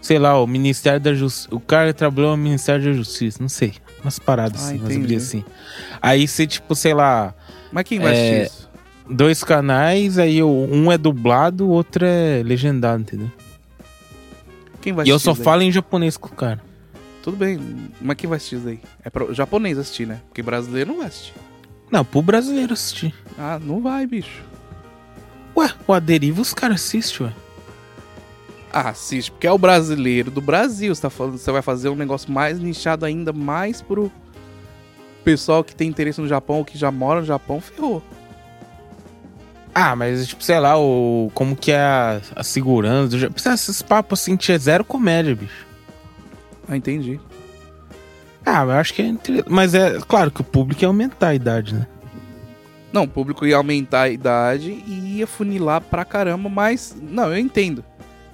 sei 0.00 0.18
lá, 0.18 0.40
o 0.40 0.46
Ministério 0.46 1.00
da 1.00 1.12
Justiça. 1.14 1.48
O 1.54 1.60
cara 1.60 1.92
trabalhou 1.92 2.36
no 2.36 2.42
Ministério 2.42 2.84
da 2.84 2.92
Justiça, 2.92 3.38
não 3.40 3.48
sei. 3.48 3.74
Umas 4.02 4.18
paradas 4.18 4.62
Ah, 4.62 4.66
assim, 4.68 4.78
umas 4.78 5.22
assim. 5.22 5.44
Aí 6.00 6.26
você, 6.26 6.46
tipo, 6.46 6.74
sei 6.74 6.94
lá, 6.94 7.34
Mas 7.72 7.84
quem 7.84 7.98
vai 7.98 8.14
É, 8.14 8.20
assistir 8.42 8.46
isso? 8.46 8.70
dois 9.10 9.42
canais, 9.44 10.18
aí 10.18 10.42
um 10.42 10.90
é 10.90 10.96
dublado, 10.96 11.66
o 11.66 11.70
outro 11.70 12.04
é 12.06 12.42
legendado, 12.44 13.02
entendeu? 13.02 13.30
Quem 14.80 14.92
vai 14.92 15.04
E 15.04 15.08
eu 15.08 15.18
só 15.18 15.32
daí? 15.34 15.42
falo 15.42 15.62
em 15.62 15.72
japonês 15.72 16.16
com 16.16 16.28
o 16.28 16.32
cara. 16.32 16.62
Tudo 17.22 17.36
bem, 17.36 17.58
mas 18.00 18.16
quem 18.16 18.28
vai 18.30 18.36
assistir 18.36 18.56
isso 18.56 18.68
aí? 18.68 18.78
É 19.04 19.10
pra 19.10 19.32
japonês 19.34 19.76
assistir, 19.78 20.06
né? 20.06 20.20
Porque 20.28 20.42
brasileiro 20.42 20.90
não 20.92 20.98
vai 20.98 21.08
assistir. 21.08 21.34
Não, 21.90 22.04
pro 22.04 22.22
brasileiro 22.22 22.72
assistir. 22.72 23.12
Ah, 23.36 23.58
não 23.60 23.80
vai, 23.82 24.06
bicho. 24.06 24.42
Ué, 25.56 25.70
o 25.86 25.92
A 25.92 25.98
Deriva 25.98 26.40
os 26.42 26.52
caras 26.52 26.76
assistem, 26.82 27.26
ué. 27.26 27.32
Ah, 28.72 28.90
assiste, 28.90 29.30
porque 29.30 29.46
é 29.46 29.52
o 29.52 29.56
brasileiro 29.58 30.30
do 30.30 30.40
Brasil. 30.40 30.94
Você, 30.94 31.00
tá 31.00 31.08
falando, 31.08 31.38
você 31.38 31.50
vai 31.50 31.62
fazer 31.62 31.88
um 31.88 31.94
negócio 31.96 32.30
mais 32.30 32.58
nichado 32.58 33.06
ainda, 33.06 33.32
mais 33.32 33.80
pro 33.80 34.12
pessoal 35.24 35.64
que 35.64 35.74
tem 35.74 35.88
interesse 35.88 36.20
no 36.20 36.28
Japão 36.28 36.56
ou 36.58 36.64
que 36.64 36.76
já 36.76 36.90
mora 36.90 37.20
no 37.20 37.26
Japão, 37.26 37.60
ferrou. 37.60 38.02
Ah, 39.74 39.96
mas, 39.96 40.26
tipo, 40.26 40.42
sei 40.42 40.58
lá, 40.58 40.78
o, 40.78 41.30
como 41.34 41.56
que 41.56 41.70
é 41.72 41.78
a, 41.80 42.20
a 42.34 42.42
segurança 42.42 43.08
do 43.08 43.18
Japão. 43.18 43.52
Esses 43.54 43.82
papos 43.82 44.20
assim, 44.20 44.36
tinha 44.36 44.58
zero 44.58 44.84
comédia, 44.84 45.34
bicho. 45.34 45.66
Ah, 46.68 46.76
entendi. 46.76 47.18
Ah, 48.44 48.62
eu 48.62 48.70
acho 48.72 48.92
que 48.94 49.02
é. 49.02 49.06
entre- 49.06 49.44
Mas 49.48 49.74
é 49.74 49.98
claro 50.06 50.30
que 50.30 50.40
o 50.40 50.44
público 50.44 50.82
ia 50.82 50.88
aumentar 50.88 51.28
a 51.28 51.34
idade, 51.34 51.74
né? 51.74 51.86
Não, 52.92 53.04
o 53.04 53.08
público 53.08 53.46
ia 53.46 53.56
aumentar 53.56 54.02
a 54.02 54.08
idade 54.08 54.70
e 54.86 55.18
ia 55.18 55.26
funilar 55.26 55.80
pra 55.80 56.04
caramba, 56.04 56.48
mas. 56.48 56.96
Não, 57.00 57.30
eu 57.32 57.38
entendo. 57.38 57.84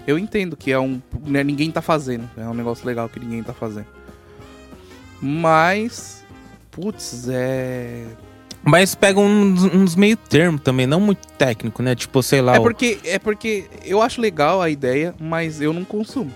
Eu 0.07 0.19
entendo 0.19 0.57
que 0.57 0.71
é 0.71 0.79
um. 0.79 1.01
Né, 1.25 1.43
ninguém 1.43 1.71
tá 1.71 1.81
fazendo. 1.81 2.29
É 2.37 2.45
um 2.45 2.55
negócio 2.55 2.87
legal 2.87 3.09
que 3.09 3.19
ninguém 3.19 3.43
tá 3.43 3.53
fazendo. 3.53 3.87
Mas. 5.21 6.25
Putz, 6.71 7.29
é. 7.29 8.07
Mas 8.65 8.95
pega 8.95 9.19
uns, 9.19 9.65
uns 9.65 9.97
meio 9.97 10.17
termo 10.17 10.59
também, 10.59 10.87
não 10.87 11.01
muito 11.01 11.27
técnico, 11.37 11.83
né? 11.83 11.95
Tipo, 11.95 12.23
sei 12.23 12.41
lá. 12.41 12.55
É 12.55 12.61
porque, 12.61 12.99
é 13.05 13.19
porque 13.19 13.67
eu 13.85 14.01
acho 14.01 14.21
legal 14.21 14.63
a 14.63 14.71
ideia, 14.71 15.15
mas 15.19 15.61
eu 15.61 15.73
não 15.73 15.85
consumo. 15.85 16.33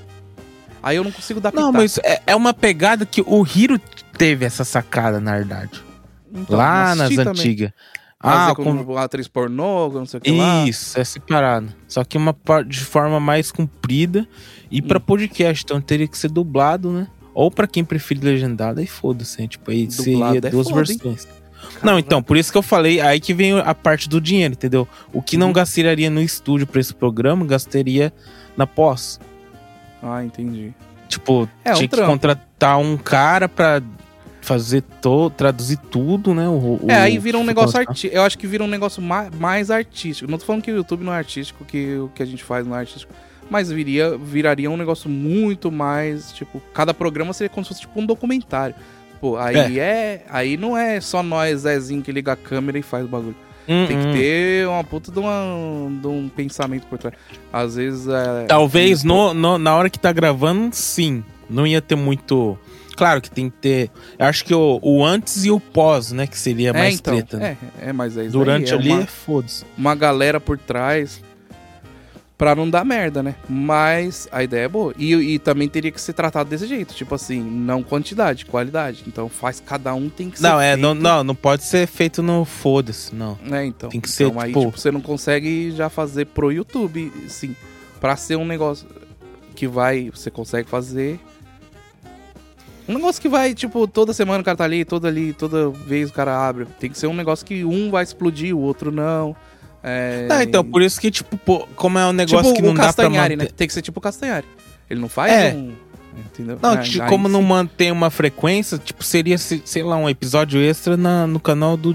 Aí 0.83 0.97
eu 0.97 1.05
não 1.05 1.13
consigo 1.13 1.41
dar 1.41 1.53
Não, 1.53 1.73
pitaco. 1.73 1.79
mas 1.79 1.99
é, 1.99 2.23
é 2.27 2.37
uma 2.37 2.53
pegada 2.53 3.07
que 3.07 3.21
o 3.21 3.45
Hiro 3.47 3.81
teve 4.17 4.45
essa 4.45 4.65
sacada, 4.65 5.21
na 5.21 5.37
verdade. 5.37 5.83
Então, 6.33 6.57
lá 6.57 6.95
nas 6.95 7.17
antigas. 7.17 7.73
Ah, 8.27 8.55
com 8.55 8.85
com... 8.85 8.99
atriz 8.99 9.29
pornô, 9.29 9.89
não 9.91 10.07
sei 10.07 10.19
o 10.19 10.21
que 10.21 10.31
lá. 10.33 10.67
Isso, 10.67 10.99
é 10.99 11.05
separado. 11.05 11.69
Só 11.89 12.03
que 12.05 12.17
uma 12.17 12.33
par- 12.35 12.65
de 12.65 12.81
forma 12.81 13.21
mais 13.21 13.51
comprida 13.53 14.27
e 14.71 14.81
pra 14.83 14.99
Hum. 14.99 15.03
podcast, 15.03 15.65
então 15.65 15.81
teria 15.81 16.09
que 16.09 16.17
ser 16.19 16.31
dublado, 16.31 16.91
né? 16.91 17.07
Ou 17.35 17.51
pra 17.51 17.67
quem 17.67 17.85
prefere 17.85 18.21
legendado, 18.21 18.81
aí 18.81 18.87
foda-se, 18.87 19.41
hein? 19.43 19.47
tipo, 19.49 19.71
aí 19.71 19.87
Dublado 19.87 20.03
seria 20.03 20.49
é 20.49 20.51
duas 20.51 20.69
foda, 20.69 20.81
hein? 20.81 20.99
versões. 21.03 21.29
Não, 21.83 21.99
então, 21.99 22.23
por 22.23 22.37
isso 22.37 22.51
que 22.51 22.57
eu 22.59 22.63
falei, 22.63 23.01
aí 23.01 23.21
que 23.21 23.35
vem 23.35 23.59
a 23.59 23.75
parte 23.75 24.09
do 24.09 24.21
dinheiro, 24.21 24.55
entendeu? 24.55 24.87
O 25.13 25.21
que 25.21 25.37
não 25.37 25.49
Uhum. 25.49 25.53
gastaria 25.53 26.09
no 26.09 26.21
estúdio 26.23 26.67
pra 26.67 26.81
esse 26.81 26.95
programa, 26.95 27.45
gastaria 27.45 28.13
na 28.57 28.67
pós. 28.67 29.21
Ah, 30.03 30.25
entendi. 30.25 30.73
Tipo, 31.09 31.49
É, 31.65 31.73
um 31.73 31.75
tinha 31.75 31.89
que 31.89 31.95
trampo. 31.97 32.11
contratar 32.13 32.79
um 32.79 32.97
cara 32.97 33.49
pra 33.49 33.81
fazer 34.47 34.81
todo, 35.03 35.29
traduzir 35.33 35.77
tudo, 35.91 36.33
né? 36.33 36.49
O, 36.49 36.79
É, 36.87 36.99
o- 36.99 37.03
aí 37.03 37.19
vira 37.19 37.37
um 37.37 37.43
negócio 37.45 37.77
artístico. 37.81 38.15
Eu 38.15 38.23
acho 38.23 38.39
que 38.39 38.47
vira 38.47 38.63
um 38.63 38.69
negócio 38.69 39.03
ma- 39.03 39.29
mais 39.41 39.73
artístico. 39.73 40.31
Não 40.31 40.39
tô 40.39 40.45
falando 40.45 40.63
que 40.63 40.71
o 40.71 40.77
YouTube 40.77 41.03
não 41.05 41.13
é 41.13 41.17
artístico, 41.19 41.65
que 41.65 41.97
o 41.97 42.09
que 42.15 42.23
a 42.23 42.27
gente 42.27 42.45
faz 42.45 42.65
não 42.65 42.77
é 42.77 42.79
artístico. 42.79 43.13
Mas 43.51 43.71
viria, 43.73 44.17
viraria 44.17 44.71
um 44.71 44.77
negócio 44.77 45.11
muito 45.11 45.71
mais, 45.73 46.31
tipo, 46.33 46.63
cada 46.73 46.95
programa 46.95 47.33
seria 47.33 47.49
como 47.49 47.65
se 47.65 47.69
fosse 47.71 47.81
tipo 47.81 48.01
um 48.01 48.07
documentário. 48.07 48.75
Pô, 49.21 49.37
aí 49.37 49.81
é. 49.81 50.25
aí 50.31 50.57
não 50.57 50.77
é 50.79 51.01
só 51.01 51.23
nós, 51.25 51.63
Zezinho, 51.63 52.01
que 52.03 52.13
liga 52.13 52.33
a 52.33 52.37
câmera 52.37 52.79
e 52.79 52.83
faz 52.83 53.05
o 53.05 53.09
bagulho. 53.09 53.35
Hum, 53.69 53.85
Tem 53.89 53.99
que 54.01 54.07
hum. 54.07 54.13
ter 54.13 54.69
uma 54.69 54.85
puta 54.85 55.11
de, 55.11 55.19
uma- 55.19 55.91
de 56.01 56.07
um 56.07 56.29
pensamento 56.29 56.87
por 56.87 56.99
trás. 56.99 57.17
Às 57.53 57.75
vezes 57.75 58.07
é. 58.07 58.45
Talvez 58.47 59.03
no, 59.03 59.35
no- 59.35 59.59
na 59.59 59.75
hora 59.75 59.91
que 59.91 59.99
tá 59.99 60.13
gravando, 60.13 60.69
sim. 60.73 61.25
Não 61.51 61.67
ia 61.67 61.81
ter 61.83 61.97
muito. 61.97 62.57
Claro 62.97 63.21
que 63.21 63.31
tem 63.31 63.51
que 63.51 63.57
ter. 63.59 63.91
Eu 64.19 64.27
acho 64.27 64.45
que 64.45 64.55
o, 64.55 64.79
o 64.83 65.05
antes 65.05 65.45
e 65.45 65.51
o 65.51 65.61
pós, 65.61 66.13
né? 66.13 66.27
Que 66.27 66.39
seria 66.39 66.71
É, 66.71 66.73
mais 66.73 66.95
então. 66.95 67.15
treta. 67.15 67.37
né? 67.37 67.57
É, 67.81 67.91
é, 67.91 67.93
mas 67.93 68.17
é 68.17 68.23
isso 68.23 68.33
Durante 68.33 68.73
é 68.73 68.75
ali, 68.75 69.07
foda-se. 69.07 69.65
uma 69.77 69.95
galera 69.95 70.41
por 70.41 70.57
trás 70.59 71.21
pra 72.39 72.55
não 72.55 72.69
dar 72.69 72.85
merda, 72.85 73.23
né? 73.23 73.35
Mas 73.49 74.29
a 74.31 74.43
ideia 74.43 74.65
é 74.65 74.69
boa. 74.69 74.93
E, 74.99 75.15
e 75.15 75.39
também 75.39 75.69
teria 75.69 75.91
que 75.91 76.01
ser 76.01 76.13
tratado 76.13 76.51
desse 76.51 76.67
jeito. 76.67 76.95
Tipo 76.95 77.15
assim, 77.15 77.41
não 77.43 77.83
quantidade, 77.83 78.45
qualidade. 78.47 79.05
Então 79.07 79.29
faz 79.29 79.59
cada 79.65 79.95
um 79.95 80.09
tem 80.11 80.29
que 80.31 80.39
ser. 80.39 80.43
Não, 80.49 80.61
é, 80.61 80.73
feito, 80.73 80.83
não, 80.83 80.95
não, 80.95 81.25
não 81.25 81.35
pode 81.35 81.65
ser 81.65 81.87
feito 81.87 82.23
no 82.23 82.45
foda-se, 82.45 83.15
não. 83.15 83.39
É, 83.51 83.65
então. 83.65 83.89
Tem 83.89 84.01
que 84.01 84.11
ser, 84.11 84.25
então, 84.29 84.41
aí, 84.41 84.49
tipo- 84.53 84.67
tipo, 84.67 84.79
você 84.79 84.91
não 84.91 85.01
consegue 85.01 85.71
já 85.73 85.89
fazer 85.89 86.27
pro 86.27 86.53
YouTube, 86.53 87.13
sim. 87.29 87.55
Pra 88.01 88.17
ser 88.17 88.37
um 88.37 88.45
negócio 88.45 88.87
que 89.55 89.67
vai. 89.67 90.11
Você 90.11 90.31
consegue 90.31 90.69
fazer. 90.69 91.19
Um 92.89 92.95
negócio 92.95 93.21
que 93.21 93.29
vai, 93.29 93.53
tipo, 93.55 93.87
toda 93.89 94.13
semana 94.13 94.41
o 94.41 94.45
cara 94.45 94.57
tá 94.57 94.65
ali, 94.65 94.85
toda 94.85 95.09
ali, 95.09 95.33
toda 95.33 95.71
vez 95.71 96.11
o 96.11 96.13
cara 96.13 96.37
abre. 96.49 96.67
Tem 96.79 96.89
que 96.91 96.99
ser 96.99 97.07
um 97.09 97.15
negócio 97.15 97.45
que 97.45 97.65
um 97.65 97.91
vai 97.91 98.05
explodir, 98.05 98.55
o 98.57 98.61
outro 98.61 98.93
não. 98.93 99.35
É... 99.83 100.27
Não, 100.29 100.41
então, 100.43 100.65
por 100.65 100.83
isso 100.83 101.01
que, 101.01 101.11
tipo, 101.11 101.37
pô, 101.39 101.67
como 101.77 101.99
é 101.99 102.07
um 102.07 102.13
negócio 102.13 102.53
tipo 102.53 102.55
que 102.57 102.63
não 102.63 102.75
dá 102.75 102.81
pra 102.83 102.87
Castanhari, 102.87 103.37
manter... 103.37 103.49
né? 103.51 103.55
Tem 103.57 103.67
que 103.67 103.75
ser 103.75 103.83
tipo 103.83 103.99
o 103.99 104.03
Castanhari. 104.03 104.47
Ele 104.89 105.01
não 105.01 105.09
faz 105.09 105.33
É. 105.33 105.53
um. 105.55 105.73
Entendeu? 106.17 106.59
Não, 106.63 106.73
É, 106.75 106.79
tipo, 106.79 107.03
aí 107.05 107.09
como 107.11 107.29
não 107.29 107.41
sim. 107.41 107.47
mantém 107.47 107.93
uma 107.93 108.09
frequência, 108.09 108.79
tipo, 108.79 109.05
seria, 109.05 109.37
se- 109.37 109.61
sei 109.65 109.83
lá, 109.83 109.97
um 109.97 110.09
episódio 110.09 110.61
extra 110.61 110.97
na, 110.97 111.27
no 111.27 111.39
canal 111.39 111.77
do, 111.77 111.95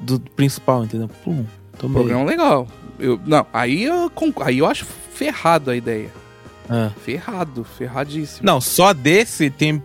do 0.00 0.18
principal, 0.18 0.84
entendeu? 0.84 1.10
Pum, 1.22 1.44
tomei. 1.78 1.94
Programa 2.02 2.24
legal. 2.24 2.66
Eu, 2.98 3.20
não, 3.26 3.46
aí 3.52 3.84
eu, 3.84 4.10
aí 4.40 4.58
eu 4.58 4.66
acho 4.66 4.86
ferrado 5.12 5.70
a 5.70 5.76
ideia. 5.76 6.08
Ah. 6.70 6.90
Ferrado, 7.04 7.64
ferradíssimo. 7.64 8.46
Não, 8.46 8.60
só 8.62 8.94
desse 8.94 9.50
tem 9.50 9.82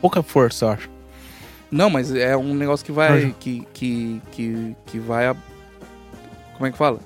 pouca 0.00 0.22
força, 0.22 0.64
eu 0.64 0.68
acho. 0.70 0.90
Não, 1.70 1.90
mas 1.90 2.14
é 2.14 2.36
um 2.36 2.54
negócio 2.54 2.84
que 2.84 2.92
vai. 2.92 3.34
Que, 3.38 3.66
que, 3.74 4.22
que, 4.32 4.76
que 4.86 4.98
vai. 4.98 5.26
a- 5.26 5.36
Como 6.54 6.66
é 6.66 6.72
que 6.72 6.78
fala? 6.78 6.98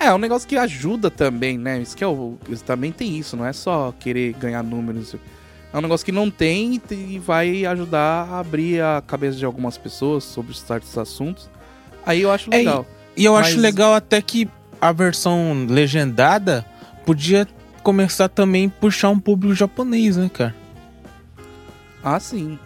É, 0.00 0.06
é 0.06 0.14
um 0.14 0.18
negócio 0.18 0.48
que 0.48 0.56
ajuda 0.56 1.10
também, 1.10 1.56
né? 1.58 1.80
Isso 1.80 1.96
que 1.96 2.02
é 2.04 2.06
o. 2.06 2.36
também 2.66 2.90
tem 2.92 3.16
isso, 3.18 3.36
não 3.36 3.46
é 3.46 3.52
só 3.52 3.92
querer 3.98 4.32
ganhar 4.34 4.62
números. 4.62 5.14
É 5.72 5.76
um 5.76 5.80
negócio 5.80 6.04
que 6.04 6.12
não 6.12 6.30
tem 6.30 6.80
e 6.90 7.18
vai 7.18 7.64
ajudar 7.66 8.26
a 8.30 8.38
abrir 8.40 8.80
a 8.80 9.02
cabeça 9.06 9.36
de 9.36 9.44
algumas 9.44 9.76
pessoas 9.76 10.24
sobre 10.24 10.54
certos 10.56 10.96
assuntos. 10.96 11.48
Aí 12.06 12.22
eu 12.22 12.32
acho 12.32 12.48
É, 12.52 12.58
legal. 12.58 12.86
E 13.16 13.24
eu 13.24 13.34
Mas- 13.34 13.48
acho 13.48 13.60
legal 13.60 13.94
até 13.94 14.20
que 14.22 14.48
a 14.80 14.92
versão 14.92 15.66
legendada 15.68 16.64
podia 17.04 17.46
começar 17.82 18.28
também 18.28 18.66
a 18.66 18.80
puxar 18.80 19.10
um 19.10 19.18
público 19.18 19.54
japonês, 19.54 20.16
né, 20.16 20.30
cara? 20.32 20.54
Ah, 22.02 22.18
sim. 22.20 22.58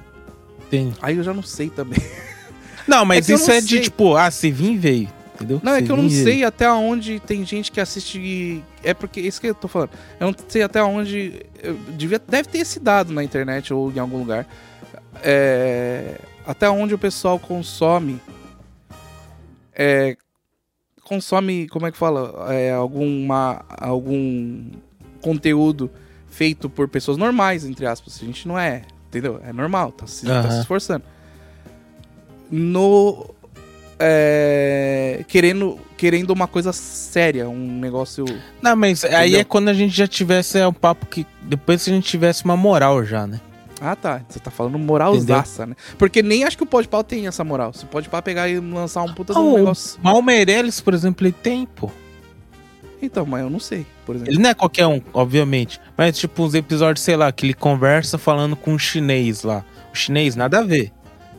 Tem. 0.70 0.92
Aí 1.02 1.16
eu 1.16 1.22
já 1.22 1.32
não 1.34 1.42
sei 1.42 1.68
também. 1.70 1.98
Não, 2.86 3.04
mas 3.04 3.28
eu 3.28 3.36
isso 3.36 3.46
não 3.46 3.54
é 3.54 3.60
de 3.60 3.68
sei. 3.68 3.80
tipo, 3.80 4.16
ah, 4.16 4.28
se 4.28 4.50
vir, 4.50 4.76
veio. 4.76 5.08
Entendeu? 5.36 5.60
Não, 5.62 5.72
é 5.72 5.78
Se 5.78 5.84
que 5.86 5.92
eu 5.92 5.96
não 5.96 6.08
veio. 6.08 6.24
sei 6.24 6.42
até 6.44 6.68
onde 6.70 7.20
tem 7.20 7.44
gente 7.46 7.70
que 7.70 7.80
assiste. 7.80 8.62
É 8.82 8.92
porque 8.92 9.20
isso 9.20 9.40
que 9.40 9.46
eu 9.46 9.54
tô 9.54 9.68
falando. 9.68 9.90
Eu 10.18 10.26
não 10.26 10.34
sei 10.48 10.62
até 10.62 10.82
onde. 10.82 11.46
devia, 11.96 12.18
deve 12.18 12.48
ter 12.48 12.58
esse 12.58 12.80
dado 12.80 13.12
na 13.12 13.22
internet 13.22 13.72
ou 13.72 13.92
em 13.92 14.00
algum 14.00 14.18
lugar. 14.18 14.48
É, 15.22 16.16
até 16.44 16.68
onde 16.68 16.92
o 16.92 16.98
pessoal 16.98 17.38
consome. 17.38 18.20
É, 19.74 20.16
consome, 21.04 21.68
como 21.68 21.86
é 21.86 21.92
que 21.92 21.96
fala? 21.98 22.52
É, 22.52 22.72
alguma, 22.72 23.64
algum 23.68 24.70
conteúdo 25.20 25.88
feito 26.28 26.68
por 26.68 26.88
pessoas 26.88 27.16
normais, 27.16 27.64
entre 27.64 27.86
aspas. 27.86 28.18
A 28.20 28.24
gente 28.26 28.48
não 28.48 28.58
é, 28.58 28.82
entendeu? 29.12 29.38
É 29.46 29.52
normal, 29.52 29.92
tá 29.92 30.06
se, 30.06 30.24
tá 30.24 30.40
Aham. 30.40 30.50
se 30.50 30.60
esforçando. 30.60 31.04
No. 32.50 33.34
é, 33.98 35.24
querendo, 35.28 35.78
querendo 35.96 36.30
uma 36.30 36.46
coisa 36.48 36.72
séria, 36.72 37.48
um 37.48 37.78
negócio. 37.78 38.24
Não, 38.60 38.74
mas 38.74 39.04
aí 39.04 39.10
Entendeu? 39.28 39.40
é 39.40 39.44
quando 39.44 39.68
a 39.68 39.74
gente 39.74 39.94
já 39.94 40.06
tivesse 40.06 40.58
é, 40.58 40.66
um 40.66 40.72
papo 40.72 41.06
que. 41.06 41.26
Depois 41.42 41.84
que 41.84 41.90
a 41.90 41.94
gente 41.94 42.08
tivesse 42.08 42.44
uma 42.44 42.56
moral 42.56 43.04
já, 43.04 43.26
né? 43.26 43.40
Ah, 43.80 43.96
tá. 43.96 44.20
Você 44.28 44.38
tá 44.38 44.50
falando 44.50 44.78
moralzaça, 44.78 45.66
né? 45.66 45.74
Porque 45.98 46.22
nem 46.22 46.44
acho 46.44 46.56
que 46.56 46.62
o 46.62 46.66
Podpah 46.66 47.02
tem 47.02 47.26
essa 47.26 47.42
moral. 47.42 47.72
Se 47.72 47.84
o 47.84 47.88
Podpah 47.88 48.22
pegar 48.22 48.48
e 48.48 48.60
lançar 48.60 49.02
um 49.02 49.12
puta 49.12 49.36
um 49.38 49.54
Ah, 49.54 49.58
negócio. 49.58 49.98
Mal 50.02 50.22
Meirelles, 50.22 50.80
por 50.80 50.94
exemplo, 50.94 51.26
ele 51.26 51.32
tem, 51.42 51.66
pô. 51.66 51.90
Então, 53.02 53.26
mas 53.26 53.42
eu 53.42 53.50
não 53.50 53.58
sei, 53.58 53.84
por 54.06 54.14
exemplo. 54.14 54.32
Ele 54.32 54.40
não 54.40 54.50
é 54.50 54.54
qualquer 54.54 54.86
um, 54.86 55.02
obviamente. 55.12 55.80
Mas, 55.98 56.16
tipo, 56.16 56.44
uns 56.44 56.54
episódios, 56.54 57.04
sei 57.04 57.16
lá, 57.16 57.32
que 57.32 57.44
ele 57.44 57.52
conversa 57.52 58.16
falando 58.16 58.54
com 58.54 58.72
um 58.72 58.78
chinês 58.78 59.42
lá. 59.42 59.64
O 59.92 59.96
chinês, 59.96 60.36
nada 60.36 60.60
a 60.60 60.62
ver. 60.62 60.92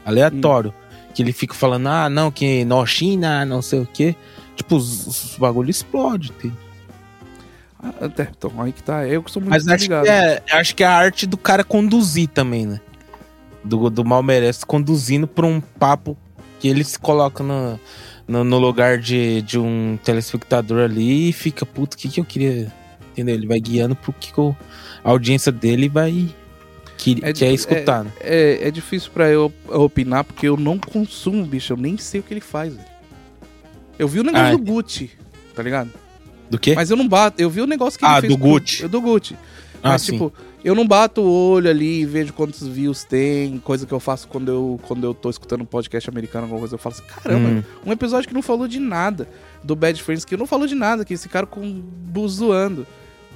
Aleatório. 0.05 0.71
Hum. 0.71 1.11
Que 1.13 1.21
ele 1.21 1.31
fica 1.31 1.53
falando, 1.53 1.87
ah, 1.87 2.09
não, 2.09 2.29
que 2.29 2.65
no 2.65 2.85
China, 2.85 3.45
não 3.45 3.61
sei 3.61 3.79
o 3.79 3.85
quê. 3.85 4.13
Tipo, 4.57 4.75
os, 4.75 5.07
os 5.07 5.37
bagulho 5.37 5.69
explode. 5.69 6.31
entende? 6.31 6.57
Ah, 7.81 8.05
até, 8.05 8.29
então, 8.35 8.51
aí 8.61 8.73
que 8.73 8.83
tá. 8.83 9.07
Eu 9.07 9.23
que 9.23 9.31
sou 9.31 9.41
muito 9.41 9.51
Mas 9.51 9.67
acho 9.67 9.87
que, 9.87 9.93
é, 9.93 10.43
acho 10.51 10.75
que 10.75 10.83
é 10.83 10.87
a 10.87 10.91
arte 10.91 11.25
do 11.25 11.37
cara 11.37 11.63
conduzir 11.63 12.27
também, 12.27 12.65
né? 12.65 12.81
Do, 13.63 13.89
do 13.89 14.03
Mal 14.03 14.21
Merece 14.21 14.65
conduzindo 14.65 15.27
pra 15.27 15.45
um 15.45 15.61
papo 15.61 16.17
que 16.59 16.67
ele 16.67 16.83
se 16.83 16.99
coloca 16.99 17.41
no, 17.43 17.79
no, 18.27 18.43
no 18.43 18.57
lugar 18.57 18.97
de, 18.97 19.41
de 19.41 19.57
um 19.59 19.97
telespectador 20.03 20.83
ali 20.83 21.29
e 21.29 21.33
fica, 21.33 21.65
puto, 21.65 21.95
o 21.95 21.99
que, 21.99 22.09
que 22.09 22.19
eu 22.19 22.25
queria. 22.25 22.71
Entendeu? 23.11 23.35
Ele 23.35 23.47
vai 23.47 23.59
guiando 23.59 23.95
pro 23.95 24.11
que, 24.13 24.33
que 24.33 24.37
eu- 24.39 24.55
a 25.03 25.09
audiência 25.09 25.51
dele 25.51 25.87
vai. 25.89 26.29
Que, 26.97 27.17
É 27.21 27.33
quer 27.33 27.49
de- 27.49 27.53
escutar, 27.55 28.03
né? 28.05 28.11
É, 28.21 28.67
é 28.67 28.71
difícil 28.71 29.11
pra 29.13 29.27
eu 29.29 29.51
opinar 29.69 30.23
porque 30.23 30.47
eu 30.47 30.55
não 30.57 30.77
consumo, 30.79 31.45
bicho. 31.45 31.73
Eu 31.73 31.77
nem 31.77 31.97
sei 31.97 32.21
o 32.21 32.23
que 32.23 32.33
ele 32.33 32.41
faz, 32.41 32.73
velho. 32.73 32.87
Eu 33.99 34.07
vi 34.07 34.19
o 34.19 34.23
negócio 34.23 34.47
Ah, 34.47 34.51
do 34.51 34.57
Gucci, 34.59 35.11
tá 35.53 35.61
ligado? 35.61 35.91
Do 36.49 36.57
quê? 36.57 36.73
Mas 36.75 36.89
eu 36.89 36.97
não 36.97 37.07
bato. 37.07 37.41
Eu 37.41 37.49
vi 37.49 37.61
o 37.61 37.67
negócio 37.67 37.99
que 37.99 38.05
Ah, 38.05 38.13
ele 38.19 38.21
fez. 38.21 38.33
do 38.33 38.39
com- 38.39 38.49
Gucci. 38.49 38.87
Do 38.87 39.01
Gucci. 39.01 39.35
ah, 39.83 39.89
Mas, 39.89 40.01
sim. 40.03 40.31
Eu 40.63 40.73
não 40.73 40.87
bato 40.87 41.21
o 41.21 41.49
olho 41.51 41.69
ali 41.69 42.01
e 42.01 42.05
vejo 42.05 42.33
quantos 42.33 42.65
views 42.67 43.03
tem, 43.03 43.57
coisa 43.59 43.85
que 43.85 43.91
eu 43.93 43.99
faço 43.99 44.27
quando 44.27 44.49
eu, 44.49 44.79
quando 44.87 45.03
eu 45.03 45.13
tô 45.13 45.29
escutando 45.29 45.61
um 45.61 45.65
podcast 45.65 46.09
americano, 46.09 46.45
alguma 46.45 46.59
coisa. 46.59 46.75
Eu 46.75 46.79
falo 46.79 46.95
assim, 46.95 47.03
caramba, 47.05 47.49
Hum. 47.49 47.63
um 47.85 47.91
episódio 47.91 48.27
que 48.27 48.33
não 48.33 48.41
falou 48.41 48.67
de 48.67 48.79
nada. 48.79 49.27
Do 49.63 49.75
Bad 49.75 50.01
Friends, 50.01 50.25
que 50.25 50.35
não 50.37 50.45
falou 50.45 50.67
de 50.67 50.75
nada, 50.75 51.05
que 51.05 51.13
esse 51.13 51.27
cara 51.29 51.45
com 51.45 51.81
bus 51.81 52.33
zoando. 52.33 52.85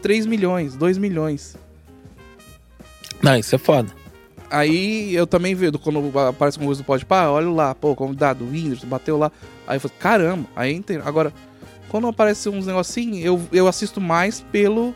3 0.01 0.25
milhões, 0.25 0.75
2 0.75 0.97
milhões. 0.97 1.55
Não, 3.21 3.35
isso 3.35 3.55
é 3.55 3.57
foda. 3.57 3.89
Aí 4.49 5.13
eu 5.13 5.27
também 5.27 5.53
vejo, 5.55 5.73
quando 5.79 6.17
aparece 6.19 6.57
uma 6.57 6.67
coisa 6.67 6.81
do 6.81 6.85
Podpah, 6.85 7.29
olho 7.31 7.53
lá, 7.53 7.75
pô, 7.75 7.95
convidado, 7.95 8.45
o 8.45 8.49
Whindersson 8.49 8.87
bateu 8.87 9.17
lá. 9.17 9.31
Aí 9.67 9.75
eu 9.77 9.81
falo, 9.81 9.93
caramba, 9.99 10.47
aí 10.55 10.73
entendo. 10.73 11.03
Agora, 11.05 11.33
quando 11.89 12.07
aparece 12.07 12.47
uns 12.47 12.65
negocinhos, 12.65 13.25
eu, 13.25 13.41
eu 13.51 13.67
assisto 13.67 13.99
mais 13.99 14.39
pelo. 14.51 14.95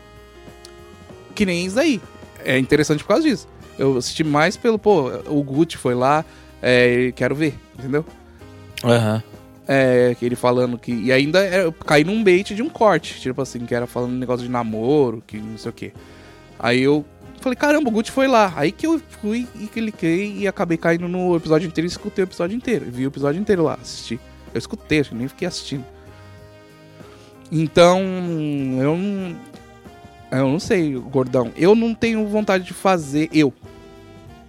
Que 1.34 1.44
nem 1.44 1.66
isso 1.66 1.78
aí. 1.78 2.00
É 2.44 2.58
interessante 2.58 3.02
por 3.02 3.08
causa 3.08 3.28
disso. 3.28 3.48
Eu 3.78 3.96
assisti 3.96 4.22
mais 4.22 4.56
pelo, 4.56 4.78
pô, 4.78 5.10
o 5.28 5.42
Gucci 5.42 5.76
foi 5.76 5.94
lá, 5.94 6.24
é, 6.60 7.12
quero 7.16 7.34
ver, 7.34 7.54
entendeu? 7.78 8.04
Aham. 8.84 9.22
É, 9.66 10.14
que 10.18 10.26
ele 10.26 10.34
falando 10.34 10.76
que. 10.76 10.92
E 10.92 11.12
ainda 11.12 11.44
é, 11.44 11.64
eu 11.64 11.72
caí 11.72 12.04
num 12.04 12.22
bait 12.22 12.54
de 12.54 12.62
um 12.62 12.68
corte, 12.68 13.20
tipo 13.20 13.40
assim, 13.40 13.60
que 13.60 13.74
era 13.74 13.86
falando 13.86 14.12
um 14.12 14.18
negócio 14.18 14.44
de 14.44 14.50
namoro, 14.50 15.22
que 15.26 15.38
não 15.38 15.56
sei 15.56 15.70
o 15.70 15.72
quê. 15.72 15.92
Aí 16.58 16.82
eu 16.82 17.04
falei, 17.40 17.56
caramba, 17.56 17.88
o 17.88 17.92
Gucci 17.92 18.10
foi 18.10 18.26
lá. 18.26 18.52
Aí 18.56 18.72
que 18.72 18.86
eu 18.86 19.00
fui 19.20 19.46
e 19.58 19.66
cliquei 19.66 20.36
e 20.38 20.48
acabei 20.48 20.76
caindo 20.76 21.08
no 21.08 21.36
episódio 21.36 21.66
inteiro 21.66 21.86
e 21.86 21.90
escutei 21.90 22.24
o 22.24 22.26
episódio 22.26 22.56
inteiro. 22.56 22.86
Vi 22.88 23.06
o 23.06 23.08
episódio 23.08 23.40
inteiro 23.40 23.62
lá, 23.62 23.78
assisti. 23.80 24.18
Eu 24.52 24.58
escutei, 24.58 25.00
acho 25.00 25.10
que 25.10 25.16
nem 25.16 25.28
fiquei 25.28 25.48
assistindo. 25.48 25.84
Então, 27.50 28.00
eu 28.80 28.96
não. 28.96 29.36
Eu 30.32 30.48
não 30.48 30.58
sei, 30.58 30.94
gordão. 30.94 31.52
Eu 31.56 31.74
não 31.74 31.94
tenho 31.94 32.26
vontade 32.26 32.64
de 32.64 32.72
fazer 32.72 33.28
eu. 33.32 33.52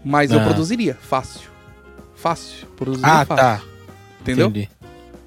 Mas 0.04 0.32
eu 0.32 0.40
Ah. 0.40 0.44
produziria, 0.46 0.96
fácil. 1.02 1.50
Fácil. 2.16 2.68
Produziria 2.76 3.12
Ah, 3.14 3.26
fácil. 3.26 3.44
tá. 3.44 3.62
Entendeu? 4.22 4.48
Entendi. 4.48 4.70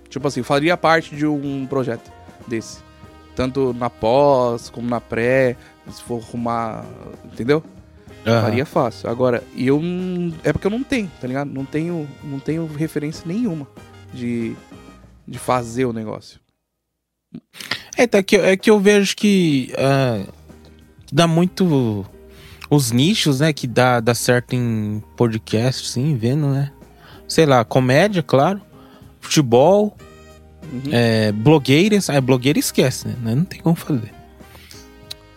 Tipo 0.08 0.28
assim, 0.28 0.42
faria 0.42 0.76
parte 0.76 1.14
de 1.14 1.26
um 1.26 1.66
projeto 1.66 2.10
desse. 2.48 2.78
Tanto 3.34 3.74
na 3.74 3.90
pós, 3.90 4.70
como 4.70 4.88
na 4.88 5.00
pré, 5.00 5.56
se 5.90 6.02
for 6.02 6.22
arrumar. 6.22 6.84
Entendeu? 7.26 7.62
Faria 8.24 8.64
fácil. 8.66 9.08
Agora, 9.10 9.44
eu. 9.56 9.80
É 10.42 10.52
porque 10.52 10.66
eu 10.66 10.70
não 10.70 10.82
tenho, 10.82 11.10
tá 11.20 11.28
ligado? 11.28 11.48
Não 11.48 11.64
tenho, 11.64 12.08
não 12.24 12.40
tenho 12.40 12.66
referência 12.66 13.22
nenhuma 13.26 13.68
de, 14.12 14.56
de 15.28 15.38
fazer 15.38 15.84
o 15.84 15.92
negócio. 15.92 16.40
É, 17.96 18.06
tá, 18.06 18.22
que, 18.22 18.36
é 18.36 18.56
que 18.56 18.68
eu 18.70 18.80
vejo 18.80 19.14
que 19.14 19.72
ah, 19.78 20.24
dá 21.12 21.26
muito 21.26 22.04
os 22.70 22.90
nichos, 22.92 23.40
né? 23.40 23.52
Que 23.52 23.66
dá, 23.66 24.00
dá 24.00 24.14
certo 24.14 24.54
em 24.54 25.02
podcast, 25.16 25.88
sim, 25.88 26.16
vendo, 26.16 26.48
né? 26.48 26.70
Sei 27.28 27.46
lá, 27.46 27.64
comédia, 27.64 28.22
claro. 28.22 28.60
Futebol. 29.20 29.96
Uhum. 30.72 30.82
É, 30.90 31.30
blogueiras, 31.32 32.10
ah, 32.10 32.20
blogueira 32.20 32.58
esquece, 32.58 33.06
né? 33.06 33.14
Não 33.34 33.44
tem 33.44 33.60
como 33.60 33.76
fazer. 33.76 34.12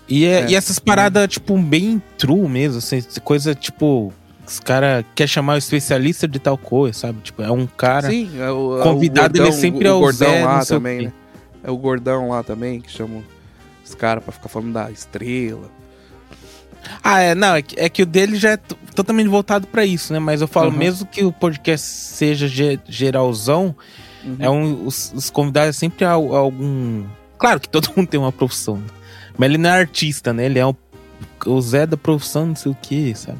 E, 0.08 0.26
é- 0.26 0.42
É. 0.42 0.50
e 0.50 0.56
essas 0.56 0.80
paradas, 0.80 1.28
tipo, 1.28 1.56
bem 1.58 2.02
true 2.18 2.48
mesmo, 2.50 2.80
assim, 2.80 3.00
coisa 3.24 3.54
tipo. 3.54 4.12
Os 4.48 4.60
cara 4.60 5.06
quer 5.14 5.28
chamar 5.28 5.54
o 5.54 5.58
especialista 5.60 6.28
de 6.28 6.40
tal 6.40 6.58
coisa, 6.58 6.98
sabe? 6.98 7.20
Tipo, 7.22 7.44
é 7.44 7.52
um 7.52 7.68
cara. 7.68 8.10
Sim, 8.10 8.32
é 8.40 8.50
o, 8.50 8.80
é 8.80 8.84
convidado, 8.84 9.34
o 9.36 9.38
ele 9.38 9.44
gordão, 9.46 9.60
sempre 9.62 9.88
é 9.88 9.92
o 9.92 9.98
o 9.98 10.00
gordão 10.00 10.28
Zé, 10.32 10.44
lá 10.46 10.66
também, 10.66 11.02
né? 11.04 11.14
É 11.64 11.70
o 11.70 11.78
gordão 11.78 12.30
lá 12.30 12.42
também, 12.42 12.82
que 12.82 12.90
chama 12.92 13.22
os 13.90 13.96
caras 13.96 14.24
pra 14.24 14.32
ficar 14.34 14.50
falando 14.50 14.74
da 14.74 14.90
estrela. 14.92 15.70
Ah, 17.04 17.20
é, 17.20 17.36
não, 17.36 17.56
é 17.56 17.62
que, 17.62 17.80
é 17.80 17.90
que 17.90 18.02
o 18.02 18.06
dele 18.06 18.38
já 18.38 18.52
é 18.52 18.58
totalmente 18.58 19.28
voltado 19.28 19.68
pra 19.68 19.86
isso, 19.86 20.14
né? 20.14 20.20
Mas 20.20 20.40
eu 20.42 20.48
falo, 20.48 20.72
Uhum. 20.72 20.78
mesmo 20.78 21.06
que 21.06 21.24
o 21.24 21.32
podcast 21.32 21.86
seja 21.86 22.48
ge- 22.48 22.80
geralzão, 22.88 23.76
Uhum. 24.24 24.36
é 24.40 24.50
um, 24.50 24.86
os, 24.86 25.12
os 25.14 25.30
convidados 25.30 25.76
sempre 25.78 26.06
há 26.06 26.12
algum. 26.12 27.04
Claro 27.38 27.60
que 27.60 27.68
todo 27.70 27.90
mundo 27.96 28.08
tem 28.08 28.20
uma 28.20 28.32
profissão, 28.32 28.78
né? 28.78 28.88
mas 29.38 29.50
ele 29.50 29.58
não 29.58 29.70
é 29.70 29.80
artista, 29.80 30.34
né? 30.34 30.46
Ele 30.46 30.60
é 30.60 30.66
o, 30.66 30.76
o 31.46 31.62
Zé 31.62 31.86
da 31.86 31.96
profissão, 31.98 32.48
não 32.48 32.56
sei 32.56 32.72
o 32.72 32.76
que, 32.76 33.14
sabe? 33.16 33.40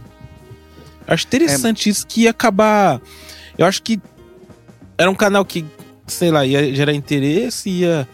Acho 1.08 1.26
interessante 1.26 1.90
isso 1.90 2.06
que 2.06 2.22
ia 2.24 2.30
acabar. 2.32 3.02
Eu 3.58 3.66
acho 3.66 3.82
que 3.82 4.00
era 4.98 5.10
um 5.10 5.16
canal 5.16 5.44
que, 5.44 5.66
sei 6.08 6.30
lá, 6.32 6.46
ia 6.46 6.74
gerar 6.76 6.94
interesse, 6.94 7.70
ia. 7.70 8.08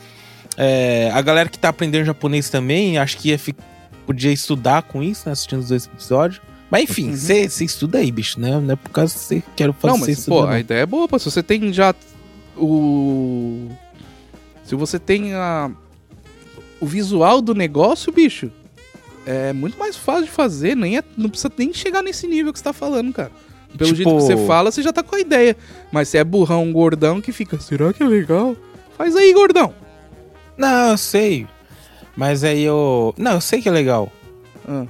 É, 0.57 1.09
a 1.13 1.21
galera 1.21 1.49
que 1.49 1.57
tá 1.59 1.69
aprendendo 1.69 2.05
japonês 2.05 2.49
também, 2.49 2.97
acho 2.97 3.17
que 3.17 3.29
ia 3.29 3.39
podia 4.05 4.31
estudar 4.31 4.83
com 4.83 5.01
isso, 5.01 5.23
né? 5.25 5.31
Assistindo 5.33 5.59
os 5.59 5.67
dois 5.69 5.85
episódios. 5.87 6.41
Mas 6.69 6.83
enfim, 6.83 7.09
Uhum. 7.09 7.15
você 7.15 7.63
estuda 7.65 7.97
aí, 7.99 8.11
bicho, 8.11 8.39
né? 8.39 8.59
Não 8.59 8.73
é 8.73 8.75
por 8.75 8.89
causa 8.91 9.13
que 9.13 9.19
você 9.19 9.43
quer 9.55 9.71
fazer 9.73 9.93
Não, 9.93 9.99
mas 10.07 10.25
pô, 10.25 10.45
a 10.45 10.59
ideia 10.59 10.81
é 10.81 10.85
boa, 10.85 11.07
pô. 11.07 11.17
Se 11.19 11.25
você 11.29 11.41
tem 11.43 11.71
já 11.73 11.93
o. 12.57 13.69
Se 14.63 14.75
você 14.75 14.97
tem 14.97 15.33
a... 15.33 15.69
o 16.79 16.85
visual 16.85 17.41
do 17.41 17.53
negócio, 17.53 18.11
bicho, 18.11 18.51
é 19.25 19.53
muito 19.53 19.77
mais 19.77 19.95
fácil 19.95 20.25
de 20.25 20.31
fazer. 20.31 20.75
Nem 20.75 20.97
é- 20.97 21.03
Não 21.17 21.29
precisa 21.29 21.51
nem 21.57 21.71
chegar 21.73 22.01
nesse 22.01 22.27
nível 22.27 22.51
que 22.51 22.59
você 22.59 22.63
tá 22.65 22.73
falando, 22.73 23.13
cara. 23.13 23.31
Pelo 23.77 23.93
Tipo- 23.93 23.95
jeito 24.09 24.15
que 24.17 24.21
você 24.23 24.47
fala, 24.47 24.71
você 24.71 24.81
já 24.81 24.91
tá 24.93 25.03
com 25.03 25.15
a 25.15 25.19
ideia. 25.19 25.55
Mas 25.91 26.09
se 26.09 26.17
é 26.17 26.23
burrão, 26.23 26.71
gordão, 26.71 27.21
que 27.21 27.31
fica, 27.31 27.59
será 27.59 27.91
que 27.93 28.01
é 28.01 28.07
legal? 28.07 28.55
Faz 28.97 29.15
aí, 29.15 29.33
gordão. 29.33 29.73
Não, 30.57 30.89
eu 30.91 30.97
sei. 30.97 31.47
Mas 32.15 32.43
aí 32.43 32.63
eu. 32.63 33.13
Não, 33.17 33.33
eu 33.33 33.41
sei 33.41 33.61
que 33.61 33.69
é 33.69 33.71
legal. 33.71 34.11
Ah, 34.67 34.85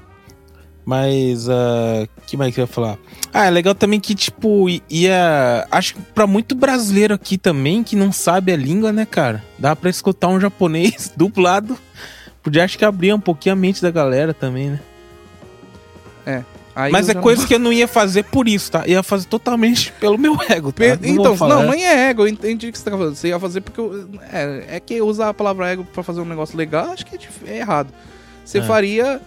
Mas. 0.85 1.47
Uh, 1.47 2.07
que 2.27 2.37
mais 2.37 2.53
que 2.53 2.61
eu 2.61 2.63
ia 2.63 2.67
falar? 2.67 2.97
Ah, 3.33 3.45
é 3.45 3.49
legal 3.49 3.73
também 3.73 3.99
que, 3.99 4.13
tipo, 4.13 4.67
ia. 4.89 5.67
Acho 5.71 5.95
que 5.95 6.01
pra 6.13 6.27
muito 6.27 6.53
brasileiro 6.55 7.13
aqui 7.13 7.37
também 7.37 7.83
que 7.83 7.95
não 7.95 8.11
sabe 8.11 8.51
a 8.51 8.57
língua, 8.57 8.91
né, 8.91 9.05
cara? 9.05 9.43
Dá 9.57 9.75
pra 9.75 9.89
escutar 9.89 10.27
um 10.27 10.39
japonês 10.39 11.11
dublado. 11.17 11.77
Podia 12.43 12.63
acho 12.63 12.77
que 12.77 12.85
abrir 12.85 13.11
um 13.11 13.19
pouquinho 13.19 13.53
a 13.53 13.55
mente 13.55 13.81
da 13.81 13.89
galera 13.89 14.33
também, 14.33 14.69
né? 14.69 14.79
Aí 16.75 16.91
Mas 16.91 17.07
é 17.09 17.13
coisa 17.13 17.47
que 17.47 17.53
eu 17.55 17.59
não 17.59 17.71
ia 17.71 17.87
fazer 17.87 18.23
por 18.23 18.47
isso, 18.47 18.71
tá? 18.71 18.83
Ia 18.85 19.01
fazer 19.01 19.27
totalmente 19.27 19.91
pelo 19.99 20.17
meu 20.17 20.35
ego, 20.49 20.71
tá? 20.71 20.77
Per- 20.79 20.99
vou 20.99 21.33
então, 21.33 21.47
não, 21.47 21.71
nem 21.71 21.85
é 21.85 22.09
ego, 22.09 22.23
eu 22.23 22.27
entendi 22.27 22.67
o 22.67 22.71
que 22.71 22.77
você 22.77 22.83
tá 22.85 22.91
falando. 22.91 23.15
Você 23.15 23.29
ia 23.29 23.39
fazer 23.39 23.61
porque. 23.61 23.79
eu- 23.79 24.09
é, 24.31 24.65
é 24.75 24.79
que 24.79 25.01
usar 25.01 25.29
a 25.29 25.33
palavra 25.33 25.69
ego 25.69 25.85
pra 25.93 26.03
fazer 26.03 26.21
um 26.21 26.25
negócio 26.25 26.57
legal, 26.57 26.91
acho 26.91 27.05
que 27.05 27.15
é, 27.15 27.19
é 27.53 27.57
errado. 27.59 27.93
Você 28.43 28.59
É. 28.59 28.61
faria, 28.61 29.21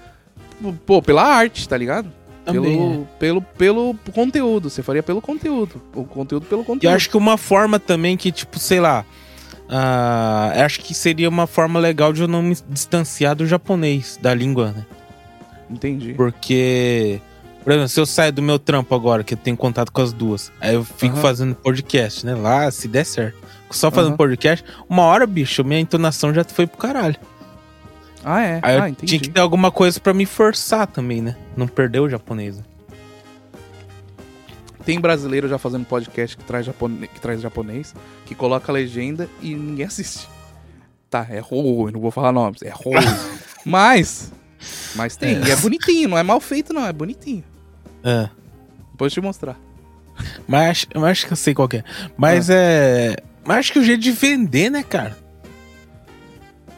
pô, 0.86 1.00
pela 1.02 1.22
arte, 1.24 1.68
tá 1.68 1.76
ligado? 1.76 2.12
Também, 2.44 3.06
pelo, 3.18 3.42
pelo, 3.42 3.94
pelo 3.94 4.12
conteúdo. 4.14 4.70
Você 4.70 4.82
faria 4.82 5.02
pelo 5.02 5.20
conteúdo. 5.20 5.82
O 5.94 6.04
conteúdo 6.04 6.46
pelo 6.46 6.64
conteúdo. 6.64 6.84
eu 6.90 6.96
acho 6.96 7.10
que 7.10 7.16
uma 7.16 7.36
forma 7.36 7.78
também 7.78 8.16
que, 8.16 8.32
tipo, 8.32 8.58
sei 8.58 8.80
lá. 8.80 9.04
eu 10.56 10.64
acho 10.64 10.80
que 10.80 10.94
seria 10.94 11.28
uma 11.28 11.46
forma 11.46 11.78
legal 11.78 12.10
de 12.12 12.22
eu 12.22 12.28
não 12.28 12.42
me 12.42 12.56
distanciar 12.70 13.34
do 13.36 13.46
japonês, 13.46 14.18
da 14.22 14.32
língua, 14.34 14.72
né? 14.72 14.86
Entendi. 15.70 16.14
Porque, 16.14 17.20
por 17.68 17.72
exemplo, 17.72 17.88
se 17.90 18.00
eu 18.00 18.06
sair 18.06 18.32
do 18.32 18.40
meu 18.40 18.58
trampo 18.58 18.94
agora, 18.94 19.22
que 19.22 19.34
eu 19.34 19.38
tenho 19.38 19.54
contato 19.54 19.92
com 19.92 20.00
as 20.00 20.10
duas, 20.10 20.50
aí 20.58 20.72
eu 20.72 20.82
fico 20.82 21.16
Aham. 21.16 21.20
fazendo 21.20 21.54
podcast, 21.54 22.24
né? 22.24 22.34
Lá, 22.34 22.70
se 22.70 22.88
der 22.88 23.04
certo. 23.04 23.36
Só 23.70 23.90
fazendo 23.90 24.12
Aham. 24.12 24.16
podcast, 24.16 24.64
uma 24.88 25.02
hora, 25.02 25.26
bicho, 25.26 25.62
minha 25.62 25.78
entonação 25.78 26.32
já 26.32 26.42
foi 26.44 26.66
pro 26.66 26.78
caralho. 26.78 27.16
Ah, 28.24 28.40
é? 28.40 28.60
Aí 28.62 28.80
ah, 28.80 28.88
entendi. 28.88 29.06
tinha 29.08 29.20
que 29.20 29.28
ter 29.28 29.40
alguma 29.40 29.70
coisa 29.70 30.00
pra 30.00 30.14
me 30.14 30.24
forçar 30.24 30.86
também, 30.86 31.20
né? 31.20 31.36
Não 31.54 31.68
perder 31.68 32.00
o 32.00 32.08
japonês. 32.08 32.56
né? 32.56 32.64
Tem 34.86 34.98
brasileiro 34.98 35.46
já 35.46 35.58
fazendo 35.58 35.84
podcast 35.84 36.38
que 36.38 36.44
traz, 36.44 36.64
japone... 36.64 37.06
que 37.06 37.20
traz 37.20 37.38
japonês, 37.42 37.94
que 38.24 38.34
coloca 38.34 38.72
a 38.72 38.74
legenda 38.74 39.28
e 39.42 39.54
ninguém 39.54 39.84
assiste. 39.84 40.26
Tá, 41.10 41.26
é 41.28 41.38
ruim, 41.38 41.92
não 41.92 42.00
vou 42.00 42.10
falar 42.10 42.32
nomes, 42.32 42.62
é 42.62 42.70
ruim. 42.70 42.96
mas. 43.62 44.32
Mas 44.94 45.16
tem, 45.16 45.44
e 45.44 45.50
é 45.50 45.56
bonitinho, 45.56 46.08
não 46.08 46.16
é 46.16 46.22
mal 46.22 46.40
feito, 46.40 46.72
não, 46.72 46.86
é 46.86 46.94
bonitinho. 46.94 47.44
É. 48.04 48.28
Depois 48.92 49.12
eu 49.16 49.22
te 49.22 49.26
mostrar. 49.26 49.56
Mas, 50.46 50.70
acho- 50.70 50.86
mas 50.94 51.04
acho 51.04 51.26
que 51.26 51.32
eu 51.32 51.36
sei 51.36 51.54
qual 51.54 51.68
que 51.68 51.78
é. 51.78 51.84
Ah. 51.86 52.10
Mas 52.16 52.50
é. 52.50 53.16
Mas 53.44 53.58
acho 53.58 53.72
que 53.72 53.78
o 53.78 53.84
jeito 53.84 54.00
de 54.02 54.10
vender, 54.12 54.70
né, 54.70 54.82
cara? 54.82 55.16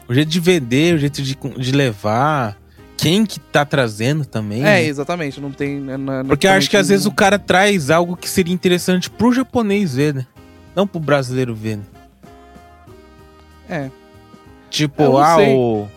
O 0.07 0.13
jeito 0.13 0.29
de 0.29 0.39
vender, 0.39 0.95
o 0.95 0.97
jeito 0.97 1.21
de, 1.21 1.35
de 1.35 1.71
levar. 1.71 2.57
Quem 2.97 3.25
que 3.25 3.39
tá 3.39 3.65
trazendo 3.65 4.25
também. 4.25 4.59
É, 4.61 4.63
né? 4.63 4.83
exatamente, 4.85 5.41
não 5.41 5.51
tem. 5.51 5.79
não- 5.79 5.97
não- 5.97 6.25
Porque 6.25 6.45
eu 6.45 6.51
acho 6.51 6.69
que 6.69 6.77
às 6.77 6.89
vezes 6.89 7.05
o 7.07 7.11
cara 7.11 7.39
traz 7.39 7.89
algo 7.89 8.15
que 8.15 8.29
seria 8.29 8.53
interessante 8.53 9.09
pro 9.09 9.31
japonês 9.33 9.95
ver, 9.95 10.13
né? 10.13 10.27
Não 10.75 10.85
pro 10.85 10.99
brasileiro 10.99 11.55
ver, 11.55 11.77
né? 11.77 11.83
É. 13.67 13.89
Tipo, 14.69 15.01
Eu 15.03 15.17
ah, 15.17 15.37
o. 15.41 15.87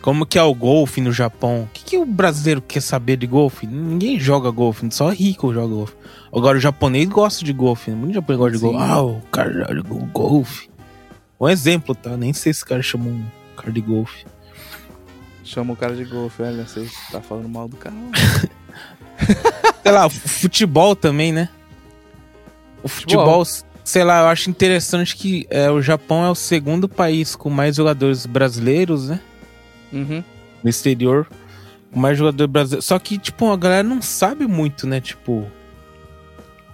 Como 0.00 0.24
que 0.24 0.38
é 0.38 0.42
o 0.42 0.54
golfe 0.54 1.00
no 1.00 1.12
Japão? 1.12 1.64
O 1.64 1.68
que, 1.72 1.84
que 1.84 1.98
o 1.98 2.06
brasileiro 2.06 2.62
quer 2.62 2.80
saber 2.80 3.16
de 3.16 3.26
golfe? 3.26 3.66
Ninguém 3.66 4.18
joga 4.18 4.50
golfe, 4.50 4.86
só 4.90 5.10
rico 5.10 5.52
joga 5.52 5.74
golfe. 5.74 5.94
Agora 6.34 6.56
o 6.56 6.60
japonês 6.60 7.08
gosta 7.08 7.44
de 7.44 7.52
golfe, 7.52 7.90
né? 7.90 7.96
Muito 7.96 8.14
japonês 8.14 8.38
gosta 8.38 8.56
de 8.56 8.62
golfe. 8.62 8.90
Ah, 8.90 9.02
o 9.02 9.20
cara 9.30 9.74
jogou 9.74 10.00
golfe. 10.06 10.70
Um 11.38 11.48
exemplo, 11.48 11.94
tá? 11.94 12.16
Nem 12.16 12.32
sei 12.32 12.52
se 12.52 12.60
esse 12.60 12.64
cara 12.64 12.82
chamou 12.82 13.12
um 13.12 13.24
cara 13.56 13.72
de 13.72 13.80
golfe. 13.80 14.24
Chama 15.44 15.74
o 15.74 15.76
cara 15.76 15.94
de 15.94 16.04
golfe, 16.04 16.42
olha, 16.42 16.64
você 16.64 16.88
tá 17.10 17.20
falando 17.20 17.48
mal 17.48 17.68
do 17.68 17.76
cara. 17.76 17.94
Sei 19.82 19.92
lá, 19.92 20.08
futebol 20.08 20.94
também, 20.94 21.32
né? 21.32 21.48
O 22.82 22.88
futebol, 22.88 23.42
sei 23.84 24.04
lá, 24.04 24.20
eu 24.20 24.28
acho 24.28 24.48
interessante 24.48 25.16
que 25.16 25.46
é, 25.50 25.70
o 25.70 25.82
Japão 25.82 26.24
é 26.24 26.30
o 26.30 26.34
segundo 26.34 26.88
país 26.88 27.34
com 27.34 27.50
mais 27.50 27.76
jogadores 27.76 28.24
brasileiros, 28.26 29.08
né? 29.08 29.20
Uhum. 29.92 30.22
no 30.62 30.70
exterior, 30.70 31.26
mais 31.94 32.16
jogador 32.18 32.46
brasileiro. 32.46 32.82
Só 32.82 32.98
que, 32.98 33.18
tipo, 33.18 33.50
a 33.50 33.56
galera 33.56 33.82
não 33.82 34.00
sabe 34.02 34.46
muito, 34.46 34.86
né? 34.86 35.00
Tipo, 35.00 35.46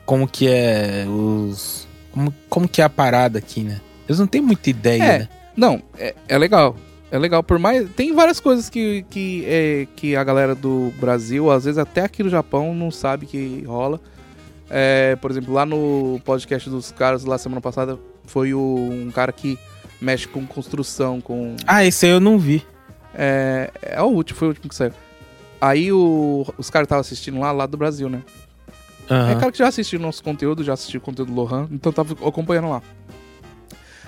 como 0.05 0.27
que 0.29 0.49
é 0.49 1.05
os. 1.09 1.87
Como, 2.13 2.35
como 2.49 2.69
que 2.69 2.81
é 2.81 2.85
a 2.85 2.89
parada 2.91 3.39
aqui, 3.39 3.63
né? 3.63 3.81
Eles 4.09 4.19
não 4.19 4.27
têm 4.27 4.41
muita 4.41 4.71
ideia, 4.71 5.03
É. 5.03 5.19
né? 5.21 5.29
Não, 5.57 5.83
é, 5.99 6.15
é 6.29 6.39
legal. 6.39 6.77
É 7.11 7.19
legal, 7.19 7.43
por 7.43 7.59
mais. 7.59 7.89
Tem 7.91 8.13
várias 8.15 8.41
coisas 8.41 8.69
que, 8.69 9.05
que, 9.11 9.45
é, 9.47 9.87
que 9.97 10.17
a 10.17 10.25
galera 10.25 10.55
do 10.55 10.93
Brasil, 11.01 11.51
às 11.51 11.65
vezes 11.65 11.79
até 11.79 12.03
aqui 12.03 12.23
no 12.23 12.29
Japão, 12.29 12.75
não 12.75 12.91
sabe 12.91 13.27
que 13.27 13.63
rola. 13.67 14.01
É, 14.69 15.15
por 15.17 15.31
exemplo, 15.31 15.55
lá 15.55 15.65
no 15.65 16.21
podcast 16.25 16.69
dos 16.69 16.91
caras, 16.91 17.25
lá 17.25 17.39
semana 17.39 17.61
passada, 17.61 17.99
foi 18.27 18.53
o- 18.53 18.89
um 18.91 19.11
cara 19.13 19.31
que 19.33 19.57
mexe 20.01 20.27
com 20.27 20.45
construção, 20.47 21.21
com. 21.21 21.55
Ah, 21.67 21.85
esse 21.85 22.07
aí 22.07 22.13
eu 22.13 22.21
não 22.21 22.39
vi. 22.39 22.65
É, 23.19 23.71
é 23.83 24.03
o 24.03 24.07
último, 24.07 24.39
foi 24.39 24.49
o 24.49 24.51
último 24.51 24.69
que 24.69 24.75
saiu. 24.75 24.93
Aí 25.61 25.91
o- 25.91 26.47
os 26.59 26.69
caras 26.69 26.85
estavam 26.87 27.01
assistindo 27.01 27.41
lá, 27.41 27.51
lá 27.51 27.65
do 27.67 27.77
Brasil, 27.77 28.09
né? 28.11 28.23
Aham. 29.11 29.31
É 29.31 29.35
cara 29.37 29.51
que 29.53 29.59
já 29.59 29.69
assistiu 29.69 29.99
nosso 29.99 30.23
conteúdo, 30.23 30.63
já 30.63 30.75
assistiu 30.75 30.99
o 30.99 31.03
conteúdo 31.03 31.33
do 31.33 31.35
Lohan, 31.41 31.69
então 31.71 31.91
tava 31.93 32.13
acompanhando 32.29 32.69
lá. 32.69 32.83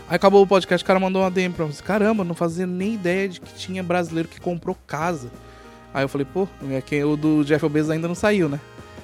Aí 0.09 0.17
acabou 0.17 0.43
o 0.43 0.47
podcast, 0.47 0.83
o 0.83 0.87
cara 0.87 0.99
mandou 0.99 1.23
uma 1.23 1.31
DM 1.31 1.55
pra 1.55 1.65
você. 1.67 1.83
Caramba, 1.83 2.25
não 2.25 2.35
fazia 2.35 2.67
nem 2.67 2.95
ideia 2.95 3.29
de 3.29 3.41
que 3.41 3.55
tinha 3.55 3.83
brasileiro 3.83 4.29
que 4.29 4.41
comprou 4.41 4.77
casa. 4.87 5.31
Aí 5.93 6.03
eu 6.05 6.09
falei, 6.09 6.27
pô, 6.31 6.47
é 6.71 6.81
que 6.81 7.03
o 7.05 7.17
do 7.17 7.45
Jeff 7.45 7.67
Bezos 7.69 7.91
ainda 7.91 8.09
não 8.09 8.15
saiu, 8.15 8.49
né? 8.49 8.61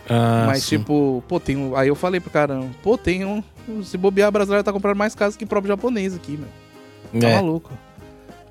Ah, 0.09 0.45
Mas 0.49 0.63
sim. 0.65 0.79
tipo, 0.79 1.23
pô, 1.29 1.41
tem 1.41 1.57
um... 1.57 1.75
Aí 1.77 1.89
eu 1.89 1.95
falei 1.95 2.21
pro 2.21 2.31
cara, 2.31 2.61
pô, 2.83 2.97
tem 2.99 3.25
um... 3.25 3.43
Se 3.83 3.97
bobear, 3.97 4.31
brasileiro 4.31 4.63
tá 4.65 4.73
comprando 4.73 4.97
mais 4.99 5.15
casa 5.15 5.37
que 5.39 5.45
o 5.45 5.47
próprio 5.47 5.69
japonês 5.73 6.15
aqui, 6.15 6.39
meu. 6.39 7.21
Tá 7.21 7.29
É. 7.29 7.35
maluco. 7.37 7.71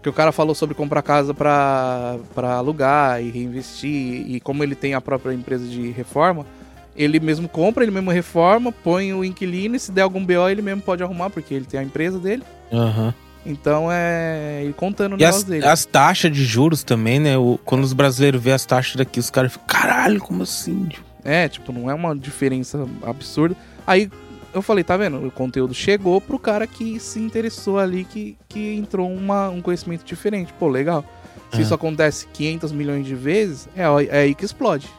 Porque 0.04 0.10
o 0.10 0.14
cara 0.14 0.34
falou 0.34 0.54
sobre 0.54 0.76
comprar 0.76 1.02
casa 1.02 1.34
pra 1.34 2.18
alugar 2.58 3.24
e 3.24 3.30
reinvestir. 3.32 4.30
E 4.30 4.38
como 4.42 4.62
ele 4.62 4.76
tem 4.76 4.94
a 4.94 5.00
própria 5.00 5.34
empresa 5.34 5.66
de 5.66 5.92
reforma, 5.92 6.46
ele 6.94 7.22
mesmo 7.22 7.48
compra, 7.48 7.86
ele 7.86 7.92
mesmo 7.92 8.12
reforma, 8.12 8.70
põe 8.70 9.14
o 9.14 9.24
inquilino 9.24 9.78
e 9.78 9.80
se 9.80 9.94
der 9.94 10.02
algum 10.02 10.26
BO 10.26 10.50
ele 10.50 10.62
mesmo 10.62 10.82
pode 10.82 11.02
arrumar, 11.02 11.30
porque 11.30 11.54
ele 11.54 11.64
tem 11.64 11.80
a 11.80 11.84
empresa 11.84 12.20
dele. 12.20 12.44
Aham. 12.70 13.14
Então 13.46 13.88
é 13.90 14.64
ele 14.66 14.74
contando 14.74 15.14
o 15.14 15.22
E 15.22 15.24
as, 15.24 15.36
negócio 15.36 15.48
dele. 15.48 15.66
as 15.66 15.86
taxas 15.86 16.32
de 16.34 16.44
juros 16.44 16.84
também, 16.84 17.18
né? 17.22 17.38
O- 17.38 17.58
quando 17.64 17.86
os 17.86 17.94
brasileiros 17.94 18.42
vê 18.44 18.52
as 18.52 18.66
taxas 18.66 18.98
daqui, 18.98 19.22
os 19.22 19.30
caras 19.30 19.54
ficam, 19.54 19.66
caralho, 19.68 20.20
como 20.20 20.44
assim? 20.44 20.90
É, 21.24 21.48
tipo, 21.48 21.72
não 21.72 21.90
é 21.90 21.94
uma 21.94 22.14
diferença 22.14 22.86
absurda. 23.06 23.56
Aí 23.88 24.10
eu 24.54 24.62
falei, 24.62 24.84
tá 24.84 24.96
vendo? 24.98 25.26
O 25.26 25.32
conteúdo 25.32 25.74
chegou 25.74 26.20
pro 26.22 26.38
cara 26.40 26.66
que 26.68 27.00
se 27.00 27.20
interessou 27.20 27.80
ali, 27.80 28.04
que, 28.06 28.38
que 28.48 28.74
entrou 28.76 29.12
uma, 29.12 29.50
um 29.50 29.62
conhecimento 29.62 30.04
diferente. 30.04 30.54
Pô, 30.54 30.68
legal. 30.68 31.04
Se 31.52 31.60
É. 31.60 31.62
isso 31.62 31.74
acontece 31.74 32.28
500 32.34 32.72
milhões 32.72 33.06
de 33.06 33.16
vezes, 33.16 33.68
é, 33.76 33.86
aí- 33.86 34.08
é 34.10 34.18
aí 34.22 34.36
que 34.36 34.46
explode. 34.46 34.90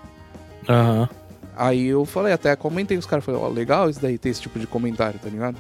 Aham. 0.68 1.09
Aí 1.57 1.86
eu 1.86 2.05
falei, 2.05 2.32
até 2.32 2.55
comentei 2.57 2.96
com 2.96 3.00
os 3.00 3.07
caras, 3.07 3.24
falei, 3.24 3.40
ó, 3.40 3.48
legal 3.48 3.88
isso 3.88 4.00
daí, 4.02 4.18
ter 4.18 4.28
esse 4.30 4.40
tipo 4.40 4.59
de 4.59 4.66
comentário, 4.66 5.20
tá 5.20 5.28
ligado? 5.28 5.57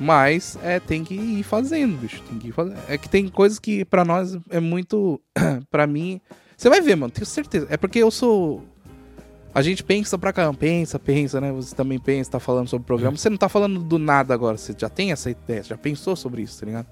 Mas 0.00 0.58
é, 0.62 0.78
tem 0.78 1.02
que 1.04 1.14
ir 1.14 1.42
fazendo, 1.42 1.96
bicho. 1.98 2.22
Tem 2.28 2.38
que 2.38 2.48
ir 2.48 2.52
fazendo. 2.52 2.78
É 2.88 2.96
que 2.96 3.08
tem 3.08 3.28
coisas 3.28 3.58
que 3.58 3.84
pra 3.84 4.04
nós 4.04 4.36
é 4.50 4.60
muito. 4.60 5.20
pra 5.70 5.86
mim. 5.86 6.20
Você 6.56 6.68
vai 6.68 6.80
ver, 6.80 6.96
mano, 6.96 7.10
tenho 7.12 7.26
certeza. 7.26 7.66
É 7.70 7.76
porque 7.76 7.98
eu 7.98 8.10
sou. 8.10 8.64
A 9.54 9.62
gente 9.62 9.82
pensa 9.82 10.16
pra 10.18 10.32
caramba, 10.32 10.56
pensa, 10.58 10.98
pensa, 10.98 11.40
né? 11.40 11.50
Você 11.52 11.74
também 11.74 11.98
pensa, 11.98 12.30
tá 12.32 12.40
falando 12.40 12.68
sobre 12.68 12.82
o 12.82 12.86
programa. 12.86 13.16
Você 13.16 13.28
não 13.30 13.36
tá 13.36 13.48
falando 13.48 13.80
do 13.80 13.98
nada 13.98 14.32
agora, 14.34 14.56
você 14.56 14.74
já 14.76 14.88
tem 14.88 15.10
essa 15.10 15.30
ideia, 15.30 15.62
você 15.62 15.70
já 15.70 15.76
pensou 15.76 16.14
sobre 16.14 16.42
isso, 16.42 16.60
tá 16.60 16.66
ligado? 16.66 16.86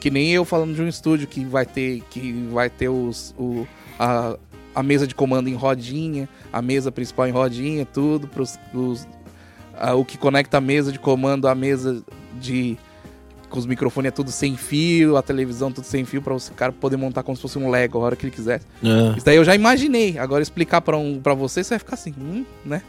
Que 0.00 0.10
nem 0.10 0.30
eu 0.32 0.44
falando 0.44 0.74
de 0.74 0.82
um 0.82 0.88
estúdio 0.88 1.26
que 1.26 1.44
vai 1.44 1.64
ter, 1.64 2.02
que 2.10 2.32
vai 2.52 2.68
ter 2.68 2.88
os, 2.88 3.34
o, 3.38 3.66
a, 3.98 4.36
a 4.74 4.82
mesa 4.82 5.06
de 5.06 5.14
comando 5.14 5.48
em 5.48 5.54
rodinha, 5.54 6.28
a 6.52 6.60
mesa 6.60 6.92
principal 6.92 7.26
em 7.28 7.32
rodinha, 7.32 7.86
tudo, 7.86 8.28
pros, 8.28 8.58
os, 8.74 9.06
a- 9.74 9.94
o 9.94 10.04
que 10.04 10.18
conecta 10.18 10.58
a 10.58 10.60
mesa 10.60 10.92
de 10.92 10.98
comando 10.98 11.48
à 11.48 11.54
mesa 11.54 12.04
de. 12.38 12.76
Com 13.48 13.58
os 13.60 13.66
microfones 13.66 14.08
é 14.08 14.10
tudo 14.10 14.30
sem 14.32 14.56
fio, 14.56 15.16
a 15.16 15.22
televisão 15.22 15.70
tudo 15.70 15.84
sem 15.84 16.04
fio, 16.04 16.20
pra 16.20 16.34
o 16.34 16.40
cara 16.56 16.72
poder 16.72 16.96
montar 16.96 17.22
como 17.22 17.36
se 17.36 17.42
fosse 17.42 17.56
um 17.58 17.70
Lego 17.70 17.98
a 17.98 18.02
hora 18.02 18.16
que 18.16 18.26
ele 18.26 18.32
quisesse. 18.34 18.66
Ah. 18.82 19.14
Isso 19.16 19.24
daí 19.24 19.36
eu 19.36 19.44
já 19.44 19.54
imaginei. 19.54 20.18
Agora 20.18 20.42
explicar 20.42 20.80
pra, 20.80 20.96
um, 20.96 21.20
pra 21.20 21.32
você, 21.32 21.62
você 21.62 21.70
vai 21.70 21.78
ficar 21.78 21.94
assim, 21.94 22.12
hum, 22.18 22.44
né? 22.64 22.82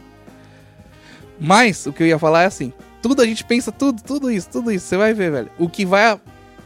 Mas 1.40 1.86
o 1.86 1.92
que 1.92 2.02
eu 2.02 2.06
ia 2.06 2.18
falar 2.18 2.42
é 2.42 2.46
assim: 2.46 2.72
tudo 3.00 3.22
a 3.22 3.24
gente 3.24 3.44
pensa, 3.44 3.70
tudo, 3.70 4.02
tudo 4.02 4.30
isso, 4.30 4.48
tudo 4.50 4.72
isso. 4.72 4.86
Você 4.86 4.96
vai 4.96 5.14
ver, 5.14 5.30
velho. 5.30 5.50
O 5.58 5.68
que 5.68 5.84
vai, 5.86 6.18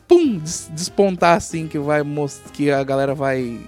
pum, 0.08 0.38
des- 0.38 0.70
despontar 0.72 1.36
assim, 1.36 1.68
que 1.68 1.78
vai 1.78 2.00
que 2.52 2.70
a 2.70 2.82
galera 2.82 3.14
vai. 3.14 3.60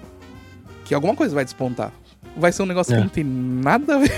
Que 0.86 0.94
alguma 0.94 1.14
coisa 1.14 1.34
vai 1.34 1.44
despontar. 1.44 1.92
Vai 2.36 2.50
ser 2.50 2.62
um 2.62 2.66
negócio 2.66 2.92
É. 2.94 2.96
que 2.96 3.02
não 3.02 3.08
tem 3.10 3.24
nada 3.24 3.96
a 3.96 3.98
ver. 3.98 4.12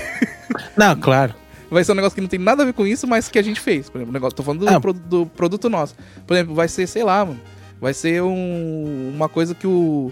Não, 0.77 0.95
claro. 0.95 1.35
Vai 1.69 1.83
ser 1.83 1.91
um 1.91 1.95
negócio 1.95 2.15
que 2.15 2.21
não 2.21 2.27
tem 2.29 2.39
nada 2.39 2.63
a 2.63 2.65
ver 2.65 2.73
com 2.73 2.85
isso, 2.87 3.05
mas 3.07 3.27
que 3.27 3.37
a 3.37 3.41
gente 3.41 3.59
fez. 3.59 3.89
Por 3.89 3.97
exemplo, 3.97 4.11
o 4.11 4.13
negócio, 4.13 4.35
tô 4.35 4.43
falando 4.43 4.61
do, 4.65 4.69
Ah. 4.69 4.79
pro- 4.79 4.93
do 4.93 5.25
produto 5.25 5.69
nosso. 5.69 5.95
Por 6.25 6.33
exemplo, 6.35 6.55
vai 6.55 6.67
ser, 6.67 6.87
sei 6.87 7.03
lá, 7.03 7.25
mano. 7.25 7.39
Vai 7.81 7.93
ser 7.93 8.23
um, 8.23 9.11
uma 9.15 9.27
coisa 9.29 9.53
que 9.53 9.67
o. 9.67 10.11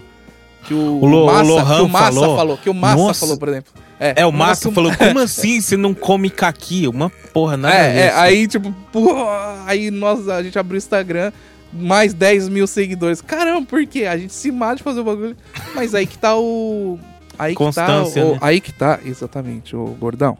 Que 0.64 0.74
o, 0.74 1.00
O 1.00 1.06
Lo- 1.06 1.22
o 1.22 1.26
Massa, 1.26 1.42
Lohan 1.44 1.76
que 1.76 1.82
o 1.82 1.88
Massa 1.88 2.12
falou. 2.20 2.36
falou. 2.36 2.58
Que 2.58 2.70
o 2.70 2.74
Massa 2.74 2.96
Nossa. 2.96 3.20
falou, 3.20 3.38
por 3.38 3.48
exemplo. 3.48 3.72
É, 3.98 4.26
o 4.26 4.28
um 4.28 4.32
Massa 4.32 4.70
falou, 4.72 4.92
como 4.98 5.18
assim 5.20 5.60
você 5.60 5.76
não 5.76 5.94
come 5.94 6.28
caqui? 6.28 6.86
Uma 6.86 7.08
porra, 7.32 7.56
nada. 7.56 7.74
É, 7.74 7.98
é, 8.00 8.08
assim. 8.08 8.18
aí, 8.20 8.46
tipo, 8.48 8.72
porra, 8.92 9.62
aí 9.64 9.90
nós, 9.90 10.28
a 10.28 10.42
gente 10.42 10.58
abriu 10.58 10.74
o 10.74 10.78
Instagram, 10.78 11.32
mais 11.72 12.12
10 12.12 12.48
mil 12.48 12.66
seguidores. 12.66 13.20
Caramba, 13.22 13.64
por 13.66 13.86
quê? 13.86 14.04
A 14.04 14.18
gente 14.18 14.32
se 14.34 14.50
mata 14.52 14.76
de 14.76 14.82
fazer 14.82 15.00
o 15.00 15.04
bagulho. 15.04 15.36
Mas 15.74 15.94
aí 15.94 16.06
que 16.06 16.18
tá 16.18 16.36
o. 16.36 16.98
Aí 17.38 17.52
que 17.52 17.56
Constância, 17.58 18.22
tá. 18.22 18.28
o- 18.28 18.32
né? 18.32 18.38
Aí 18.42 18.60
que 18.60 18.72
tá, 18.72 18.98
exatamente, 19.04 19.74
o 19.74 19.86
gordão. 19.98 20.36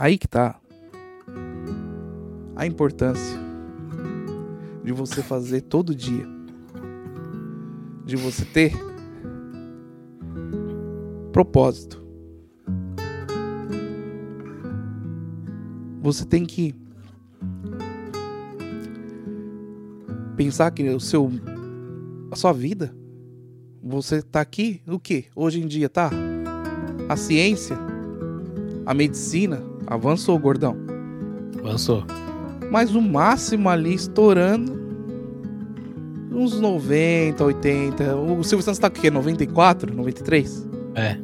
Aí 0.00 0.16
que 0.16 0.26
tá. 0.26 0.58
A 2.56 2.64
importância 2.64 3.38
de 4.82 4.94
você 4.94 5.22
fazer 5.22 5.60
todo 5.60 5.94
dia. 5.94 6.26
De 8.06 8.16
você 8.16 8.46
ter 8.46 8.72
propósito. 11.32 12.02
Você 16.00 16.24
tem 16.24 16.46
que 16.46 16.74
pensar 20.34 20.70
que 20.70 20.82
o 20.88 20.98
seu 20.98 21.30
a 22.32 22.36
sua 22.36 22.54
vida 22.54 22.96
você 23.82 24.22
tá 24.22 24.40
aqui 24.40 24.80
o 24.86 24.98
que 24.98 25.26
hoje 25.36 25.60
em 25.60 25.66
dia 25.66 25.90
tá 25.90 26.10
a 27.06 27.16
ciência 27.18 27.76
a 28.86 28.94
medicina 28.94 29.69
avançou 29.90 30.38
gordão 30.38 30.76
Avançou. 31.62 32.04
mas 32.70 32.94
o 32.94 33.02
máximo 33.02 33.68
ali 33.68 33.92
estourando 33.94 34.78
uns 36.32 36.58
90 36.60 37.44
80 37.44 38.16
o 38.16 38.42
Silvio 38.44 38.64
Santos 38.64 38.78
tá 38.78 38.86
o 38.88 38.90
quê 38.90 39.10
94 39.10 39.94
93 39.94 40.66
É. 40.94 41.16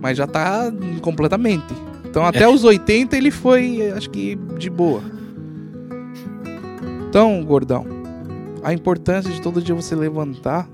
mas 0.00 0.18
já 0.18 0.26
tá 0.26 0.70
completamente 1.00 1.72
então 2.04 2.26
até 2.26 2.42
É. 2.42 2.48
os 2.48 2.64
80 2.64 3.16
ele 3.16 3.30
foi 3.30 3.90
acho 3.92 4.10
que 4.10 4.34
de 4.58 4.68
boa 4.68 5.00
então 7.08 7.42
gordão 7.44 7.86
a 8.62 8.72
importância 8.72 9.30
de 9.30 9.40
todo 9.40 9.60
dia 9.60 9.74
você 9.74 9.94
levantar 9.94 10.68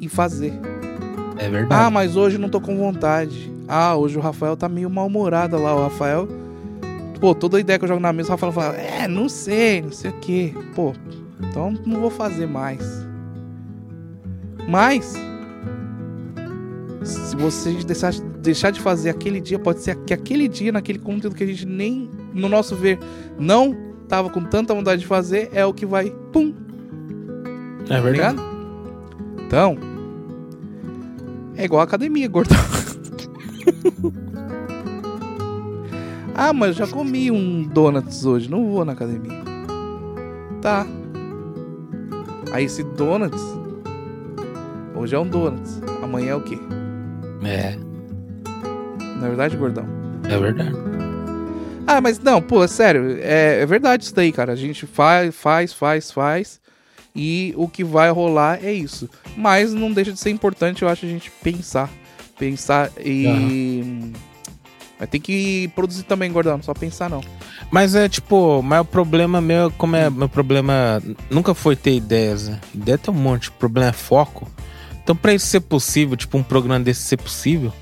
e 0.00 0.08
fazer. 0.10 0.52
É 1.38 1.46
Ah, 1.46 1.50
verdade. 1.50 1.92
mas 1.92 2.16
hoje 2.16 2.36
não 2.38 2.48
tô 2.50 2.60
com 2.60 2.76
vontade. 2.76 3.50
Ah, 3.68 3.94
hoje 3.94 4.16
o 4.16 4.20
Rafael 4.20 4.56
tá 4.56 4.68
meio 4.68 4.88
mal-humorado 4.88 5.58
lá. 5.58 5.74
O 5.74 5.82
Rafael. 5.82 6.26
Pô, 7.20 7.34
toda 7.34 7.60
ideia 7.60 7.78
que 7.78 7.84
eu 7.84 7.88
jogo 7.88 8.00
na 8.00 8.12
mesa, 8.12 8.28
o 8.28 8.32
Rafael 8.32 8.52
fala: 8.52 8.74
É, 8.76 9.06
não 9.06 9.28
sei, 9.28 9.82
não 9.82 9.92
sei 9.92 10.10
o 10.10 10.14
quê. 10.20 10.54
Pô, 10.74 10.94
então 11.40 11.74
não 11.84 12.00
vou 12.00 12.10
fazer 12.10 12.46
mais. 12.46 12.80
Mas. 14.66 15.14
Se 17.04 17.36
você 17.36 17.72
deixar, 17.84 18.12
deixar 18.40 18.70
de 18.70 18.80
fazer 18.80 19.10
aquele 19.10 19.40
dia, 19.40 19.58
pode 19.58 19.80
ser 19.80 19.96
que 20.04 20.12
aquele 20.12 20.48
dia, 20.48 20.72
naquele 20.72 20.98
conteúdo 20.98 21.36
que 21.36 21.44
a 21.44 21.46
gente 21.46 21.64
nem, 21.64 22.10
no 22.34 22.48
nosso 22.48 22.74
ver, 22.74 22.98
não 23.38 23.74
tava 24.08 24.28
com 24.30 24.42
tanta 24.44 24.74
vontade 24.74 25.00
de 25.00 25.06
fazer, 25.06 25.48
é 25.52 25.64
o 25.64 25.72
que 25.72 25.86
vai, 25.86 26.10
pum, 26.32 26.52
é 27.84 27.88
tá 27.88 28.00
verdade. 28.00 28.36
ligado? 28.36 28.42
Então, 29.46 29.76
é 31.56 31.64
igual 31.64 31.80
a 31.80 31.84
academia, 31.84 32.28
gordão. 32.28 32.58
ah, 36.34 36.52
mas 36.52 36.76
já 36.76 36.86
comi 36.86 37.30
um 37.30 37.62
donuts 37.64 38.24
hoje, 38.24 38.50
não 38.50 38.70
vou 38.70 38.84
na 38.84 38.92
academia. 38.92 39.38
Tá. 40.60 40.86
Aí 42.52 42.64
esse 42.64 42.82
donuts, 42.82 43.42
hoje 44.94 45.14
é 45.14 45.18
um 45.18 45.26
donuts, 45.26 45.80
amanhã 46.02 46.30
é 46.32 46.34
o 46.36 46.40
quê? 46.40 46.58
É, 47.44 47.76
Na 49.18 49.26
é 49.26 49.28
verdade, 49.28 49.56
gordão? 49.56 49.84
é 50.28 50.38
verdade. 50.38 50.72
Ah, 51.86 52.00
mas 52.00 52.18
não, 52.18 52.42
pô, 52.42 52.62
é 52.62 52.68
sério, 52.68 53.18
é, 53.20 53.62
é 53.62 53.66
verdade 53.66 54.04
isso 54.04 54.14
daí, 54.14 54.30
cara. 54.30 54.52
A 54.52 54.56
gente 54.56 54.86
faz, 54.86 55.34
faz, 55.34 55.72
faz, 55.72 56.10
faz. 56.12 56.60
E 57.16 57.54
o 57.56 57.66
que 57.66 57.82
vai 57.82 58.10
rolar 58.10 58.62
é 58.62 58.70
isso. 58.72 59.08
Mas 59.36 59.72
não 59.72 59.90
deixa 59.90 60.12
de 60.12 60.20
ser 60.20 60.28
importante, 60.30 60.82
eu 60.82 60.88
acho, 60.88 61.06
a 61.06 61.08
gente 61.08 61.30
pensar. 61.42 61.88
Pensar 62.38 62.90
e. 62.98 64.12
Mas 64.98 65.08
tem 65.10 65.20
que 65.20 65.68
produzir 65.74 66.02
também, 66.02 66.30
gordão, 66.32 66.56
não 66.56 66.62
só 66.62 66.74
pensar 66.74 67.08
não. 67.08 67.22
Mas 67.70 67.94
é 67.94 68.08
tipo, 68.08 68.62
mas 68.62 68.80
o 68.80 68.84
problema 68.84 69.40
meu, 69.40 69.70
como 69.70 69.94
é 69.94 70.10
meu 70.10 70.28
problema, 70.28 71.00
nunca 71.30 71.54
foi 71.54 71.76
ter 71.76 71.94
ideias, 71.94 72.48
né? 72.48 72.60
Ideia 72.74 72.98
tem 72.98 73.14
um 73.14 73.16
monte, 73.16 73.48
o 73.48 73.52
problema 73.52 73.90
é 73.90 73.92
foco. 73.92 74.50
Então, 75.02 75.14
pra 75.14 75.32
isso 75.32 75.46
ser 75.46 75.60
possível, 75.60 76.16
tipo, 76.16 76.36
um 76.36 76.42
programa 76.42 76.80
desse 76.80 77.02
ser 77.02 77.16
possível, 77.16 77.72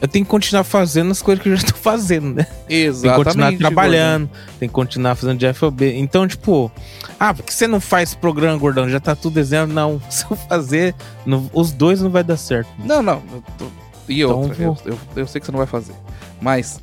eu 0.00 0.08
tenho 0.08 0.24
que 0.24 0.30
continuar 0.30 0.64
fazendo 0.64 1.10
as 1.10 1.20
coisas 1.22 1.42
que 1.42 1.48
eu 1.50 1.56
já 1.56 1.66
tô 1.66 1.74
fazendo, 1.78 2.34
né? 2.34 2.44
Tem 2.44 2.54
que 2.66 2.74
Exatamente. 2.74 3.24
continuar 3.24 3.56
trabalhando, 3.58 4.30
tem 4.58 4.68
que 4.68 4.74
continuar 4.74 5.14
fazendo 5.14 5.38
de 5.38 5.52
FOB. 5.52 5.82
Então, 5.98 6.26
tipo, 6.26 6.70
ah, 7.18 7.34
por 7.34 7.42
que 7.44 7.52
você 7.52 7.66
não 7.66 7.80
faz 7.80 8.14
programa, 8.14 8.56
gordão? 8.58 8.88
Já 8.88 8.98
tá 9.00 9.14
tudo 9.14 9.34
desenhando? 9.34 9.72
Não, 9.74 10.00
se 10.10 10.24
eu 10.30 10.36
fazer, 10.36 10.94
não- 11.26 11.50
os 11.52 11.72
dois 11.72 12.00
não 12.00 12.10
vai 12.10 12.24
dar 12.24 12.36
certo. 12.36 12.68
Não, 12.78 13.02
não. 13.02 13.22
eu 13.32 13.42
tô- 13.58 13.66
E 14.08 14.22
Então 14.22 14.40
outra, 14.40 14.62
eu, 14.62 14.74
vou. 14.74 14.82
eu, 14.86 14.98
eu 15.16 15.26
sei 15.26 15.40
que 15.40 15.46
você 15.46 15.52
não 15.52 15.58
vai 15.58 15.66
fazer. 15.66 15.94
Mas. 16.40 16.80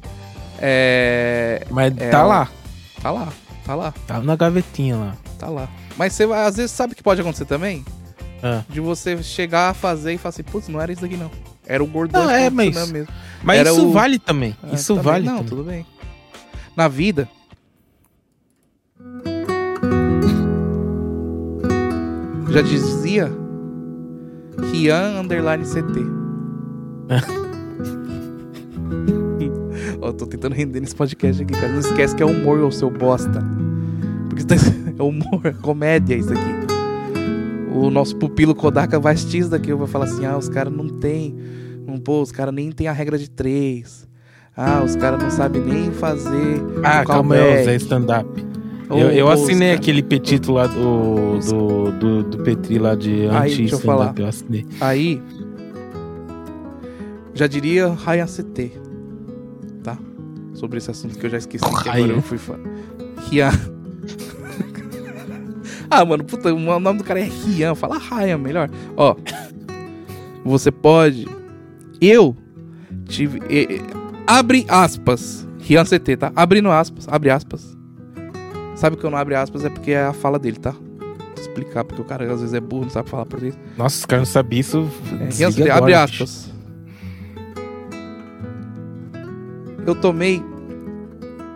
É. 0.59 1.65
Mas 1.69 1.93
É, 1.97 2.09
tá 2.09 2.23
lá, 2.23 2.49
Tá 3.01 3.11
lá, 3.11 3.27
tá 3.65 3.75
lá, 3.75 3.93
tá 4.07 4.19
na 4.21 4.35
gavetinha 4.35 4.95
lá. 4.95 5.13
tá 5.37 5.47
lá. 5.49 5.67
Mas 5.97 6.13
você 6.13 6.25
vai, 6.25 6.45
às 6.45 6.57
vezes 6.57 6.71
sabe 6.71 6.93
o 6.93 6.95
que 6.95 7.03
pode 7.03 7.21
acontecer 7.21 7.45
também? 7.45 7.83
Ah. 8.41 8.61
De 8.69 8.79
você 8.79 9.21
chegar 9.23 9.69
a 9.69 9.73
fazer 9.73 10.13
e 10.13 10.17
falar 10.17 10.29
assim, 10.29 10.43
putz, 10.43 10.67
não 10.67 10.79
era 10.81 10.91
isso 10.91 11.01
daqui 11.01 11.15
não. 11.17 11.29
Era 11.67 11.83
o 11.83 11.87
gordão 11.87 12.23
Não, 12.23 12.31
é, 12.31 12.49
mas- 12.49 12.91
mesmo. 12.91 13.07
Mas 13.43 13.59
Era 13.59 13.69
isso 13.71 13.87
o- 13.87 13.91
vale 13.91 14.17
também. 14.17 14.55
Ah, 14.63 14.69
isso 14.73 14.87
também. 14.95 15.03
vale 15.03 15.25
Não, 15.25 15.35
também. 15.37 15.49
tudo 15.49 15.63
bem. 15.63 15.85
Na 16.75 16.87
vida. 16.87 17.29
Já 22.49 22.61
dizia 22.61 23.31
Rian 24.71 25.19
Underline 25.21 25.63
CT. 25.65 25.99
Ó, 30.01 30.11
tô 30.11 30.25
tentando 30.25 30.53
render 30.53 30.79
nesse 30.79 30.95
podcast 30.95 31.41
aqui, 31.43 31.53
cara. 31.53 31.69
Não 31.69 31.79
esquece 31.79 32.15
que 32.15 32.23
é 32.23 32.25
humor, 32.25 32.59
ô 32.59 32.71
seu 32.71 32.89
bosta. 32.89 33.43
Porque 34.29 34.43
tá- 34.45 34.55
é 34.97 35.03
humor, 35.03 35.41
é 35.45 35.51
comédia 35.53 36.15
isso 36.15 36.31
aqui. 36.31 36.57
O 37.73 37.89
nosso 37.91 38.15
pupilo 38.15 38.55
Kodaka 38.55 38.99
vai 38.99 39.13
assistir 39.13 39.39
isso 39.39 39.49
daqui. 39.49 39.73
Vai 39.73 39.87
falar 39.87 40.05
assim: 40.05 40.25
ah, 40.25 40.37
os 40.37 40.47
caras 40.49 40.73
não 40.73 40.87
tem. 40.87 41.35
Pô, 41.99 42.21
os 42.21 42.31
caras 42.31 42.53
nem 42.53 42.71
tem 42.71 42.87
a 42.87 42.93
regra 42.93 43.17
de 43.17 43.29
três. 43.29 44.07
Ah, 44.55 44.81
os 44.83 44.95
caras 44.95 45.21
não 45.21 45.29
sabem 45.29 45.61
nem 45.61 45.91
fazer. 45.91 46.61
Ah, 46.83 47.01
um 47.01 47.05
calma 47.05 47.35
aí. 47.35 47.63
Zé 47.63 47.75
Stand-up. 47.75 48.27
Ô, 48.89 48.97
Eu, 48.97 49.11
eu 49.11 49.29
assinei 49.29 49.73
os 49.73 49.79
aquele 49.79 50.01
petito 50.01 50.53
lá 50.53 50.65
do, 50.65 51.39
do, 51.39 51.91
do, 51.91 52.23
do 52.23 52.37
Petri 52.43 52.79
lá 52.79 52.95
de 52.95 53.27
deixa 53.55 53.75
eu 53.75 53.79
falar. 53.79 54.13
Eu 54.17 54.25
assinei. 54.25 54.65
Aí, 54.79 55.21
já 57.37 57.45
diria 57.45 57.93
Ryan 57.93 58.25
CT, 58.25 58.71
tá? 59.83 59.95
Sobre 60.55 60.79
esse 60.79 60.89
assunto 60.89 61.19
que 61.19 61.25
eu 61.25 61.29
já 61.29 61.37
esqueci, 61.37 61.63
que 61.83 61.89
agora 61.89 62.13
eu 62.13 62.21
fui 62.21 62.39
falar. 62.39 62.59
Rian. 63.29 63.51
ah, 65.87 66.03
mano, 66.03 66.23
puta, 66.23 66.51
o 66.51 66.79
nome 66.79 66.97
do 66.97 67.03
cara 67.03 67.19
é 67.19 67.25
Rian, 67.25 67.75
fala 67.75 67.99
Ryan 67.99 68.39
melhor. 68.39 68.71
Ó, 68.95 69.15
você 70.43 70.71
pode... 70.71 71.27
Eu 72.01 72.35
tive... 73.05 73.39
abre 74.25 74.65
aspas. 74.67 75.47
Rian 75.59 75.83
CT, 75.83 76.17
tá? 76.17 76.31
Abrindo 76.35 76.71
aspas, 76.71 77.07
abre 77.09 77.29
aspas. 77.29 77.75
Sabe 78.75 78.95
que 78.95 79.03
eu 79.03 79.09
não 79.09 79.17
abre 79.17 79.35
aspas 79.35 79.65
é 79.65 79.69
porque 79.69 79.91
é 79.91 80.05
a 80.05 80.13
fala 80.13 80.37
dele, 80.39 80.57
tá? 80.57 80.71
Vou 80.71 81.35
explicar, 81.37 81.83
porque 81.83 82.01
o 82.01 82.05
cara 82.05 82.31
às 82.31 82.39
vezes 82.39 82.53
é 82.53 82.59
burro, 82.59 82.83
não 82.83 82.89
sabe 82.89 83.09
falar 83.09 83.25
português. 83.25 83.57
Nossa, 83.77 83.97
os 83.97 84.05
caras 84.05 84.27
não 84.27 84.31
sabiam 84.31 84.59
isso. 84.59 84.89
É, 85.19 85.29
Rian, 85.33 85.49
agora, 85.49 85.73
abre 85.73 85.93
aspas. 85.93 86.53
Eu 89.85 89.95
tomei 89.95 90.43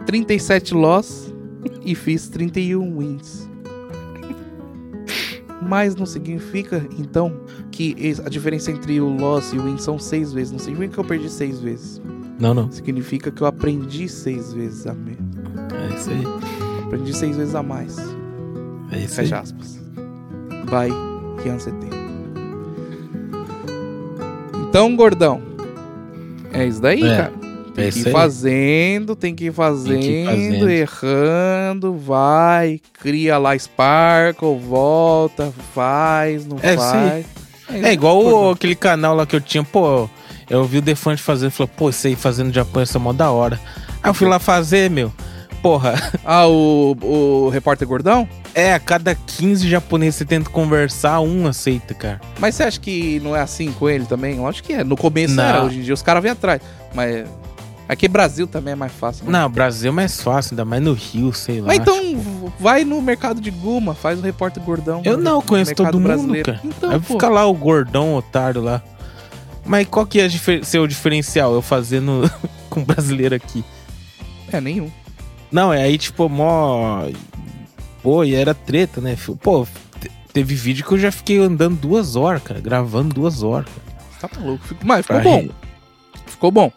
37 0.05 0.73
loss 0.73 1.33
e 1.85 1.95
fiz 1.95 2.27
31 2.29 2.97
wins. 2.97 3.49
Mas 5.61 5.95
não 5.95 6.05
significa, 6.05 6.85
então, 6.97 7.41
que 7.93 8.13
a 8.23 8.29
diferença 8.29 8.71
entre 8.71 8.99
o 9.01 9.07
loss 9.09 9.51
e 9.53 9.57
o 9.57 9.63
win 9.63 9.77
são 9.77 9.97
6 9.97 10.33
vezes. 10.33 10.51
Não 10.51 10.59
significa 10.59 10.93
que 10.93 10.99
eu 10.99 11.03
perdi 11.03 11.29
6 11.29 11.59
vezes. 11.59 12.01
Não, 12.39 12.53
não. 12.53 12.71
Significa 12.71 13.31
que 13.31 13.41
eu 13.41 13.47
aprendi 13.47 14.07
6 14.07 14.53
vezes 14.53 14.85
a 14.87 14.93
menos. 14.93 15.19
É 15.91 15.95
isso 15.95 16.09
aí. 16.09 16.23
Aprendi 16.85 17.13
6 17.15 17.37
vezes 17.37 17.55
a 17.55 17.63
mais. 17.63 17.97
É 18.91 18.97
isso 18.97 19.19
aí. 19.21 19.27
Fecha 19.27 19.39
aspas. 19.39 19.79
By 20.65 20.91
Rian 21.43 21.57
CT. 21.57 21.87
Então, 24.69 24.95
gordão. 24.95 25.41
É 26.53 26.65
isso 26.65 26.81
daí, 26.81 27.03
É, 27.03 27.17
cara. 27.17 27.33
Tem 27.73 27.85
é 27.87 27.91
que 27.91 27.99
ir 27.99 28.07
aí. 28.07 28.11
fazendo, 28.11 29.15
tem 29.15 29.33
que 29.33 29.45
ir 29.45 29.53
fazendo, 29.53 29.93
Tem 29.93 30.01
que 30.01 30.07
ir 30.11 30.25
fazendo. 30.25 30.69
errando, 30.69 31.93
vai, 31.95 32.81
cria 32.99 33.37
lá 33.37 33.57
Sparkle, 33.57 34.59
volta, 34.59 35.53
faz, 35.73 36.45
não 36.45 36.57
É, 36.61 36.75
faz. 36.75 37.25
É 37.83 37.91
igual 37.93 38.23
o- 38.23 38.51
aquele 38.51 38.75
canal 38.75 39.15
lá 39.15 39.25
que 39.25 39.35
eu 39.35 39.41
tinha, 39.41 39.63
pô. 39.63 40.09
Eu 40.49 40.65
vi 40.65 40.79
o 40.79 40.81
Defante 40.81 41.21
fazendo, 41.21 41.51
falou, 41.51 41.69
pô, 41.77 41.89
isso 41.89 42.07
aí 42.07 42.15
fazendo 42.15 42.53
Japão, 42.53 42.83
isso 42.83 42.97
é 42.97 42.99
mó 42.99 43.13
da 43.13 43.31
hora. 43.31 43.59
Aí 44.03 44.09
eu 44.09 44.13
fui 44.13 44.27
lá 44.27 44.37
fazer, 44.39 44.89
meu. 44.89 45.11
Porra, 45.61 45.93
Ah, 46.25 46.47
o, 46.47 46.97
o 47.01 47.49
repórter 47.49 47.87
gordão? 47.87 48.27
é, 48.53 48.73
a 48.73 48.79
cada 48.79 49.15
15 49.15 49.69
japoneses 49.69 50.15
você 50.15 50.25
tenta 50.25 50.49
conversar, 50.49 51.21
um 51.21 51.47
aceita, 51.47 51.93
cara. 51.93 52.19
Mas 52.39 52.55
você 52.55 52.63
acha 52.63 52.79
que 52.79 53.19
não 53.21 53.33
é 53.35 53.39
assim 53.39 53.71
com 53.71 53.89
ele 53.89 54.05
também? 54.05 54.39
Lógico 54.39 54.67
que 54.67 54.73
é. 54.73 54.83
No 54.83 54.97
começo 54.97 55.35
Não. 55.35 55.43
era, 55.43 55.63
hoje 55.63 55.77
em 55.79 55.81
dia 55.83 55.93
os 55.93 56.01
caras 56.01 56.21
vêm 56.21 56.31
atrás. 56.33 56.61
Mas 56.93 57.25
aqui 57.93 58.07
Brasil 58.07 58.47
também 58.47 58.71
é 58.73 58.75
mais 58.75 58.91
fácil. 58.91 59.25
né? 59.25 59.31
Não, 59.31 59.49
Brasil 59.49 59.89
é 59.89 59.93
mais 59.93 60.21
fácil, 60.21 60.53
ainda 60.53 60.65
mais 60.65 60.81
no 60.81 60.93
Rio, 60.93 61.33
sei 61.33 61.59
lá. 61.61 61.67
Mas 61.67 61.79
então, 61.79 61.95
vai 62.59 62.83
no 62.83 63.01
mercado 63.01 63.39
de 63.41 63.51
Guma, 63.51 63.93
faz 63.93 64.19
o 64.19 64.21
repórter 64.21 64.61
gordão. 64.63 65.01
Eu 65.03 65.17
não 65.17 65.41
conheço 65.41 65.75
todo 65.75 65.93
mundo, 65.99 66.03
brasileiro. 66.03 66.45
cara. 66.53 66.61
Então, 66.63 66.89
Aí 66.91 66.99
pô. 66.99 67.13
fica 67.13 67.29
lá 67.29 67.45
o 67.45 67.53
gordão 67.53 68.15
otário 68.15 68.61
lá. 68.61 68.81
Mas 69.65 69.87
qual 69.87 70.05
que 70.05 70.19
é 70.19 70.27
difer- 70.27 70.65
seu 70.65 70.87
diferencial? 70.87 71.53
Eu 71.53 71.61
fazendo 71.61 72.29
com 72.69 72.83
brasileiro 72.83 73.35
aqui. 73.35 73.63
É, 74.51 74.59
nenhum. 74.59 74.89
Não, 75.51 75.71
é 75.73 75.83
aí 75.83 75.97
tipo, 75.97 76.27
mó. 76.27 77.07
Pô, 78.01 78.23
e 78.23 78.33
era 78.33 78.53
treta, 78.53 78.99
né? 78.99 79.15
Pô, 79.43 79.67
te- 79.99 80.09
teve 80.33 80.55
vídeo 80.55 80.85
que 80.85 80.91
eu 80.93 80.97
já 80.97 81.11
fiquei 81.11 81.37
andando 81.39 81.75
duas 81.77 82.15
horas, 82.15 82.41
cara. 82.41 82.59
Gravando 82.59 83.13
duas 83.13 83.43
horas. 83.43 83.67
Cara. 84.19 84.29
Tá 84.33 84.39
maluco. 84.39 84.63
Mas 84.83 85.05
ficou 85.05 85.21
Pra 85.21 85.29
bom. 85.31 85.47
Ficou 86.25 86.51
bom. 86.51 86.71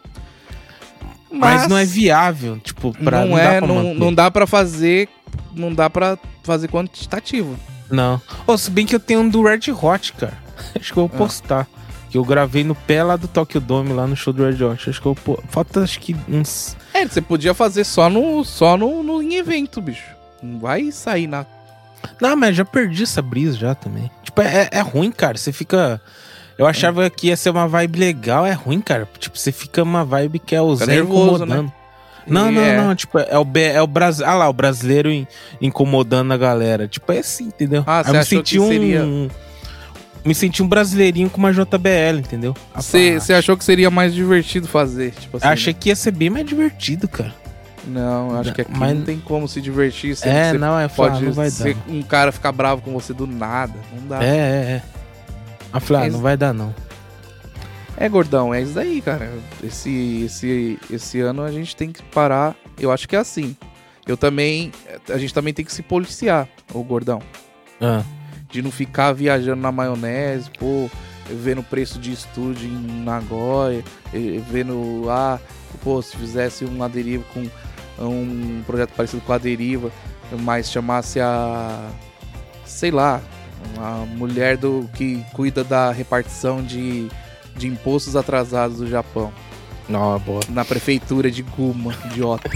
Mas, 1.39 1.67
não 1.67 1.77
é 1.77 1.85
viável, 1.85 2.57
tipo, 2.59 2.91
pra. 2.93 3.25
não, 3.25 3.35
dá 3.35 3.41
é, 3.41 3.57
pra 3.59 3.67
não, 3.67 3.75
manter. 3.75 3.99
não 3.99 4.13
dá 4.13 4.31
pra 4.31 4.47
fazer. 4.47 5.09
Não 5.53 5.73
dá 5.73 5.89
pra 5.89 6.17
fazer 6.43 6.67
quantitativo. 6.69 7.55
Não. 7.89 8.21
Ô, 8.47 8.57
se 8.57 8.69
bem 8.71 8.85
que 8.85 8.95
eu 8.95 8.99
tenho 8.99 9.21
um 9.21 9.29
do 9.29 9.43
Red 9.43 9.71
Hot, 9.71 10.13
cara. 10.13 10.37
Acho 10.79 10.93
que 10.93 10.99
eu 10.99 11.07
vou 11.07 11.11
Ah. 11.13 11.17
postar. 11.17 11.67
Que 12.09 12.17
eu 12.17 12.23
gravei 12.23 12.63
no 12.63 12.73
pé 12.75 13.03
lá 13.03 13.15
do 13.17 13.27
Tokyo 13.27 13.59
Dome, 13.59 13.91
lá 13.93 14.07
no 14.07 14.15
show 14.15 14.31
do 14.31 14.43
Red 14.45 14.63
Hot. 14.63 14.89
Acho 14.89 15.01
que 15.01 15.05
eu 15.07 15.13
vou. 15.25 15.43
Falta 15.49 15.81
acho 15.81 15.99
que 15.99 16.15
uns. 16.29 16.75
É, 16.93 17.05
você 17.05 17.21
podia 17.21 17.53
fazer 17.53 17.83
só 17.83 18.09
no, 18.09 18.43
só 18.45 18.77
no, 18.77 19.03
no 19.03 19.21
em 19.21 19.35
evento, 19.35 19.81
bicho. 19.81 20.05
Não 20.41 20.59
vai 20.59 20.91
sair 20.91 21.27
na. 21.27 21.45
Não, 22.21 22.35
mas 22.35 22.55
já 22.55 22.63
perdi 22.63 23.03
essa 23.03 23.21
brisa 23.21 23.57
já 23.57 23.75
também. 23.75 24.09
Tipo, 24.23 24.41
é, 24.41 24.69
é 24.71 24.79
ruim, 24.81 25.11
cara. 25.11 25.37
Você 25.37 25.51
fica. 25.51 25.99
Eu 26.57 26.65
achava 26.65 27.09
que 27.09 27.27
ia 27.27 27.35
ser 27.37 27.49
uma 27.49 27.67
vibe 27.67 27.99
legal, 27.99 28.45
é 28.45 28.53
ruim, 28.53 28.79
cara. 28.79 29.07
Tipo, 29.19 29.37
você 29.37 29.51
fica 29.51 29.83
uma 29.83 30.05
vibe 30.05 30.39
que 30.39 30.55
é 30.55 30.61
o 30.61 30.73
Zé 30.75 30.85
né? 30.85 30.95
incomodando. 30.99 31.71
Não, 32.27 32.51
não, 32.51 32.61
É. 32.61 32.77
não. 32.77 32.95
Tipo, 32.95 33.19
é 33.19 33.37
o, 33.37 33.45
é 33.55 33.81
o 33.81 33.87
Brasil. 33.87 34.25
Ah 34.25 34.33
lá, 34.35 34.49
o 34.49 34.53
brasileiro 34.53 35.11
in- 35.11 35.27
incomodando 35.61 36.31
a 36.31 36.37
galera. 36.37 36.87
Tipo, 36.87 37.11
é 37.11 37.19
assim, 37.19 37.45
entendeu? 37.45 37.83
Ah, 37.85 38.01
você 38.03 38.09
eu 38.09 38.13
me 38.13 38.19
achou 38.19 38.37
senti 38.39 38.55
que 38.55 38.59
um. 38.59 38.67
seria- 38.67 39.05
Me 40.23 40.33
senti 40.33 40.63
um 40.63 40.67
brasileirinho 40.67 41.29
com 41.29 41.37
uma 41.37 41.53
JBL, 41.53 42.17
entendeu? 42.19 42.55
Você 42.73 43.19
achou 43.37 43.55
que 43.55 43.63
seria 43.63 43.91
mais 43.91 44.11
divertido 44.13 44.67
fazer? 44.67 45.11
Tipo 45.11 45.37
assim. 45.37 45.45
Achei 45.47 45.71
que 45.73 45.89
ia 45.89 45.95
ser 45.95 46.11
bem 46.11 46.31
mais 46.31 46.45
divertido, 46.47 47.07
cara. 47.07 47.31
Não, 47.85 48.31
eu 48.31 48.39
acho 48.39 48.51
que 48.53 48.61
aqui 48.61 48.71
Mas- 48.75 48.97
não 48.97 49.03
tem 49.03 49.19
como 49.19 49.47
se 49.47 49.61
divertir. 49.61 50.17
É, 50.23 50.53
não, 50.53 50.79
é 50.79 50.87
pode 50.87 51.11
pode 51.13 51.25
não 51.25 51.31
vai 51.33 51.51
ser 51.51 51.75
dar. 51.75 51.93
um 51.93 52.01
cara 52.01 52.31
ficar 52.31 52.51
bravo 52.51 52.81
com 52.81 52.91
você 52.91 53.13
do 53.13 53.27
nada. 53.27 53.75
Não 53.93 54.07
dá. 54.07 54.23
É, 54.23 54.27
é, 54.27 54.31
é. 54.31 54.81
Aí 55.75 55.81
falei, 55.81 56.07
ah, 56.07 56.11
não 56.11 56.19
vai 56.21 56.37
dar, 56.37 56.53
não. 56.53 56.73
É, 57.97 58.09
gordão, 58.09 58.53
é 58.53 58.61
isso 58.61 58.73
daí, 58.73 59.01
cara. 59.01 59.31
Esse, 59.63 60.23
esse, 60.25 60.79
esse 60.89 61.19
ano 61.21 61.43
a 61.43 61.51
gente 61.51 61.75
tem 61.75 61.91
que 61.91 62.03
parar. 62.03 62.55
Eu 62.77 62.91
acho 62.91 63.07
que 63.07 63.15
é 63.15 63.19
assim. 63.19 63.55
Eu 64.05 64.17
também. 64.17 64.71
A 65.09 65.17
gente 65.17 65.33
também 65.33 65.53
tem 65.53 65.65
que 65.65 65.71
se 65.73 65.81
policiar, 65.81 66.47
ô 66.73 66.83
gordão. 66.83 67.21
Ah, 67.81 68.03
De 68.49 68.61
não 68.61 68.71
ficar 68.71 69.13
viajando 69.13 69.61
na 69.61 69.71
maionese, 69.71 70.49
pô, 70.59 70.89
vendo 71.29 71.61
o 71.61 71.63
preço 71.63 71.99
de 71.99 72.11
estúdio 72.11 72.67
em 72.67 73.03
Nagoya, 73.03 73.83
vendo, 74.49 75.05
ah, 75.09 75.39
pô, 75.83 76.01
se 76.01 76.15
fizesse 76.15 76.65
uma 76.65 76.87
deriva 76.87 77.23
com 77.33 77.47
um 77.99 78.61
projeto 78.65 78.91
parecido 78.91 79.21
com 79.21 79.33
a 79.33 79.37
deriva, 79.37 79.91
mas 80.41 80.69
chamasse 80.69 81.19
a. 81.19 81.89
sei 82.65 82.91
lá, 82.91 83.21
a 83.77 84.05
mulher 84.17 84.57
do 84.57 84.89
que 84.93 85.23
cuida 85.33 85.63
da 85.63 85.91
repartição 85.91 86.63
de, 86.63 87.07
de 87.55 87.67
impostos 87.67 88.15
atrasados 88.15 88.77
do 88.77 88.87
Japão 88.87 89.31
não, 89.87 90.19
boa. 90.19 90.41
na 90.49 90.65
prefeitura 90.65 91.29
de 91.29 91.43
Guma, 91.43 91.95
idiota. 92.05 92.49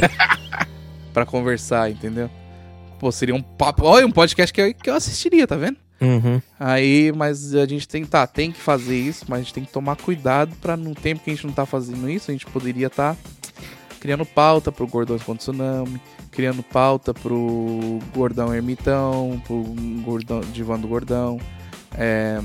pra 1.13 1.25
conversar, 1.25 1.89
entendeu? 1.91 2.29
Pô, 2.99 3.11
seria 3.11 3.35
um 3.35 3.41
papo. 3.41 3.85
Olha, 3.85 4.05
um 4.05 4.11
podcast 4.11 4.53
que 4.53 4.61
eu, 4.61 4.73
que 4.73 4.89
eu 4.89 4.95
assistiria, 4.95 5.47
tá 5.47 5.55
vendo? 5.55 5.77
Uhum. 6.01 6.41
Aí, 6.59 7.11
mas 7.15 7.53
a 7.53 7.65
gente 7.65 7.87
tem, 7.87 8.05
tá, 8.05 8.25
tem 8.25 8.51
que 8.51 8.59
fazer 8.59 8.97
isso, 8.97 9.25
mas 9.27 9.39
a 9.39 9.41
gente 9.43 9.53
tem 9.53 9.65
que 9.65 9.71
tomar 9.71 9.95
cuidado 9.97 10.55
pra 10.61 10.77
no 10.77 10.95
tempo 10.95 11.23
que 11.23 11.29
a 11.29 11.33
gente 11.33 11.45
não 11.45 11.53
tá 11.53 11.65
fazendo 11.65 12.09
isso, 12.09 12.31
a 12.31 12.33
gente 12.33 12.45
poderia 12.45 12.87
estar 12.87 13.17
criando 13.99 14.25
pauta 14.25 14.71
pro 14.71 14.87
Gordões 14.87 15.21
contra 15.21 15.39
Tsunami, 15.39 16.01
criando 16.31 16.63
pauta 16.63 17.13
pro 17.13 17.99
Gordão 18.13 18.53
Ermitão, 18.53 19.41
pro 19.45 19.63
Gordão, 20.03 20.41
Divã 20.41 20.79
do 20.79 20.87
Gordão. 20.87 21.39
É, 21.97 22.39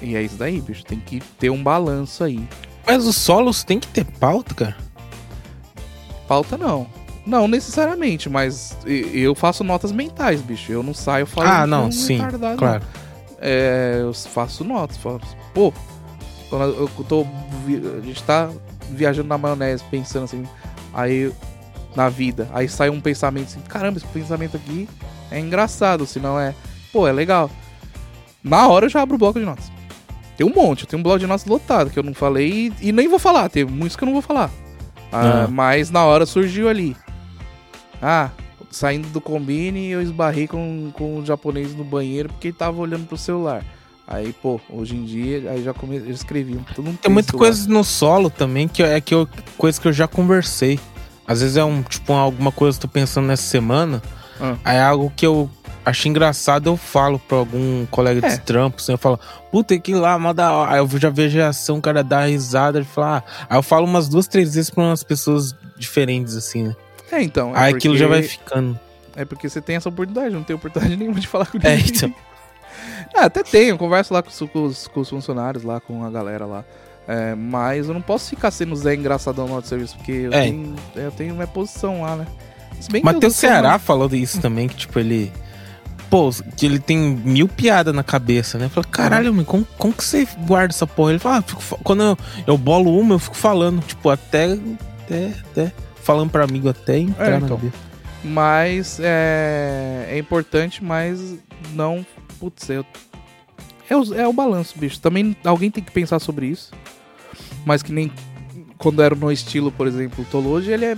e 0.00 0.14
é 0.14 0.22
isso 0.22 0.36
daí, 0.36 0.60
bicho. 0.60 0.84
Tem 0.84 1.00
que 1.00 1.20
ter 1.38 1.50
um 1.50 1.62
balanço 1.62 2.22
aí. 2.24 2.46
Mas 2.86 3.04
os 3.06 3.16
solos 3.16 3.64
tem 3.64 3.80
que 3.80 3.88
ter 3.88 4.04
pauta, 4.04 4.54
cara. 4.54 4.76
Pauta 6.28 6.56
não. 6.56 6.86
Não 7.26 7.48
necessariamente, 7.48 8.28
mas 8.28 8.76
eu 8.86 9.34
faço 9.34 9.64
notas 9.64 9.90
mentais, 9.90 10.40
bicho. 10.40 10.70
Eu 10.70 10.82
não 10.82 10.94
saio 10.94 11.26
falando. 11.26 11.52
Ah, 11.52 11.66
não, 11.66 11.90
sim, 11.90 12.18
retardado, 12.18 12.56
claro. 12.56 12.84
não. 12.84 13.06
É, 13.40 13.98
eu 14.00 14.14
faço 14.14 14.62
notas. 14.62 14.96
Falo, 14.96 15.20
pô, 15.52 15.72
quando 16.48 16.72
eu 16.72 16.88
tô. 17.08 17.26
A 17.98 18.00
gente 18.00 18.22
tá 18.22 18.48
viajando 18.90 19.28
na 19.28 19.36
maionese, 19.36 19.82
pensando 19.90 20.24
assim, 20.24 20.44
aí 20.96 21.30
na 21.94 22.08
vida. 22.08 22.48
Aí 22.52 22.68
sai 22.68 22.88
um 22.90 23.00
pensamento 23.00 23.48
assim, 23.48 23.60
caramba, 23.60 23.98
esse 23.98 24.06
pensamento 24.06 24.56
aqui 24.56 24.88
é 25.30 25.38
engraçado, 25.38 26.06
se 26.06 26.18
não 26.18 26.40
é. 26.40 26.54
Pô, 26.92 27.06
é 27.06 27.12
legal. 27.12 27.50
Na 28.42 28.66
hora 28.68 28.86
eu 28.86 28.90
já 28.90 29.02
abro 29.02 29.16
o 29.16 29.18
bloco 29.18 29.38
de 29.38 29.44
notas. 29.44 29.70
Tem 30.36 30.46
um 30.46 30.52
monte, 30.54 30.82
eu 30.82 30.86
tenho 30.86 31.00
um 31.00 31.02
bloco 31.02 31.18
de 31.18 31.26
notas 31.26 31.46
lotado 31.46 31.90
que 31.90 31.98
eu 31.98 32.02
não 32.02 32.14
falei 32.14 32.72
e, 32.80 32.88
e 32.88 32.92
nem 32.92 33.08
vou 33.08 33.18
falar. 33.18 33.48
Tem 33.48 33.64
muitos 33.64 33.96
que 33.96 34.02
eu 34.04 34.06
não 34.06 34.12
vou 34.14 34.22
falar. 34.22 34.50
Ah, 35.12 35.44
Ah. 35.44 35.48
Mas 35.48 35.90
na 35.90 36.04
hora 36.04 36.26
surgiu 36.26 36.68
ali. 36.68 36.96
Ah, 38.02 38.30
saindo 38.70 39.08
do 39.08 39.20
combine 39.20 39.88
eu 39.88 40.02
esbarrei 40.02 40.46
com, 40.46 40.90
com 40.92 41.18
o 41.18 41.24
japonês 41.26 41.74
no 41.74 41.84
banheiro 41.84 42.28
porque 42.28 42.48
ele 42.48 42.56
tava 42.56 42.80
olhando 42.80 43.06
pro 43.06 43.16
celular. 43.16 43.64
Aí, 44.06 44.32
pô, 44.32 44.60
hoje 44.70 44.94
em 44.94 45.04
dia, 45.04 45.50
aí 45.50 45.62
já 45.64 45.74
come... 45.74 45.96
eu 45.96 46.10
escrevi 46.10 46.54
um 46.54 46.62
todo 46.74 46.90
um 46.90 46.94
Tem 46.94 47.10
muita 47.10 47.32
coisa 47.32 47.68
no 47.68 47.82
solo 47.82 48.30
também 48.30 48.68
que 48.68 48.82
é 48.82 49.00
que 49.00 49.12
eu, 49.12 49.28
coisa 49.58 49.80
que 49.80 49.88
eu 49.88 49.92
já 49.92 50.06
conversei. 50.06 50.78
Às 51.26 51.40
vezes 51.40 51.56
é 51.56 51.64
um 51.64 51.82
tipo 51.82 52.12
alguma 52.12 52.52
coisa 52.52 52.78
que 52.78 52.86
eu 52.86 52.88
tô 52.88 52.92
pensando 52.92 53.26
nessa 53.26 53.42
semana. 53.42 54.00
Ah. 54.40 54.54
Aí 54.64 54.76
é 54.76 54.82
algo 54.82 55.12
que 55.16 55.26
eu 55.26 55.50
acho 55.84 56.06
engraçado, 56.08 56.68
eu 56.70 56.76
falo 56.76 57.18
pra 57.18 57.38
algum 57.38 57.84
colega 57.86 58.24
É. 58.24 58.30
de 58.30 58.40
trampo, 58.42 58.76
assim, 58.80 58.92
eu 58.92 58.98
falo, 58.98 59.18
puta, 59.50 59.76
que 59.78 59.92
lá, 59.92 60.16
mó 60.18 60.32
da 60.32 60.52
hora. 60.52 60.72
Aí 60.72 60.78
eu 60.78 60.88
já 60.98 61.10
vejo 61.10 61.36
a 61.38 61.42
reação, 61.42 61.78
o 61.78 61.82
cara 61.82 62.04
dá 62.04 62.26
risada, 62.26 62.78
ele 62.78 62.86
fala, 62.86 63.24
ah. 63.26 63.46
Aí 63.50 63.58
eu 63.58 63.62
falo 63.62 63.86
umas 63.86 64.08
duas, 64.08 64.28
três 64.28 64.54
vezes 64.54 64.70
pra 64.70 64.84
umas 64.84 65.02
pessoas 65.02 65.52
diferentes, 65.76 66.36
assim, 66.36 66.62
né? 66.64 66.76
É, 67.10 67.22
então. 67.22 67.56
é 67.56 67.58
Aí 67.58 67.74
aquilo 67.74 67.94
porque- 67.94 67.98
já 68.04 68.08
vai 68.08 68.22
ficando. 68.22 68.78
É 69.16 69.24
porque 69.24 69.48
você 69.48 69.60
tem 69.60 69.74
essa 69.76 69.88
oportunidade, 69.88 70.32
não 70.32 70.42
tem 70.44 70.54
oportunidade 70.54 70.94
nenhuma 70.98 71.18
de 71.18 71.26
falar 71.26 71.46
com 71.46 71.58
É, 71.62 71.76
ninguém. 71.76 71.92
então. 71.96 72.14
Ah, 73.14 73.24
até 73.26 73.42
tenho, 73.42 73.76
converso 73.78 74.12
lá 74.14 74.22
com, 74.22 74.28
os- 74.30 74.38
com 74.52 74.64
os, 74.64 74.86
com 74.88 75.00
os 75.00 75.08
funcionários, 75.10 75.64
lá 75.64 75.80
com 75.80 76.04
a 76.04 76.10
galera 76.10 76.44
lá. 76.46 76.64
É, 77.08 77.34
mas 77.34 77.86
eu 77.88 77.94
não 77.94 78.02
posso 78.02 78.30
ficar 78.30 78.50
sendo 78.50 78.74
Zé 78.74 78.94
engraçadão 78.94 79.46
no 79.46 79.54
outro 79.54 79.68
serviço, 79.68 79.96
porque 79.96 80.12
eu, 80.12 80.32
É. 80.32 80.42
tenho, 80.42 80.74
eu 80.96 81.10
tenho 81.12 81.34
minha 81.34 81.46
posição 81.46 82.02
lá, 82.02 82.16
né? 82.16 82.26
Matheus 83.02 83.36
Ceará 83.36 83.70
uma- 83.70 83.78
falou 83.78 84.08
disso 84.08 84.40
também, 84.40 84.68
que 84.68 84.74
tipo, 84.76 84.98
ele. 84.98 85.32
Pô, 86.10 86.30
que 86.56 86.66
ele 86.66 86.78
tem 86.78 86.98
mil 86.98 87.48
piadas 87.48 87.92
na 87.94 88.02
cabeça, 88.04 88.58
né? 88.58 88.68
Fala, 88.68 88.86
caralho, 88.86 89.32
meu, 89.34 89.44
como, 89.44 89.66
como 89.78 89.92
que 89.94 90.04
você 90.04 90.26
guarda 90.46 90.72
essa 90.72 90.86
porra? 90.86 91.10
Ele 91.12 91.18
fala, 91.18 91.38
ah, 91.38 91.42
fico 91.42 91.62
quando 91.82 92.02
eu, 92.02 92.18
eu 92.46 92.58
bolo 92.58 92.96
uma, 92.98 93.14
eu 93.14 93.18
fico 93.18 93.36
falando, 93.36 93.80
tipo, 93.84 94.08
até. 94.10 94.52
até, 95.04 95.32
até 95.50 95.72
falando 96.02 96.30
pra 96.30 96.44
amigo 96.44 96.68
até 96.68 96.98
entrar 96.98 97.26
É, 97.26 97.30
na 97.30 97.36
então. 97.38 97.56
cabeça. 97.56 97.74
Mas 98.22 98.98
é, 99.00 100.06
é 100.10 100.18
importante, 100.18 100.82
mas 100.84 101.20
não. 101.72 102.04
Putz, 102.38 102.68
eu, 102.70 102.84
é, 103.88 103.96
o, 103.96 104.14
é 104.14 104.28
o 104.28 104.32
balanço, 104.32 104.78
bicho. 104.78 105.00
Também 105.00 105.36
alguém 105.44 105.70
tem 105.70 105.82
que 105.82 105.90
pensar 105.92 106.18
sobre 106.18 106.46
isso. 106.46 106.72
Mas 107.64 107.82
que 107.82 107.92
nem 107.92 108.12
quando 108.78 109.02
era 109.02 109.14
no 109.14 109.30
estilo, 109.32 109.72
por 109.72 109.86
exemplo, 109.86 110.22
o 110.22 110.26
Tologe, 110.30 110.70
ele 110.70 110.84
é, 110.84 110.96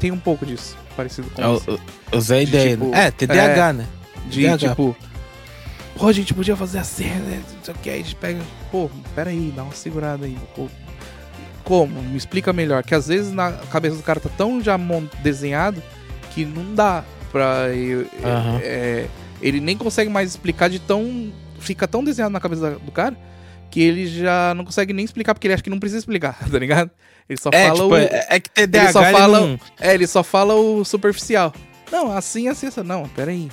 tem 0.00 0.10
um 0.12 0.18
pouco 0.18 0.46
disso, 0.46 0.76
parecido 0.96 1.28
com 1.30 1.42
É, 1.42 1.54
isso. 1.54 1.80
Zé 2.20 2.38
De, 2.38 2.50
Ideia. 2.50 2.70
tipo, 2.76 2.86
né? 2.90 3.06
É, 3.06 3.10
TDAH, 3.10 3.72
né? 3.72 3.86
De 4.28 4.42
TDAH. 4.42 4.58
tipo. 4.70 4.96
Pô, 5.96 6.06
a 6.08 6.12
gente 6.12 6.34
podia 6.34 6.54
fazer 6.54 6.78
a 6.78 6.84
cena, 6.84 7.14
né? 7.24 7.42
não 7.56 7.64
sei 7.64 7.74
o 7.74 7.78
que, 7.78 7.90
a 7.90 7.96
gente 7.96 8.14
pega. 8.16 8.40
Pô, 8.70 8.90
peraí, 9.14 9.52
dá 9.56 9.62
uma 9.62 9.72
segurada 9.72 10.26
aí. 10.26 10.36
Pô, 10.54 10.68
como? 11.64 12.00
Me 12.02 12.16
explica 12.16 12.52
melhor. 12.52 12.82
Que 12.82 12.94
às 12.94 13.08
vezes 13.08 13.32
na 13.32 13.50
cabeça 13.52 13.96
do 13.96 14.02
cara 14.02 14.20
tá 14.20 14.28
tão 14.36 14.60
já 14.62 14.78
desenhado 15.22 15.82
que 16.34 16.44
não 16.44 16.74
dá 16.74 17.02
pra. 17.32 17.68
eu- 17.74 18.06
é, 18.62 19.06
ele 19.40 19.60
nem 19.60 19.76
consegue 19.76 20.10
mais 20.10 20.30
explicar 20.30 20.68
de 20.68 20.78
tão. 20.78 21.32
Fica 21.58 21.88
tão 21.88 22.04
desenhado 22.04 22.32
na 22.32 22.40
cabeça 22.40 22.72
do 22.72 22.92
cara 22.92 23.16
que 23.70 23.80
ele 23.80 24.06
já 24.06 24.54
não 24.54 24.64
consegue 24.64 24.92
nem 24.92 25.04
explicar 25.04 25.34
porque 25.34 25.46
ele 25.46 25.54
acha 25.54 25.62
que 25.62 25.70
não 25.70 25.78
precisa 25.80 25.98
explicar, 25.98 26.38
tá 26.48 26.58
ligado? 26.58 26.90
Ele 27.28 27.38
só 27.40 27.50
É, 27.52 27.66
fala 27.66 27.74
tipo, 27.80 27.88
o. 27.88 27.96
é, 27.96 28.26
é 28.30 28.40
que 28.40 28.50
TDAH 28.50 28.84
ele 28.84 28.92
só 28.92 29.02
ele 29.02 29.12
fala- 29.12 29.40
não- 29.40 29.60
É, 29.80 29.94
ele 29.94 30.06
só 30.06 30.22
fala 30.22 30.54
o 30.54 30.84
superficial. 30.84 31.52
Não, 31.90 32.10
assim, 32.16 32.48
assim, 32.48 32.66
assim. 32.68 32.82
Não, 32.82 33.08
peraí. 33.08 33.48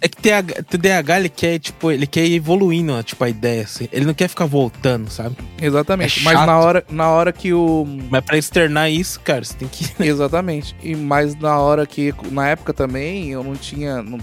É 0.00 0.08
que 0.08 0.16
TH 0.16 0.62
TDAH 0.62 1.18
ele 1.18 1.28
quer, 1.28 1.58
tipo, 1.58 1.90
ele 1.90 2.06
quer 2.06 2.24
ir 2.24 2.34
evoluindo, 2.36 2.92
ó, 2.92 3.02
tipo, 3.02 3.22
a 3.24 3.28
ideia, 3.28 3.62
assim. 3.62 3.88
Ele 3.92 4.04
não 4.04 4.14
quer 4.14 4.28
ficar 4.28 4.46
voltando, 4.46 5.10
sabe? 5.10 5.36
Exatamente. 5.60 6.20
É 6.20 6.22
Mas 6.22 6.34
na 6.46 6.58
hora, 6.58 6.84
na 6.90 7.08
hora 7.10 7.32
que 7.32 7.52
o. 7.52 7.84
Mas 8.10 8.24
pra 8.24 8.38
externar 8.38 8.90
isso, 8.90 9.20
cara, 9.20 9.44
você 9.44 9.54
tem 9.54 9.66
que. 9.68 9.90
Exatamente. 10.02 10.74
E 10.82 10.94
mas 10.94 11.34
na 11.34 11.58
hora 11.58 11.86
que. 11.86 12.14
Na 12.30 12.48
época 12.48 12.72
também, 12.72 13.30
eu 13.30 13.42
não 13.42 13.54
tinha. 13.54 14.02
Não, 14.02 14.18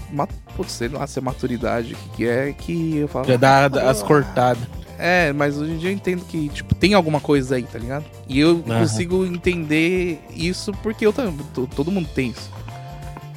putz, 0.56 0.72
sei 0.72 0.88
lá 0.88 1.06
se 1.06 1.18
é 1.18 1.22
maturidade 1.22 1.92
o 1.94 1.96
que, 1.96 2.08
que 2.16 2.26
é 2.26 2.52
que 2.52 2.96
eu 2.96 3.08
falo. 3.08 3.26
Já 3.26 3.36
dá 3.36 3.66
as 3.90 4.02
cortadas. 4.02 4.62
É, 4.98 5.30
mas 5.34 5.58
hoje 5.58 5.72
em 5.72 5.76
dia 5.76 5.90
eu 5.90 5.94
entendo 5.94 6.24
que, 6.24 6.48
tipo, 6.48 6.74
tem 6.74 6.94
alguma 6.94 7.20
coisa 7.20 7.56
aí, 7.56 7.64
tá 7.64 7.78
ligado? 7.78 8.06
E 8.26 8.40
eu 8.40 8.64
Aham. 8.66 8.78
consigo 8.80 9.26
entender 9.26 10.18
isso 10.34 10.72
porque 10.82 11.04
eu 11.04 11.12
também. 11.12 11.36
to- 11.52 11.68
Todo 11.76 11.90
mundo 11.90 12.08
tem 12.14 12.30
isso. 12.30 12.50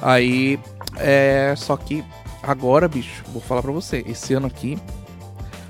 Aí. 0.00 0.58
É. 0.96 1.52
Só 1.56 1.76
que 1.76 2.02
agora, 2.50 2.88
bicho, 2.88 3.22
vou 3.32 3.40
falar 3.40 3.62
pra 3.62 3.72
você. 3.72 4.04
Esse 4.06 4.34
ano 4.34 4.46
aqui. 4.46 4.78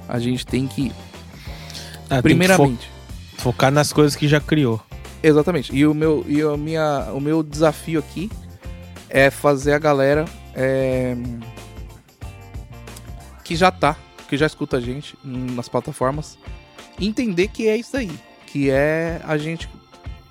A 0.08 0.18
gente 0.18 0.44
tem 0.46 0.66
que. 0.66 0.90
Ah, 2.06 2.08
tem 2.08 2.16
que 2.16 2.22
primeiramente. 2.22 2.88
fo- 3.36 3.42
focar 3.52 3.70
nas 3.70 3.92
coisas 3.92 4.16
que 4.16 4.26
já 4.26 4.40
criou. 4.40 4.80
Exatamente. 5.22 5.74
E 5.74 5.86
o 5.86 5.94
meu, 5.94 6.24
e 6.26 6.40
a 6.42 6.56
minha, 6.56 7.10
o 7.14 7.20
meu 7.20 7.42
desafio 7.42 8.00
aqui 8.00 8.30
é 9.08 9.30
fazer 9.30 9.72
a 9.72 9.78
galera 9.78 10.24
é, 10.54 11.14
que 13.44 13.54
já 13.56 13.70
tá, 13.70 13.96
que 14.28 14.36
já 14.36 14.46
escuta 14.46 14.76
a 14.76 14.80
gente 14.80 15.16
nas 15.24 15.68
plataformas, 15.68 16.38
entender 17.00 17.48
que 17.48 17.68
é 17.68 17.76
isso 17.76 17.96
aí. 17.96 18.10
Que 18.46 18.70
é 18.70 19.20
a 19.24 19.36
gente. 19.36 19.68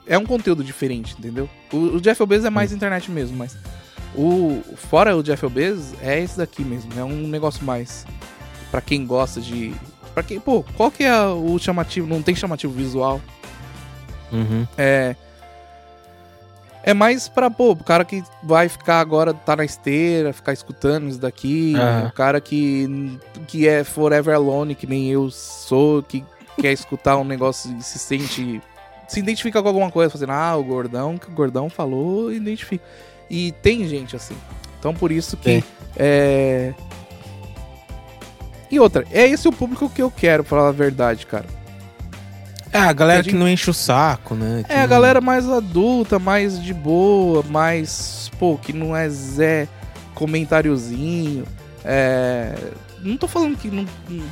É 0.05 0.17
um 0.17 0.25
conteúdo 0.25 0.63
diferente, 0.63 1.15
entendeu? 1.17 1.47
O, 1.71 1.77
o 1.97 2.01
Jeff 2.01 2.25
Bezos 2.25 2.45
é 2.45 2.49
mais 2.49 2.71
internet 2.71 3.09
mesmo, 3.11 3.37
mas. 3.37 3.55
O, 4.15 4.61
fora 4.75 5.15
o 5.15 5.23
Jeff 5.23 5.47
Bezos, 5.49 5.93
é 6.01 6.19
esse 6.19 6.37
daqui 6.37 6.63
mesmo. 6.63 6.91
É 6.97 7.03
um 7.03 7.27
negócio 7.27 7.63
mais. 7.63 8.05
Pra 8.71 8.81
quem 8.81 9.05
gosta 9.05 9.39
de. 9.39 9.73
Pra 10.13 10.23
quem. 10.23 10.39
Pô, 10.39 10.63
qual 10.75 10.91
que 10.91 11.03
é 11.03 11.25
o 11.25 11.57
chamativo? 11.59 12.07
Não 12.07 12.21
tem 12.21 12.35
chamativo 12.35 12.73
visual. 12.73 13.21
Uhum. 14.31 14.67
É. 14.77 15.15
É 16.81 16.93
mais 16.93 17.27
pra, 17.27 17.51
pô, 17.51 17.71
o 17.71 17.83
cara 17.83 18.05
que 18.05 18.23
vai 18.41 18.69
ficar 18.69 18.99
agora, 18.99 19.33
tá 19.33 19.55
na 19.55 19.65
esteira, 19.65 20.31
ficar 20.31 20.53
escutando 20.53 21.09
isso 21.09 21.19
daqui. 21.19 21.75
Aham. 21.75 22.07
O 22.07 22.11
cara 22.13 22.39
que, 22.39 23.19
que 23.47 23.67
é 23.67 23.83
forever 23.83 24.33
alone, 24.33 24.75
que 24.75 24.87
nem 24.87 25.09
eu 25.09 25.29
sou, 25.29 26.01
que 26.01 26.23
quer 26.59 26.71
escutar 26.71 27.17
um 27.17 27.23
negócio 27.23 27.75
e 27.77 27.83
se 27.83 27.99
sente. 27.99 28.61
Se 29.07 29.19
identifica 29.19 29.61
com 29.61 29.67
alguma 29.67 29.91
coisa, 29.91 30.09
fazendo, 30.09 30.31
ah, 30.31 30.55
o 30.55 30.63
gordão, 30.63 31.17
que 31.17 31.27
o 31.27 31.33
gordão 31.33 31.69
falou, 31.69 32.31
identifica. 32.31 32.83
E 33.29 33.51
tem 33.61 33.87
gente 33.87 34.15
assim. 34.15 34.35
Então 34.79 34.93
por 34.93 35.11
isso 35.11 35.37
que. 35.37 35.63
É. 35.97 36.73
E 38.71 38.79
outra, 38.79 39.05
é 39.11 39.27
esse 39.27 39.47
o 39.47 39.51
público 39.51 39.89
que 39.89 40.01
eu 40.01 40.11
quero, 40.11 40.43
pra 40.43 40.57
falar 40.57 40.69
a 40.69 40.73
verdade, 40.73 41.25
cara. 41.25 41.45
É, 42.71 42.77
a 42.77 42.93
galera 42.93 43.23
Que 43.23 43.29
a 43.29 43.33
que 43.33 43.37
não 43.39 43.47
enche 43.49 43.69
o 43.69 43.73
saco, 43.73 44.35
né? 44.35 44.63
Que 44.67 44.71
É, 44.71 44.77
a 44.77 44.81
não- 44.81 44.87
galera 44.89 45.19
mais 45.19 45.49
adulta, 45.49 46.19
mais 46.19 46.61
de 46.61 46.73
boa, 46.73 47.41
mais. 47.43 48.29
Pô, 48.37 48.57
que 48.57 48.71
não 48.71 48.95
é 48.95 49.09
Zé 49.09 49.67
comentáriozinho. 50.13 51.45
É. 51.83 52.53
Não 53.01 53.17
tô 53.17 53.27
falando 53.27 53.57
que, 53.57 53.69
não, 53.71 53.85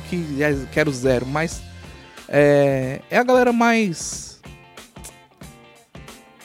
que 0.08 0.40
é- 0.42 0.56
quero 0.70 0.92
zero, 0.92 1.26
mas. 1.26 1.60
É. 2.28 3.00
É 3.10 3.18
a 3.18 3.24
galera 3.24 3.52
mais. 3.52 4.27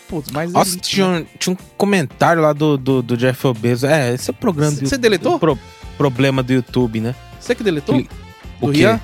Putz, 0.07 0.31
mais. 0.31 0.51
Nossa, 0.51 0.77
tinha 0.77 1.05
um, 1.07 1.25
tinha 1.39 1.53
um 1.53 1.57
comentário 1.77 2.41
lá 2.41 2.53
do, 2.53 2.77
do, 2.77 3.01
do 3.01 3.17
Jeff 3.17 3.41
Bezos. 3.53 3.89
É, 3.89 4.13
esse 4.13 4.29
é 4.29 4.31
o 4.31 4.35
programa 4.35 4.71
do 4.75 4.87
Você 4.87 4.97
deletou? 4.97 5.35
o 5.35 5.39
pro- 5.39 5.57
problema 5.97 6.43
do 6.43 6.53
YouTube, 6.53 6.99
né? 6.99 7.15
Você 7.39 7.55
que 7.55 7.63
deletou? 7.63 7.95
Ele- 7.95 8.09
Do 8.59 8.67
o 8.67 8.71
quê? 8.71 8.79
Rian? 8.79 9.01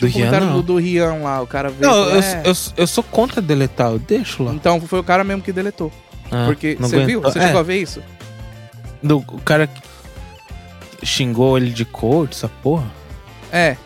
Do 0.00 0.06
um 0.06 0.08
Rian, 0.08 0.12
comentário 0.12 0.46
não. 0.48 0.54
do, 0.56 0.62
do 0.62 0.76
Rian 0.78 1.14
lá, 1.22 1.40
o 1.42 1.46
cara 1.46 1.70
veio. 1.70 1.90
Não, 1.90 1.96
eu, 2.10 2.20
"É". 2.20 2.42
eu, 2.44 2.52
eu 2.76 2.86
sou 2.86 3.04
contra 3.04 3.40
deletar, 3.40 3.90
eu 3.92 3.98
deixo 3.98 4.42
lá. 4.42 4.52
Então 4.52 4.80
foi 4.80 4.98
o 4.98 5.04
cara 5.04 5.22
mesmo 5.22 5.42
que 5.42 5.52
deletou. 5.52 5.92
Ah, 6.30 6.44
porque. 6.46 6.76
Você 6.80 7.04
viu? 7.04 7.20
Você 7.20 7.38
É, 7.38 7.42
chegou 7.46 7.60
a 7.60 7.62
ver 7.62 7.80
isso? 7.80 8.02
do, 9.02 9.18
o 9.18 9.40
cara 9.42 9.68
xingou 11.02 11.56
ele 11.58 11.70
de 11.70 11.84
cor, 11.84 12.28
essa 12.30 12.48
porra. 12.48 12.90
É. 13.52 13.76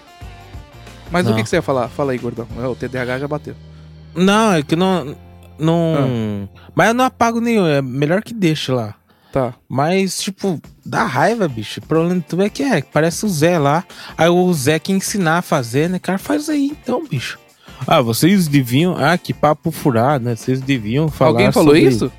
Mas 1.11 1.27
o 1.27 1.31
Não. 1.31 1.37
que, 1.37 1.43
que 1.43 1.49
você 1.49 1.57
ia 1.57 1.63
falar? 1.63 1.89
Fala 1.89 2.13
aí, 2.13 2.19
gordão. 2.19 2.47
É, 2.59 2.67
O 2.67 2.75
TDAH 2.77 3.19
já 3.19 3.29
bateu. 3.29 3.55
Não, 4.15 4.53
é 4.53 4.63
que 4.63 4.77
não. 4.77 5.17
Não. 5.59 6.49
Ah. 6.55 6.61
Mas 6.75 6.89
eu 6.89 6.95
não 6.95 7.05
apago 7.05 7.41
nenhum, 7.41 7.67
é 7.67 7.83
melhor 7.83 8.23
que 8.23 8.33
deixe 8.33 8.71
lá. 8.71 8.95
Tá. 9.33 9.55
Mas, 9.69 10.19
tipo, 10.21 10.61
dá 10.85 11.05
raiva, 11.05 11.47
bicho. 11.49 11.81
O 11.81 11.87
problema 11.87 12.15
do 12.15 12.17
YouTube 12.19 12.45
é 12.45 12.49
que 12.49 12.63
é, 12.63 12.83
parece 12.83 13.27
o 13.27 13.29
Zé 13.29 13.59
lá. 13.59 13.85
Aí 14.17 14.29
o 14.29 14.53
Zé 14.55 14.79
quer 14.79 14.93
ensinar 14.93 15.39
a 15.39 15.43
fazer, 15.43 15.91
né? 15.91 15.99
Cara, 15.99 16.19
faz 16.19 16.49
aí 16.49 16.67
então, 16.67 17.05
bicho. 17.07 17.39
Ah, 17.87 18.01
vocês 18.01 18.49
deviam. 18.49 18.97
Ah, 18.97 19.17
que 19.19 19.33
papo 19.35 19.71
furado, 19.71 20.25
né? 20.25 20.35
Vocês 20.35 20.61
deviam 20.61 21.09
falar. 21.09 21.31
Alguém 21.31 21.53
falou 21.53 21.77
isso? 21.77 22.11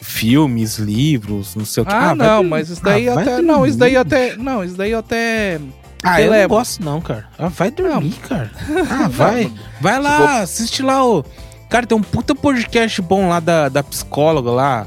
Filmes, 0.00 0.78
livros, 0.78 1.54
não 1.56 1.64
sei 1.64 1.82
o 1.82 1.86
que. 1.86 1.92
Ah, 1.92 2.14
vai 2.14 2.28
não, 2.28 2.44
mas 2.44 2.68
isso 2.68 2.82
daí 2.82 3.08
Ah, 3.08 3.20
até. 3.20 3.42
Não, 3.42 3.66
isso 3.66 3.78
daí 3.78 3.96
até. 3.96 4.36
Não, 4.36 4.62
isso 4.62 4.76
daí 4.76 4.94
até. 4.94 5.60
Ah, 6.04 6.20
eu 6.20 6.30
não 6.30 6.48
gosto 6.48 6.84
não, 6.84 7.00
cara. 7.00 7.26
Ah, 7.38 7.48
vai 7.48 7.70
dormir, 7.70 8.12
cara. 8.28 8.50
Ah, 8.90 9.08
vai. 9.08 9.50
Vai 9.80 9.94
Se 9.94 10.00
lá, 10.00 10.38
assiste 10.40 10.82
lá 10.82 11.04
o... 11.04 11.24
Cara, 11.70 11.86
tem 11.86 11.96
um 11.96 12.02
puta 12.02 12.34
podcast 12.34 13.00
bom 13.02 13.28
lá 13.28 13.40
da, 13.40 13.68
da 13.68 13.82
psicóloga 13.82 14.50
lá. 14.50 14.86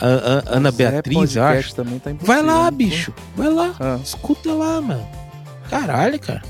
a- 0.00 0.06
a- 0.52 0.56
Ana 0.56 0.70
Zé 0.70 0.90
Beatriz, 0.90 1.36
acho. 1.36 1.74
Também 1.74 1.98
tá 1.98 2.10
Vai 2.20 2.42
lá, 2.42 2.64
né? 2.64 2.70
bicho. 2.72 3.14
Vai 3.36 3.48
lá. 3.48 3.74
Ah. 3.80 3.98
Escuta 4.02 4.52
lá, 4.52 4.80
mano. 4.80 5.06
Caralho, 5.70 6.18
cara. 6.20 6.42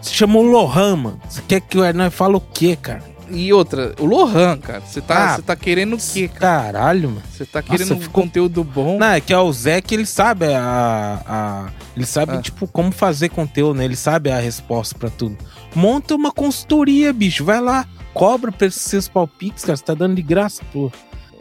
Você 0.00 0.12
chamou 0.14 0.44
o 0.44 0.50
Lohan, 0.50 0.96
mano. 0.96 1.20
Você 1.28 1.40
quer 1.48 1.60
que 1.60 1.78
o 1.78 1.84
Hernan 1.84 2.10
fale 2.10 2.36
o 2.36 2.40
quê, 2.40 2.76
cara? 2.80 3.02
E 3.30 3.52
outra, 3.52 3.94
o 3.98 4.04
Lohan, 4.04 4.58
cara. 4.58 4.80
Você 4.80 5.00
tá, 5.00 5.34
Ah, 5.36 5.42
tá 5.42 5.56
querendo 5.56 5.94
o 5.94 5.98
quê, 5.98 6.28
cara? 6.28 6.72
Caralho, 6.72 7.08
mano. 7.10 7.22
Você 7.30 7.44
tá 7.46 7.62
querendo 7.62 7.94
um 7.94 8.00
ficou- 8.00 8.22
conteúdo 8.22 8.62
bom. 8.62 8.98
Não, 8.98 9.06
é 9.06 9.20
que 9.20 9.32
é 9.32 9.38
o 9.38 9.52
Zé 9.52 9.80
que 9.80 9.94
ele 9.94 10.06
sabe 10.06 10.46
a. 10.54 11.22
a 11.26 11.68
ele 11.96 12.04
sabe, 12.06 12.32
Ah. 12.36 12.40
tipo, 12.40 12.66
como 12.68 12.92
fazer 12.92 13.30
conteúdo, 13.30 13.76
né? 13.78 13.84
Ele 13.84 13.96
sabe 13.96 14.30
a 14.30 14.38
resposta 14.38 14.96
pra 14.98 15.08
tudo. 15.10 15.36
Monta 15.74 16.14
uma 16.14 16.30
consultoria, 16.32 17.12
bicho. 17.12 17.44
Vai 17.44 17.60
lá, 17.60 17.86
cobra 18.12 18.52
pra 18.52 18.66
esses 18.66 18.82
seus 18.82 19.08
palpites, 19.08 19.64
cara. 19.64 19.76
Você 19.76 19.84
tá 19.84 19.94
dando 19.94 20.14
de 20.16 20.22
graça, 20.22 20.62
pô. 20.72 20.92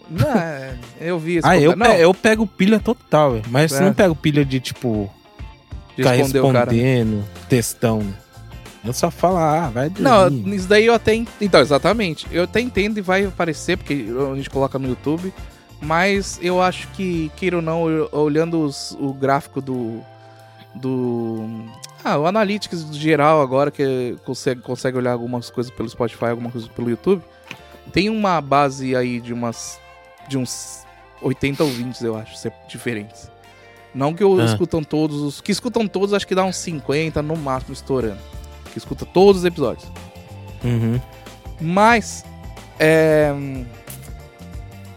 Não, 0.09 0.27
é, 0.31 0.75
eu 1.01 1.17
vi 1.17 1.37
esse 1.37 1.47
Ah, 1.47 1.57
eu, 1.57 1.75
pe- 1.77 1.97
eu 1.99 2.13
pego 2.13 2.45
pilha 2.45 2.79
total, 2.79 3.31
velho. 3.33 3.43
Mas 3.49 3.71
É. 3.71 3.77
você 3.77 3.83
não 3.83 3.93
pego 3.93 4.15
pilha 4.15 4.45
de, 4.45 4.59
tipo, 4.59 5.09
de 5.95 6.03
ficar 6.03 6.11
responder 6.11 6.39
o 6.39 6.51
cara. 6.51 6.71
respondendo 6.71 7.23
textão, 7.49 7.99
né? 7.99 8.13
Eu 8.83 8.91
só 8.93 9.09
falo, 9.09 9.37
ah, 9.37 9.69
vai 9.69 9.89
Não, 9.99 10.29
dormir. 10.29 10.55
isso 10.55 10.67
daí 10.67 10.85
eu 10.85 10.93
até. 10.93 11.15
en- 11.15 11.27
Então, 11.39 11.61
exatamente. 11.61 12.27
Eu 12.31 12.43
até 12.43 12.59
entendo 12.59 12.97
e 12.97 13.01
vai 13.01 13.25
aparecer, 13.25 13.77
porque 13.77 14.05
a 14.31 14.35
gente 14.35 14.49
coloca 14.49 14.77
no 14.77 14.87
YouTube. 14.89 15.33
Mas 15.81 16.39
eu 16.41 16.61
acho 16.61 16.87
que, 16.89 17.29
queira 17.35 17.57
ou 17.57 17.61
não, 17.61 17.83
olhando 18.11 18.61
os- 18.61 18.95
o 18.99 19.13
gráfico 19.13 19.61
do. 19.61 19.99
Do. 20.75 21.49
Ah, 22.03 22.17
o 22.17 22.25
Analytics 22.25 22.87
geral 22.95 23.41
agora, 23.41 23.69
que 23.71 24.15
consegue, 24.25 24.61
consegue 24.61 24.97
olhar 24.97 25.11
algumas 25.11 25.49
coisas 25.49 25.71
pelo 25.71 25.87
Spotify, 25.89 26.25
algumas 26.25 26.51
coisas 26.51 26.69
pelo 26.69 26.89
YouTube. 26.89 27.21
Tem 27.91 28.09
uma 28.09 28.39
base 28.41 28.95
aí 28.95 29.19
de 29.21 29.33
umas. 29.33 29.79
De 30.27 30.37
uns 30.37 30.83
80 31.21 31.63
ou 31.63 31.69
20, 31.69 32.01
eu 32.03 32.15
acho, 32.17 32.35
se- 32.37 32.51
diferentes. 32.67 33.29
Não 33.93 34.13
que 34.13 34.23
eu 34.23 34.39
Ah. 34.39 34.45
escutam 34.45 34.83
todos. 34.83 35.21
Os 35.21 35.41
que 35.41 35.51
escutam 35.51 35.87
todos, 35.87 36.13
acho 36.13 36.25
que 36.25 36.33
dá 36.35 36.43
uns 36.43 36.57
50 36.57 37.21
no 37.21 37.35
máximo 37.35 37.73
estourando. 37.73 38.19
Que 38.73 38.77
escuta 38.79 39.05
todos 39.05 39.41
os 39.41 39.45
episódios. 39.45 39.89
Uhum. 40.63 40.99
Mas. 41.61 42.25
é, 42.79 43.31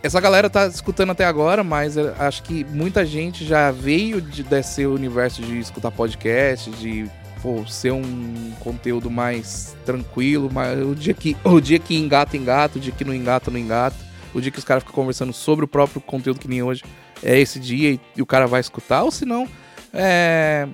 Essa 0.03 0.21
galera 0.21 0.49
tá 0.49 0.67
escutando 0.67 1.11
até 1.11 1.25
agora, 1.25 1.63
mas 1.63 1.97
acho 1.99 2.43
que 2.43 2.65
muita 2.65 3.05
gente 3.05 3.45
já 3.45 3.71
veio 3.71 4.21
de, 4.21 4.43
desse 4.43 4.87
universo 4.87 5.43
de 5.43 5.59
escutar 5.59 5.91
podcast, 5.91 6.71
de 6.71 7.09
pô, 7.43 7.67
ser 7.67 7.93
um 7.93 8.53
conteúdo 8.61 9.11
mais 9.11 9.77
tranquilo, 9.85 10.49
mas 10.53 10.81
o 10.81 10.95
dia 10.95 11.13
que, 11.13 11.37
o 11.45 11.61
dia 11.61 11.79
que 11.79 11.97
engata, 11.97 12.37
engata, 12.37 12.79
o 12.79 12.81
dia 12.81 12.93
que 12.93 13.05
não 13.05 13.13
engata, 13.15 13.51
não 13.51 13.59
engata, 13.59 13.97
o 14.35 14.41
dia 14.41 14.51
que 14.51 14.59
os 14.59 14.65
caras 14.65 14.83
ficam 14.83 14.95
conversando 14.95 15.33
sobre 15.33 15.65
o 15.65 15.69
próprio 15.69 16.01
conteúdo 16.01 16.41
que 16.41 16.49
nem 16.49 16.63
hoje, 16.63 16.83
é 17.23 17.39
esse 17.39 17.59
dia 17.59 17.91
e, 17.93 18.01
e 18.17 18.23
o 18.23 18.27
cara 18.27 18.47
vai 18.47 18.61
escutar, 18.61 19.03
ou 19.03 19.11
senão. 19.11 19.49
É. 19.93 20.69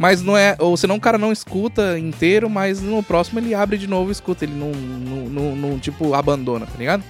Mas 0.00 0.22
não 0.22 0.34
é. 0.34 0.56
Ou 0.58 0.74
senão 0.78 0.94
o 0.96 1.00
cara 1.00 1.18
não 1.18 1.30
escuta 1.30 1.98
inteiro, 1.98 2.48
mas 2.48 2.80
no 2.80 3.02
próximo 3.02 3.38
ele 3.38 3.54
abre 3.54 3.76
de 3.76 3.86
novo 3.86 4.10
e 4.10 4.12
escuta. 4.12 4.46
Ele 4.46 4.54
não, 4.54 4.70
não, 4.72 5.28
não, 5.28 5.54
não, 5.56 5.78
tipo, 5.78 6.14
abandona, 6.14 6.64
tá 6.64 6.78
ligado? 6.78 7.04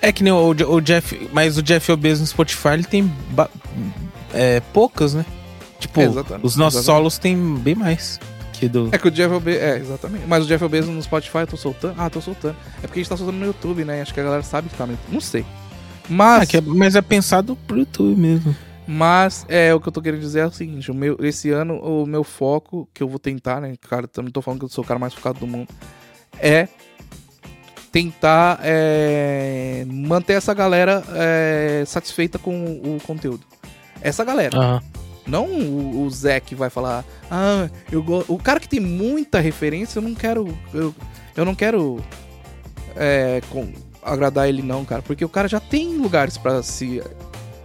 É 0.00 0.12
que 0.12 0.22
nem 0.22 0.32
o, 0.32 0.50
o 0.50 0.80
Jeff. 0.80 1.28
Mas 1.32 1.58
o 1.58 1.62
Jeff 1.64 1.90
Obeso 1.90 2.20
no 2.20 2.26
Spotify, 2.28 2.68
ele 2.74 2.84
tem 2.84 3.12
é, 4.32 4.60
poucas, 4.72 5.14
né? 5.14 5.26
Tipo, 5.80 6.00
É, 6.00 6.06
os 6.06 6.14
nossos 6.14 6.80
exatamente. 6.80 6.84
solos 6.84 7.18
tem 7.18 7.56
bem 7.56 7.74
mais 7.74 8.20
que 8.52 8.68
do. 8.68 8.88
É 8.92 8.98
que 8.98 9.08
o 9.08 9.10
Jeff 9.10 9.36
Bezos. 9.40 9.60
É, 9.60 9.76
exatamente. 9.76 10.24
Mas 10.28 10.44
o 10.44 10.46
Jeff 10.46 10.68
Bezos 10.68 10.94
no 10.94 11.02
Spotify 11.02 11.38
eu 11.38 11.46
tô 11.48 11.56
soltando. 11.56 11.94
Ah, 11.98 12.08
tô 12.08 12.20
soltando. 12.20 12.54
É 12.84 12.86
porque 12.86 13.00
a 13.00 13.02
gente 13.02 13.08
tá 13.10 13.16
soltando 13.16 13.36
no 13.40 13.46
YouTube, 13.46 13.84
né? 13.84 14.00
Acho 14.00 14.14
que 14.14 14.20
a 14.20 14.22
galera 14.22 14.44
sabe 14.44 14.68
que 14.68 14.76
tá 14.76 14.86
no. 14.86 14.96
Não 15.10 15.20
sei. 15.20 15.44
Mas. 16.08 16.54
Ah, 16.54 16.58
é- 16.58 16.60
mas 16.60 16.94
é 16.94 17.02
pensado 17.02 17.58
pro 17.66 17.78
YouTube 17.78 18.14
mesmo. 18.14 18.54
Mas 18.86 19.46
é 19.48 19.74
o 19.74 19.80
que 19.80 19.88
eu 19.88 19.92
tô 19.92 20.02
querendo 20.02 20.20
dizer 20.20 20.40
é 20.40 20.46
o 20.46 20.50
seguinte: 20.50 20.90
o 20.90 20.94
meu, 20.94 21.16
esse 21.20 21.50
ano, 21.50 21.76
o 21.78 22.06
meu 22.06 22.22
foco, 22.22 22.88
que 22.92 23.02
eu 23.02 23.08
vou 23.08 23.18
tentar, 23.18 23.60
né? 23.60 23.74
Cara, 23.80 24.08
não 24.18 24.30
tô 24.30 24.42
falando 24.42 24.60
que 24.60 24.64
eu 24.66 24.68
sou 24.68 24.84
o 24.84 24.86
cara 24.86 24.98
mais 25.00 25.14
focado 25.14 25.38
do 25.40 25.46
mundo, 25.46 25.68
é 26.38 26.68
tentar 27.90 28.58
é, 28.62 29.84
manter 29.86 30.34
essa 30.34 30.52
galera 30.52 31.02
é, 31.14 31.84
satisfeita 31.86 32.38
com 32.38 32.52
o 32.64 32.98
conteúdo. 33.06 33.46
Essa 34.02 34.24
galera. 34.24 34.58
Aham. 34.58 34.82
Não 35.26 35.46
o, 35.46 36.02
o 36.04 36.10
Zé 36.10 36.38
que 36.38 36.54
vai 36.54 36.68
falar, 36.68 37.02
ah, 37.30 37.70
eu. 37.90 38.04
O 38.28 38.38
cara 38.38 38.60
que 38.60 38.68
tem 38.68 38.80
muita 38.80 39.40
referência, 39.40 39.98
eu 39.98 40.02
não 40.02 40.14
quero. 40.14 40.54
Eu, 40.74 40.94
eu 41.34 41.44
não 41.46 41.54
quero 41.54 41.98
é, 42.94 43.40
com- 43.48 43.72
agradar 44.02 44.46
ele, 44.50 44.60
não, 44.60 44.84
cara. 44.84 45.00
Porque 45.00 45.24
o 45.24 45.28
cara 45.28 45.48
já 45.48 45.58
tem 45.60 45.96
lugares 45.96 46.36
pra 46.36 46.62
se. 46.62 47.02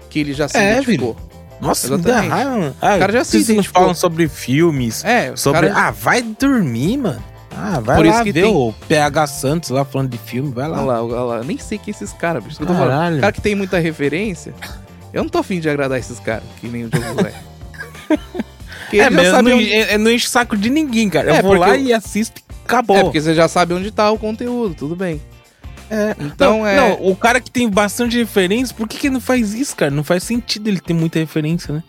Que 0.10 0.20
ele 0.20 0.34
já 0.34 0.47
se 0.47 0.57
É, 0.57 0.74
identificou. 0.74 1.16
Nossa, 1.62 1.95
me 1.97 2.01
dá 2.03 2.22
raiva, 2.22 2.51
mano. 2.51 2.76
Ah, 2.82 2.95
O 2.95 2.99
cara 2.99 3.14
já 3.14 3.24
se 3.24 3.38
identificou. 3.38 3.82
falam 3.82 3.93
sobre 3.93 4.28
filmes. 4.30 5.03
É, 5.03 5.36
Sobre. 5.36 5.68
cara- 5.70 5.88
Ah, 5.88 5.91
vai 5.91 6.22
dormir, 6.22 6.97
mano. 6.97 7.24
Ah, 7.55 7.80
vai 7.82 7.97
Por 7.97 8.05
lá 8.05 8.14
isso 8.14 8.24
que 8.24 8.32
ver 8.32 8.43
tem- 8.43 8.55
o 8.55 8.74
PH 8.88 9.28
Santos 9.28 9.70
lá 9.70 9.84
falando 9.84 10.10
de 10.10 10.18
filme, 10.18 10.51
vai 10.53 10.68
lá. 10.70 10.78
Olha 10.78 10.86
lá, 10.86 11.03
olha 11.03 11.20
lá, 11.22 11.36
eu 11.38 11.43
nem 11.43 11.57
sei 11.57 11.78
quem 11.78 11.91
é 11.91 11.95
esses 11.95 12.14
caras, 12.14 12.43
bicho. 12.43 12.55
Que 12.57 12.64
eu 12.64 12.68
tô 12.68 12.74
falando. 12.74 12.89
Caralho. 12.91 13.20
Cara 13.20 13.32
que 13.34 13.41
tem 13.41 13.55
muita 13.55 13.78
referência, 13.80 14.53
eu 15.12 15.22
não 15.24 15.30
tô 15.30 15.39
afim 15.39 15.60
de 15.60 15.70
agradar 15.70 15.99
esses 15.99 16.20
caras, 16.20 16.43
que 16.62 16.68
nem 16.68 16.86
o 16.86 16.89
Diogo 16.89 17.05
Zé. 17.22 17.34
É, 18.93 19.10
mas 19.10 19.32
não, 19.32 19.39
onde... 19.39 19.70
eu 19.72 19.99
não 19.99 20.12
encho 20.12 20.28
o 20.28 20.30
saco 20.30 20.57
de 20.57 20.70
ninguém, 20.70 21.10
cara. 21.10 21.36
É, 21.36 21.39
eu 21.39 21.43
vou 21.43 21.55
lá 21.55 21.76
eu- 21.78 21.84
e 21.84 21.93
assisto 21.93 22.39
e 22.39 22.43
acabou. 22.66 22.95
É, 22.97 23.03
porque 23.03 23.20
você 23.22 23.34
já 23.36 23.47
sabe 23.47 23.74
onde 23.74 23.91
tá 23.91 24.10
o 24.10 24.18
conteúdo, 24.18 24.74
tudo 24.76 24.95
bem. 24.95 25.22
É. 25.90 26.16
Então 26.20 26.60
não, 26.60 26.68
é. 26.68 26.76
não, 26.76 27.08
o 27.08 27.16
cara 27.16 27.40
que 27.42 27.50
tem 27.50 27.70
bastante 27.70 28.18
referência, 28.18 28.76
por 28.76 28.88
que, 28.88 28.98
que 28.98 29.10
não 29.10 29.20
faz 29.20 29.54
isso, 29.54 29.76
cara? 29.76 29.90
Não 29.92 30.04
faz 30.04 30.24
sentido 30.24 30.68
ele 30.68 30.80
ter 30.80 30.94
muita 30.94 31.18
referência, 31.20 31.74
né? 31.74 31.84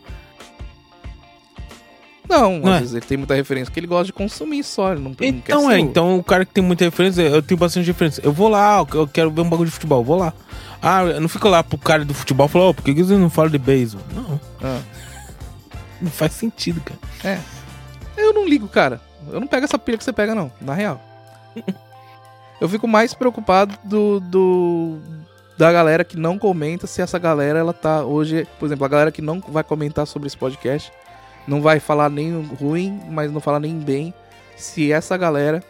Não, 2.29 2.61
Não 2.61 2.71
às 2.71 2.77
é? 2.77 2.79
vezes 2.81 2.95
ele 2.95 3.05
tem 3.07 3.19
muita 3.19 3.35
referência, 3.35 3.67
porque 3.67 3.81
ele 3.81 3.89
gosta 3.89 4.05
de 4.05 4.13
consumir 4.13 4.63
só, 4.63 4.93
ele 4.93 5.01
não, 5.01 5.11
não 5.11 5.17
Então 5.21 5.67
ser 5.67 5.73
é, 5.73 5.79
então 5.81 6.17
o 6.17 6.23
cara 6.23 6.45
que 6.45 6.53
tem 6.53 6.63
muita 6.63 6.85
referência, 6.85 7.23
eu 7.23 7.43
tenho 7.43 7.59
bastante 7.59 7.87
referência. 7.89 8.23
Eu 8.25 8.33
vou 8.33 8.49
lá, 8.49 8.87
eu 8.95 9.09
quero 9.09 9.33
ver 9.33 9.41
um 9.41 9.51
bagulho 9.51 9.69
de 9.69 9.75
futebol, 9.75 10.05
vou 10.05 10.17
lá. 10.17 10.33
Ah, 10.81 11.03
eu 11.03 11.21
não 11.21 11.29
fico 11.29 11.49
lá 11.49 11.65
pro 11.65 11.77
cara 11.77 12.05
do 12.05 12.15
futebol 12.15 12.47
falar, 12.47 12.69
ô, 12.69 12.75
por 12.75 12.85
que 12.85 12.95
que 12.95 13.03
você 13.03 13.17
não 13.17 13.29
fala 13.29 13.51
de 13.51 13.59
beisebol? 13.59 14.05
Não, 14.15 14.41
Ah, 14.63 14.81
não 16.01 16.11
faz 16.11 16.33
sentido, 16.33 16.81
cara. 16.81 16.99
é. 17.25 17.41
Eu 18.17 18.33
não 18.33 18.47
ligo, 18.47 18.69
cara. 18.69 19.01
Eu 19.33 19.41
não 19.41 19.47
pego 19.49 19.65
essa 19.65 19.79
pilha 19.79 19.99
que 19.99 20.05
você 20.05 20.13
pega, 20.13 20.35
não, 20.35 20.53
na 20.61 20.73
real. 20.75 21.01
Eu 22.61 22.69
fico 22.69 22.87
mais 22.87 23.15
preocupado 23.15 23.75
do, 23.85 24.21
do 24.21 24.99
da 25.57 25.73
galera 25.73 26.05
que 26.05 26.17
não 26.17 26.39
comenta 26.39 26.87
se 26.87 27.03
essa 27.03 27.19
galera 27.19 27.59
ela 27.59 27.73
tá 27.73 28.05
hoje, 28.05 28.47
por 28.59 28.67
exemplo, 28.67 28.85
a 28.85 28.89
galera 28.89 29.13
que 29.13 29.23
não 29.23 29.41
vai 29.41 29.63
comentar 29.65 30.07
sobre 30.07 30.27
esse 30.27 30.37
podcast, 30.37 30.93
não 31.47 31.61
vai 31.61 31.81
falar 31.81 32.11
nem 32.11 32.43
ruim, 32.43 33.01
mas 33.11 33.31
não 33.33 33.41
falar 33.41 33.61
nem 33.61 33.79
bem, 33.79 34.15
se 34.57 34.93
essa 34.93 35.17
galera, 35.17 35.63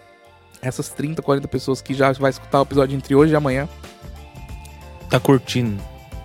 essas 0.63 0.89
30, 0.89 1.23
40 1.23 1.49
pessoas 1.49 1.81
que 1.81 1.95
já 1.95 2.13
vai 2.13 2.31
escutar 2.31 2.61
o 2.61 2.63
episódio 2.63 2.97
entre 2.97 3.15
hoje 3.15 3.33
e 3.33 3.37
amanhã, 3.37 3.69
Tá 5.11 5.19
curtindo. 5.19 5.83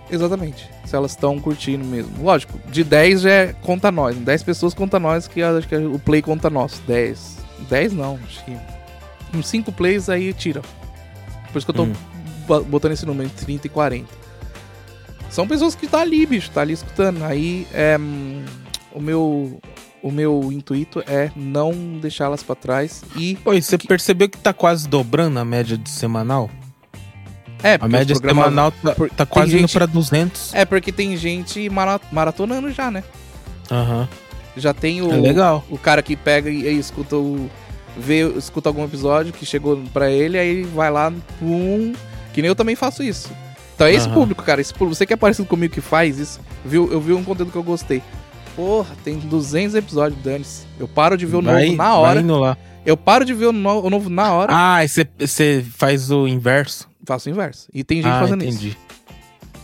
Exatamente. 0.08 0.70
Se 0.84 0.94
elas 0.94 1.10
estão 1.10 1.40
curtindo 1.40 1.84
mesmo. 1.84 2.22
Lógico, 2.22 2.56
de 2.70 2.84
10 2.84 3.22
já 3.22 3.30
é 3.30 3.52
conta 3.52 3.90
nós. 3.90 4.16
10 4.16 4.42
pessoas 4.44 4.72
conta 4.72 5.00
nós, 5.00 5.26
que 5.26 5.42
acho 5.42 5.68
que 5.68 5.74
o 5.74 5.98
play 5.98 6.22
conta 6.22 6.48
nosso. 6.48 6.80
10. 6.82 7.38
10 7.68 7.92
não, 7.92 8.16
acho 8.24 8.44
que. 8.44 8.56
Uns 9.34 9.48
5 9.48 9.70
plays 9.72 10.08
aí 10.08 10.32
tira. 10.32 10.62
Por 11.52 11.58
isso 11.58 11.66
que 11.66 11.70
eu 11.70 11.74
tô 11.74 11.84
Hum. 11.84 11.92
bo- 12.46 12.62
botando 12.64 12.92
esse 12.92 13.04
número 13.06 13.28
entre 13.28 13.44
30 13.44 13.66
e 13.66 13.70
40. 13.70 14.06
São 15.30 15.46
pessoas 15.46 15.74
que 15.74 15.86
tá 15.86 16.00
ali, 16.00 16.24
bicho, 16.24 16.50
tá 16.50 16.60
ali 16.62 16.72
escutando. 16.72 17.22
Aí 17.24 17.66
é. 17.72 17.96
O 18.92 19.00
meu. 19.00 19.60
O 20.02 20.10
meu 20.12 20.50
intuito 20.52 21.02
é 21.06 21.32
não 21.34 21.72
deixá-las 22.00 22.42
pra 22.42 22.54
trás 22.54 23.02
e. 23.16 23.36
Oi, 23.44 23.60
você 23.60 23.76
percebeu 23.76 24.28
que 24.28 24.38
tá 24.38 24.52
quase 24.52 24.86
dobrando 24.88 25.38
a 25.40 25.44
média 25.44 25.76
de 25.76 25.90
semanal? 25.90 26.48
É, 27.62 27.76
A 27.80 27.88
média 27.88 28.14
semanal 28.14 28.70
tá, 28.70 28.94
por- 28.94 29.10
tá 29.10 29.26
quase 29.26 29.52
indo 29.54 29.60
gente- 29.62 29.72
pra 29.72 29.86
200. 29.86 30.54
É 30.54 30.64
porque 30.64 30.92
tem 30.92 31.16
gente 31.16 31.68
mara- 31.70 32.00
maratonando 32.12 32.70
já, 32.70 32.88
né? 32.90 33.02
Aham. 33.70 34.08
Já 34.56 34.72
tem 34.72 35.02
o. 35.02 35.10
É 35.12 35.16
legal. 35.16 35.64
o 35.68 35.76
cara 35.76 36.02
que 36.02 36.14
pega 36.14 36.48
e, 36.50 36.62
e 36.68 36.78
escuta 36.78 37.16
o 37.16 37.50
vê, 37.98 38.26
escuta 38.36 38.68
algum 38.68 38.84
episódio 38.84 39.32
que 39.32 39.44
chegou 39.46 39.76
pra 39.92 40.10
ele, 40.10 40.38
aí 40.38 40.62
vai 40.62 40.90
lá, 40.90 41.12
pum, 41.38 41.92
que 42.32 42.42
nem 42.42 42.48
eu 42.48 42.54
também 42.54 42.76
faço 42.76 43.02
isso. 43.02 43.30
Então 43.74 43.86
é 43.86 43.92
esse 43.94 44.06
Aham. 44.06 44.14
público, 44.14 44.42
cara, 44.42 44.60
esse 44.60 44.72
público, 44.72 44.94
você 44.94 45.04
que 45.06 45.12
é 45.12 45.16
parecido 45.16 45.46
comigo 45.48 45.72
que 45.74 45.80
faz 45.80 46.18
isso, 46.18 46.40
viu, 46.64 46.90
eu 46.92 47.00
vi 47.00 47.12
um 47.12 47.22
conteúdo 47.24 47.50
que 47.52 47.58
eu 47.58 47.62
gostei. 47.62 48.02
Porra, 48.54 48.94
tem 49.04 49.18
200 49.18 49.74
episódios, 49.74 50.22
dane-se. 50.22 50.62
Eu 50.80 50.88
paro 50.88 51.16
de 51.16 51.26
ver 51.26 51.36
o 51.36 51.42
novo 51.42 51.56
Vai- 51.56 51.70
na 51.76 51.84
vai 51.84 51.92
hora. 51.92 52.20
indo 52.20 52.38
lá. 52.38 52.56
Eu 52.86 52.96
paro 52.96 53.24
de 53.24 53.34
ver 53.34 53.46
o, 53.46 53.52
no- 53.52 53.82
o 53.84 53.90
novo 53.90 54.08
na 54.08 54.32
hora, 54.32 54.52
Ah, 54.54 54.82
e 54.84 54.88
você- 54.88 55.62
faz 55.76 56.10
o 56.10 56.26
inverso? 56.26 56.88
faço 57.04 57.28
o 57.28 57.32
inverso. 57.32 57.68
E 57.74 57.84
tem 57.84 57.98
gente 57.98 58.10
ah, 58.10 58.20
fazendo 58.20 58.44
isso. 58.44 58.56
entendi. 58.58 58.76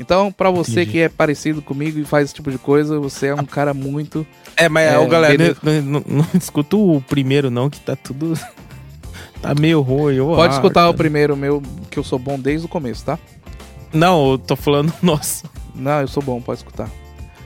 Então, 0.00 0.32
pra 0.32 0.50
você 0.50 0.72
Entendi. 0.82 0.90
que 0.90 0.98
é 1.00 1.08
parecido 1.08 1.62
comigo 1.62 1.98
e 1.98 2.04
faz 2.04 2.24
esse 2.26 2.34
tipo 2.34 2.50
de 2.50 2.58
coisa, 2.58 2.98
você 2.98 3.28
é 3.28 3.34
um 3.34 3.44
cara 3.44 3.72
muito 3.72 4.26
É, 4.64 4.68
mas 4.68 4.92
É, 4.92 5.06
galera, 5.06 5.56
não, 5.62 5.82
não- 5.82 6.04
não 6.06 6.26
escuta 6.34 6.76
o 6.76 7.00
primeiro 7.00 7.50
não, 7.50 7.68
que 7.68 7.80
tá 7.80 7.96
tudo... 7.96 8.38
tá 9.42 9.54
meio 9.58 9.80
ruim. 9.80 10.18
Pode 10.18 10.54
escutar 10.54 10.82
o 10.82 10.92
cara. 10.92 10.96
primeiro 10.96 11.36
meu, 11.36 11.62
que 11.90 11.98
eu 11.98 12.04
sou 12.04 12.18
bom 12.18 12.38
desde 12.38 12.66
o 12.66 12.68
começo, 12.68 13.04
tá? 13.04 13.18
Não, 13.92 14.32
eu 14.32 14.38
tô 14.38 14.56
falando 14.56 14.92
nosso. 15.02 15.44
Não, 15.74 16.00
eu 16.00 16.08
sou 16.08 16.22
bom, 16.22 16.40
pode 16.40 16.60
escutar. 16.60 16.88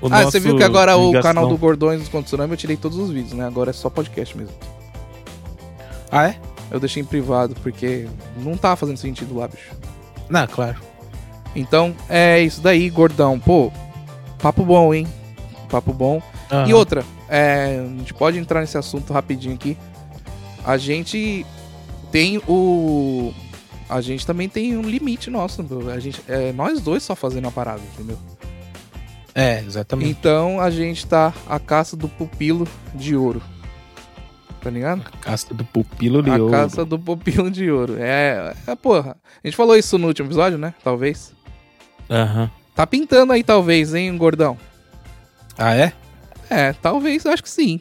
o 0.00 0.08
ah, 0.10 0.24
você 0.24 0.38
viu 0.38 0.56
que 0.56 0.62
agora 0.62 0.96
o 0.96 1.12
canal 1.20 1.48
do 1.48 1.56
Gordões 1.56 2.06
dos 2.06 2.24
Tsunami 2.24 2.52
eu 2.52 2.56
tirei 2.56 2.76
todos 2.76 2.98
os 2.98 3.10
vídeos, 3.10 3.32
né? 3.32 3.46
Agora 3.46 3.70
é 3.70 3.72
só 3.72 3.88
podcast 3.88 4.36
mesmo. 4.36 4.54
Ah, 6.10 6.28
é? 6.28 6.36
Eu 6.70 6.80
deixei 6.80 7.02
em 7.02 7.06
privado, 7.06 7.54
porque 7.62 8.08
não 8.36 8.56
tá 8.56 8.74
fazendo 8.76 8.96
sentido 8.96 9.36
lá, 9.36 9.48
bicho. 9.48 9.72
Não, 10.28 10.46
claro. 10.46 10.76
Então, 11.54 11.94
é 12.08 12.40
isso 12.40 12.60
daí, 12.60 12.90
gordão. 12.90 13.38
Pô, 13.38 13.72
papo 14.38 14.64
bom, 14.64 14.92
hein? 14.92 15.06
Papo 15.68 15.92
bom. 15.92 16.20
E 16.50 16.54
Aham. 16.54 16.74
outra, 16.74 17.04
é, 17.28 17.80
a 17.84 17.98
gente 17.98 18.14
pode 18.14 18.38
entrar 18.38 18.60
nesse 18.60 18.78
assunto 18.78 19.12
rapidinho 19.12 19.54
aqui. 19.54 19.76
A 20.64 20.76
gente 20.76 21.44
tem 22.12 22.38
o. 22.48 23.32
A 23.88 24.00
gente 24.00 24.26
também 24.26 24.48
tem 24.48 24.76
um 24.76 24.82
limite 24.82 25.30
nosso. 25.30 25.64
A 25.92 25.98
gente, 25.98 26.20
é 26.28 26.52
nós 26.52 26.80
dois 26.80 27.02
só 27.02 27.14
fazendo 27.14 27.46
a 27.48 27.50
parada, 27.50 27.80
entendeu? 27.94 28.18
É, 29.34 29.60
exatamente. 29.60 30.10
Então 30.10 30.60
a 30.60 30.70
gente 30.70 31.06
tá 31.06 31.32
a 31.48 31.58
caça 31.58 31.96
do 31.96 32.08
pupilo 32.08 32.66
de 32.94 33.14
ouro. 33.14 33.42
Tá 34.60 34.70
ligado? 34.70 35.02
A 35.06 35.16
caça 35.18 35.54
do 35.54 35.64
pupilo 35.64 36.22
de 36.22 36.30
A 36.30 36.36
ouro. 36.38 36.50
caça 36.50 36.84
do 36.84 36.98
pupilo 36.98 37.50
de 37.50 37.70
ouro. 37.70 37.96
É, 37.98 38.54
é, 38.66 38.74
porra. 38.74 39.16
A 39.44 39.46
gente 39.46 39.56
falou 39.56 39.76
isso 39.76 39.98
no 39.98 40.08
último 40.08 40.26
episódio, 40.28 40.58
né? 40.58 40.74
Talvez. 40.82 41.32
Aham. 42.10 42.50
Tá 42.74 42.86
pintando 42.86 43.32
aí, 43.32 43.44
talvez, 43.44 43.94
hein, 43.94 44.16
gordão? 44.16 44.56
Ah, 45.56 45.74
é? 45.74 45.92
É, 46.50 46.72
talvez, 46.74 47.24
eu 47.24 47.32
acho 47.32 47.42
que 47.42 47.50
sim. 47.50 47.80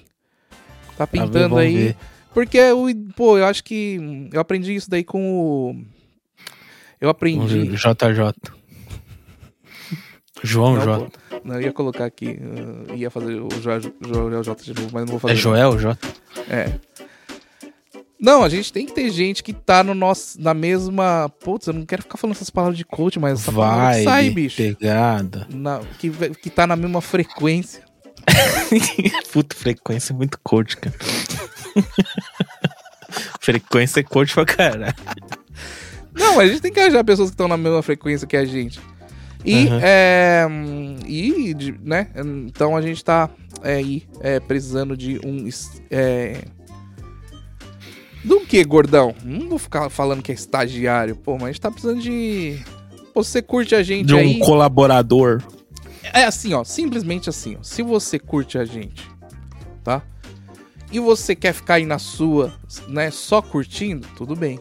Tá 0.97 1.05
pintando 1.05 1.57
aí. 1.57 1.75
ver. 1.75 1.97
Porque, 2.33 2.59
o, 2.71 2.87
pô, 3.15 3.37
eu 3.37 3.45
acho 3.45 3.63
que. 3.63 3.97
hum, 3.99 4.29
Eu 4.31 4.39
aprendi 4.41 4.75
isso 4.75 4.89
daí 4.89 5.03
com 5.03 5.21
o. 5.71 5.75
Eu 6.99 7.09
aprendi. 7.09 7.67
JJ. 7.67 8.33
João 10.43 10.75
Não, 10.75 10.81
J. 10.83 10.99
pô, 10.99 11.39
não, 11.43 11.55
eu 11.55 11.61
ia 11.61 11.73
colocar 11.73 12.05
aqui. 12.05 12.37
uh, 12.89 12.93
ia 12.95 13.09
fazer 13.09 13.35
o 13.41 13.49
Joel 13.61 14.43
J 14.43 14.63
de 14.63 14.73
novo, 14.73 14.89
mas 14.93 15.01
não 15.03 15.11
vou 15.11 15.19
fazer. 15.19 15.33
É 15.33 15.35
Joel 15.37 15.77
J? 15.79 15.97
É. 16.49 16.71
Não, 18.19 18.43
a 18.43 18.49
gente 18.49 18.71
tem 18.71 18.85
que 18.85 18.93
ter 18.93 19.09
gente 19.11 19.43
que 19.43 19.53
tá 19.53 19.83
no 19.83 19.93
nosso, 19.93 20.39
na 20.41 20.53
mesma. 20.53 21.29
Putz, 21.43 21.67
eu 21.67 21.73
não 21.73 21.85
quero 21.85 22.01
ficar 22.03 22.17
falando 22.17 22.35
essas 22.35 22.49
palavras 22.49 22.77
de 22.77 22.85
coach, 22.85 23.19
mas 23.19 23.41
essa 23.41 23.51
Vai, 23.51 24.03
sai, 24.03 24.29
bicho. 24.29 24.57
pegada. 24.57 25.47
Na- 25.49 25.81
que, 25.99 26.09
que 26.09 26.49
tá 26.49 26.65
na 26.67 26.75
mesma 26.75 27.01
frequência. 27.01 27.83
Puta, 29.31 29.55
frequência 29.55 30.13
é 30.13 30.15
muito 30.15 30.39
coach, 30.43 30.77
cara. 30.77 30.95
frequência 33.39 33.99
é 33.99 34.03
coach 34.03 34.33
pra 34.33 34.45
caralho. 34.45 34.95
Não, 36.13 36.35
mas 36.35 36.49
a 36.49 36.53
gente 36.53 36.61
tem 36.61 36.71
que 36.71 36.79
achar 36.79 37.03
pessoas 37.03 37.29
que 37.29 37.33
estão 37.33 37.47
na 37.47 37.57
mesma 37.57 37.81
frequência 37.83 38.27
que 38.27 38.37
a 38.37 38.45
gente. 38.45 38.79
E, 39.43 39.67
Aham. 39.67 39.79
é, 39.83 40.47
e 41.05 41.55
né? 41.83 42.07
Então 42.47 42.75
a 42.75 42.81
gente 42.81 43.03
tá 43.03 43.29
é, 43.61 43.75
aí 43.75 44.03
é, 44.21 44.39
precisando 44.39 44.97
de 44.97 45.19
um. 45.23 45.47
É, 45.91 46.41
do 48.23 48.39
que, 48.41 48.63
gordão? 48.63 49.13
Não 49.23 49.47
vou 49.49 49.59
ficar 49.59 49.89
falando 49.89 50.23
que 50.23 50.31
é 50.31 50.35
estagiário, 50.35 51.15
pô, 51.15 51.33
mas 51.33 51.43
a 51.43 51.47
gente 51.47 51.61
tá 51.61 51.69
precisando 51.69 52.01
de. 52.01 52.59
Pô, 53.13 53.23
você 53.23 53.41
curte 53.41 53.75
a 53.75 53.83
gente 53.83 54.07
De 54.07 54.15
um 54.15 54.17
aí. 54.17 54.39
colaborador. 54.39 55.43
É 56.13 56.23
assim, 56.23 56.53
ó, 56.53 56.63
simplesmente 56.63 57.29
assim, 57.29 57.57
ó. 57.59 57.63
Se 57.63 57.81
você 57.81 58.19
curte 58.19 58.57
a 58.57 58.65
gente, 58.65 59.09
tá? 59.83 60.01
E 60.91 60.99
você 60.99 61.35
quer 61.35 61.53
ficar 61.53 61.75
aí 61.75 61.85
na 61.85 61.99
sua, 61.99 62.53
né, 62.87 63.09
só 63.11 63.41
curtindo, 63.41 64.07
tudo 64.15 64.35
bem. 64.35 64.59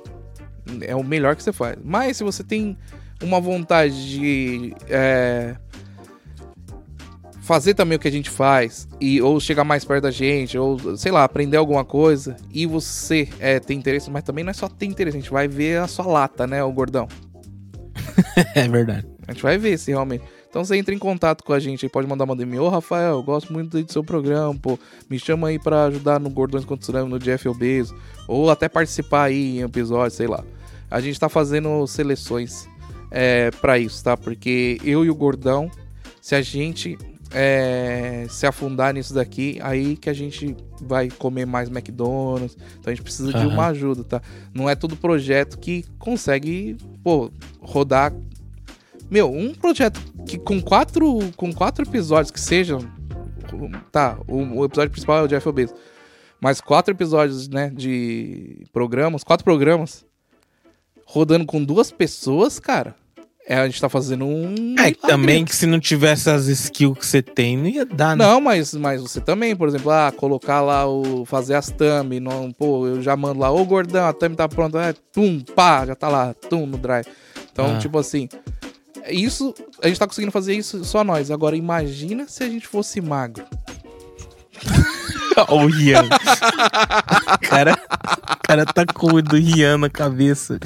É 0.80 0.96
o 0.96 1.04
melhor 1.04 1.36
que 1.36 1.42
você 1.42 1.52
faz. 1.52 1.76
Mas 1.84 2.16
se 2.16 2.24
você 2.24 2.42
tem 2.42 2.76
uma 3.22 3.40
vontade 3.40 4.10
de 4.10 4.74
é, 4.88 5.54
fazer 7.42 7.74
também 7.74 7.96
o 7.96 7.98
que 7.98 8.08
a 8.08 8.12
gente 8.12 8.30
faz, 8.30 8.88
e, 8.98 9.20
ou 9.20 9.38
chegar 9.38 9.64
mais 9.64 9.84
perto 9.84 10.04
da 10.04 10.10
gente, 10.10 10.56
ou 10.56 10.96
sei 10.96 11.12
lá, 11.12 11.24
aprender 11.24 11.58
alguma 11.58 11.84
coisa, 11.84 12.36
e 12.50 12.64
você 12.64 13.28
é, 13.38 13.60
tem 13.60 13.78
interesse, 13.78 14.10
mas 14.10 14.24
também 14.24 14.42
não 14.42 14.50
é 14.50 14.54
só 14.54 14.66
ter 14.66 14.86
interesse, 14.86 15.18
a 15.18 15.20
gente 15.20 15.30
vai 15.30 15.46
ver 15.46 15.78
a 15.78 15.86
sua 15.86 16.06
lata, 16.06 16.46
né, 16.46 16.64
o 16.64 16.72
gordão. 16.72 17.06
é 18.54 18.66
verdade. 18.66 19.06
A 19.28 19.32
gente 19.32 19.42
vai 19.42 19.58
ver 19.58 19.78
se 19.78 19.90
realmente. 19.90 20.24
Então 20.54 20.64
você 20.64 20.76
entra 20.76 20.94
em 20.94 20.98
contato 21.00 21.42
com 21.42 21.52
a 21.52 21.58
gente 21.58 21.84
aí, 21.84 21.90
pode 21.90 22.06
mandar 22.06 22.22
uma 22.22 22.36
DM. 22.36 22.60
Ô, 22.60 22.68
Rafael, 22.68 23.14
eu 23.14 23.22
gosto 23.24 23.52
muito 23.52 23.82
do 23.82 23.92
seu 23.92 24.04
programa, 24.04 24.54
pô. 24.54 24.78
Me 25.10 25.18
chama 25.18 25.48
aí 25.48 25.58
pra 25.58 25.86
ajudar 25.86 26.20
no 26.20 26.30
Gordões 26.30 26.64
contra 26.64 26.76
o 26.76 26.78
Tsunami, 26.78 27.10
no 27.10 27.18
Jeff 27.18 27.48
Obeso. 27.48 27.92
Ou 28.28 28.48
até 28.48 28.68
participar 28.68 29.24
aí 29.24 29.58
em 29.58 29.62
episódios, 29.62 30.14
sei 30.14 30.28
lá. 30.28 30.44
A 30.88 31.00
gente 31.00 31.18
tá 31.18 31.28
fazendo 31.28 31.84
seleções 31.88 32.68
é, 33.10 33.50
para 33.50 33.80
isso, 33.80 34.04
tá? 34.04 34.16
Porque 34.16 34.78
eu 34.84 35.04
e 35.04 35.10
o 35.10 35.14
Gordão, 35.16 35.68
se 36.22 36.36
a 36.36 36.40
gente 36.40 36.96
é, 37.32 38.24
se 38.30 38.46
afundar 38.46 38.94
nisso 38.94 39.12
daqui, 39.12 39.58
aí 39.60 39.96
que 39.96 40.08
a 40.08 40.14
gente 40.14 40.56
vai 40.80 41.10
comer 41.10 41.46
mais 41.46 41.68
McDonald's. 41.68 42.56
Então 42.78 42.92
a 42.92 42.94
gente 42.94 43.02
precisa 43.02 43.32
de 43.32 43.38
Aham. 43.38 43.48
uma 43.48 43.66
ajuda, 43.66 44.04
tá? 44.04 44.22
Não 44.54 44.70
é 44.70 44.76
todo 44.76 44.94
projeto 44.94 45.58
que 45.58 45.84
consegue, 45.98 46.76
pô, 47.02 47.32
rodar. 47.60 48.12
Meu, 49.14 49.32
um 49.32 49.54
projeto 49.54 50.00
que 50.26 50.36
com 50.36 50.60
quatro, 50.60 51.20
com 51.36 51.52
quatro 51.52 51.84
episódios 51.84 52.32
que 52.32 52.40
sejam. 52.40 52.80
Tá, 53.92 54.18
o, 54.26 54.38
o 54.38 54.64
episódio 54.64 54.90
principal 54.90 55.18
é 55.18 55.22
o 55.22 55.28
Jeff 55.28 55.52
Bezos. 55.52 55.76
Mas 56.40 56.60
quatro 56.60 56.92
episódios, 56.92 57.46
né, 57.48 57.70
de 57.72 58.66
programas, 58.72 59.22
quatro 59.22 59.44
programas, 59.44 60.04
rodando 61.06 61.46
com 61.46 61.62
duas 61.62 61.92
pessoas, 61.92 62.58
cara. 62.58 62.96
É, 63.46 63.54
a 63.56 63.66
gente 63.66 63.80
tá 63.80 63.88
fazendo 63.88 64.24
um. 64.24 64.74
É, 64.80 64.92
também 64.92 65.44
que 65.44 65.54
se 65.54 65.64
não 65.64 65.78
tivesse 65.78 66.28
as 66.28 66.48
skills 66.48 66.98
que 66.98 67.06
você 67.06 67.22
tem, 67.22 67.56
não 67.56 67.68
ia 67.68 67.86
dar, 67.86 68.16
né? 68.16 68.24
Não, 68.24 68.40
mas, 68.40 68.74
mas 68.74 69.00
você 69.00 69.20
também, 69.20 69.54
por 69.54 69.68
exemplo, 69.68 69.92
ah, 69.92 70.10
colocar 70.10 70.60
lá 70.60 70.88
o. 70.88 71.24
fazer 71.24 71.54
as 71.54 71.70
thumb, 71.70 72.18
não, 72.18 72.50
pô, 72.50 72.84
eu 72.88 73.00
já 73.00 73.16
mando 73.16 73.38
lá, 73.38 73.52
ô 73.52 73.64
gordão, 73.64 74.06
a 74.08 74.12
thumb 74.12 74.34
tá 74.34 74.48
pronta, 74.48 74.82
é, 74.82 74.92
tum, 75.12 75.38
pá, 75.54 75.86
já 75.86 75.94
tá 75.94 76.08
lá, 76.08 76.34
tum, 76.34 76.66
no 76.66 76.76
drive. 76.76 77.06
Então, 77.52 77.76
Ah. 77.76 77.78
tipo 77.78 77.96
assim, 77.96 78.28
isso, 79.10 79.54
a 79.82 79.88
gente 79.88 79.98
tá 79.98 80.06
conseguindo 80.06 80.32
fazer 80.32 80.54
isso 80.54 80.84
só 80.84 81.02
nós. 81.04 81.30
Agora, 81.30 81.56
imagina 81.56 82.26
se 82.28 82.42
a 82.42 82.48
gente 82.48 82.66
fosse 82.66 83.00
magro. 83.00 83.44
Ó, 85.48 85.56
o 85.64 85.66
Rian. 85.66 86.04
o, 86.04 87.38
cara, 87.48 87.72
o 87.72 88.46
cara 88.46 88.64
tá 88.64 88.86
com 88.86 89.14
o 89.14 89.22
do 89.22 89.36
Rian 89.36 89.78
na 89.78 89.90
cabeça. 89.90 90.58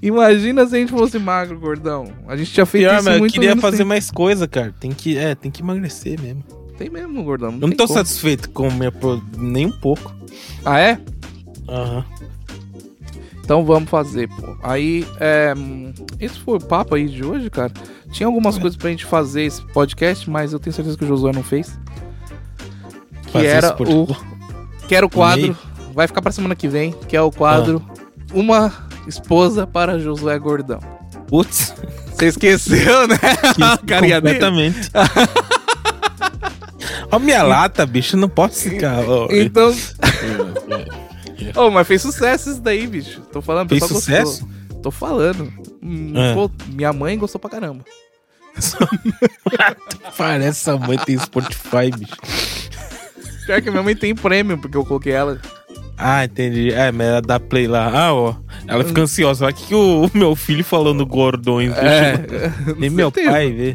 Imagina 0.00 0.64
se 0.66 0.76
a 0.76 0.78
gente 0.78 0.92
fosse 0.92 1.18
magro, 1.18 1.58
gordão. 1.58 2.12
A 2.28 2.36
gente 2.36 2.52
tinha 2.52 2.64
feito 2.66 2.84
Pior, 2.84 2.96
isso 2.96 3.04
mas 3.04 3.14
eu 3.14 3.18
muito 3.20 3.32
queria 3.32 3.48
menos 3.50 3.62
fazer 3.62 3.78
tempo. 3.78 3.88
mais 3.88 4.10
coisa, 4.10 4.46
cara. 4.46 4.72
Tem 4.78 4.92
que, 4.92 5.16
é, 5.18 5.34
tem 5.34 5.50
que 5.50 5.60
emagrecer 5.62 6.20
mesmo. 6.20 6.44
Tem 6.76 6.88
mesmo, 6.88 7.24
gordão. 7.24 7.50
Não, 7.50 7.58
Eu 7.62 7.68
não 7.68 7.76
tô 7.76 7.86
como. 7.86 7.98
satisfeito 7.98 8.50
com 8.50 8.70
minha 8.70 8.92
pro... 8.92 9.20
nem 9.36 9.66
um 9.66 9.72
pouco. 9.72 10.14
Ah, 10.64 10.78
é? 10.78 11.00
Aham. 11.68 12.04
Então 13.48 13.64
vamos 13.64 13.88
fazer, 13.88 14.28
pô. 14.28 14.54
Aí, 14.62 15.06
é, 15.18 15.54
esse 16.20 16.38
foi 16.38 16.58
o 16.58 16.60
papo 16.60 16.94
aí 16.96 17.08
de 17.08 17.24
hoje, 17.24 17.48
cara. 17.48 17.72
Tinha 18.12 18.26
algumas 18.26 18.58
É. 18.58 18.60
coisas 18.60 18.76
pra 18.76 18.90
gente 18.90 19.06
fazer 19.06 19.44
esse 19.44 19.62
podcast, 19.72 20.28
mas 20.28 20.52
eu 20.52 20.58
tenho 20.58 20.74
certeza 20.74 20.98
que 20.98 21.04
o 21.04 21.08
Josué 21.08 21.32
não 21.32 21.42
fez. 21.42 21.72
Que 23.28 23.38
era 23.46 23.74
o. 23.80 24.06
Que 24.86 24.94
era 24.94 25.06
o 25.06 25.08
quadro. 25.08 25.56
Vai 25.94 26.06
ficar 26.06 26.20
pra 26.20 26.30
semana 26.30 26.54
que 26.54 26.68
vem, 26.68 26.92
que 27.08 27.16
é 27.16 27.22
o 27.22 27.30
quadro 27.32 27.82
Uma 28.34 28.70
Esposa 29.06 29.66
para 29.66 29.98
Josué 29.98 30.38
Gordão. 30.38 30.80
Putz, 31.26 31.72
Você 32.14 32.26
esqueceu, 32.26 33.08
né? 33.08 33.16
Carinha 33.88 34.20
dele. 34.20 34.34
completamente. 34.38 34.90
Ó, 37.10 37.18
minha 37.18 37.42
lata, 37.42 37.86
bicho, 37.86 38.14
não 38.14 38.28
posso 38.28 38.68
ficar. 38.68 39.08
ó. 39.08 39.26
Então. 39.30 39.74
Oh, 41.56 41.70
mas 41.70 41.86
fez 41.86 42.02
sucesso 42.02 42.50
isso 42.50 42.60
daí, 42.60 42.86
bicho. 42.86 43.20
Tô 43.32 43.40
falando, 43.40 43.68
Fez 43.68 43.84
sucesso? 43.84 44.46
gostou. 44.46 44.80
Tô 44.82 44.90
falando. 44.90 45.52
Hum, 45.82 46.12
É. 46.16 46.34
pô, 46.34 46.50
minha 46.68 46.92
mãe 46.92 47.18
gostou 47.18 47.40
pra 47.40 47.50
caramba. 47.50 47.84
Parece 50.16 50.70
a 50.70 50.76
mãe 50.76 50.98
tem 50.98 51.18
Spotify, 51.18 51.90
bicho. 51.96 52.16
Pior 53.46 53.62
que 53.62 53.70
minha 53.70 53.82
mãe 53.82 53.96
tem 53.96 54.14
prêmio, 54.14 54.58
porque 54.58 54.76
eu 54.76 54.84
coloquei 54.84 55.12
ela. 55.12 55.40
Ah, 55.96 56.24
entendi. 56.24 56.72
É, 56.72 56.92
mas 56.92 57.06
ela 57.06 57.22
dá 57.22 57.40
play 57.40 57.66
lá. 57.66 57.90
Ah, 57.92 58.14
ó. 58.14 58.34
Ela 58.66 58.84
fica 58.84 59.02
ansiosa. 59.02 59.46
Olha 59.46 59.54
o 59.54 59.56
que, 59.56 59.66
que 59.66 59.74
o, 59.74 60.04
o 60.06 60.10
meu 60.14 60.36
filho 60.36 60.62
falando 60.64 61.04
gordões. 61.04 61.72
É. 61.76 62.14
Nem 62.78 62.90
meu 62.90 63.10
certeza. 63.10 63.30
pai 63.32 63.52
vê. 63.52 63.74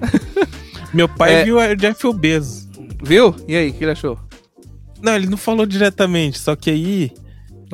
Meu 0.94 1.10
pai 1.10 1.34
É. 1.42 1.44
viu 1.44 1.58
o 1.58 1.76
Jeff 1.76 2.14
Bezos. 2.14 2.70
Viu? 3.04 3.36
E 3.48 3.56
aí, 3.56 3.70
o 3.70 3.74
que 3.74 3.84
ele 3.84 3.92
achou? 3.92 4.18
Não, 5.02 5.16
ele 5.16 5.28
não 5.28 5.38
falou 5.38 5.66
diretamente, 5.66 6.40
só 6.40 6.56
que 6.56 6.70
aí, 6.70 7.12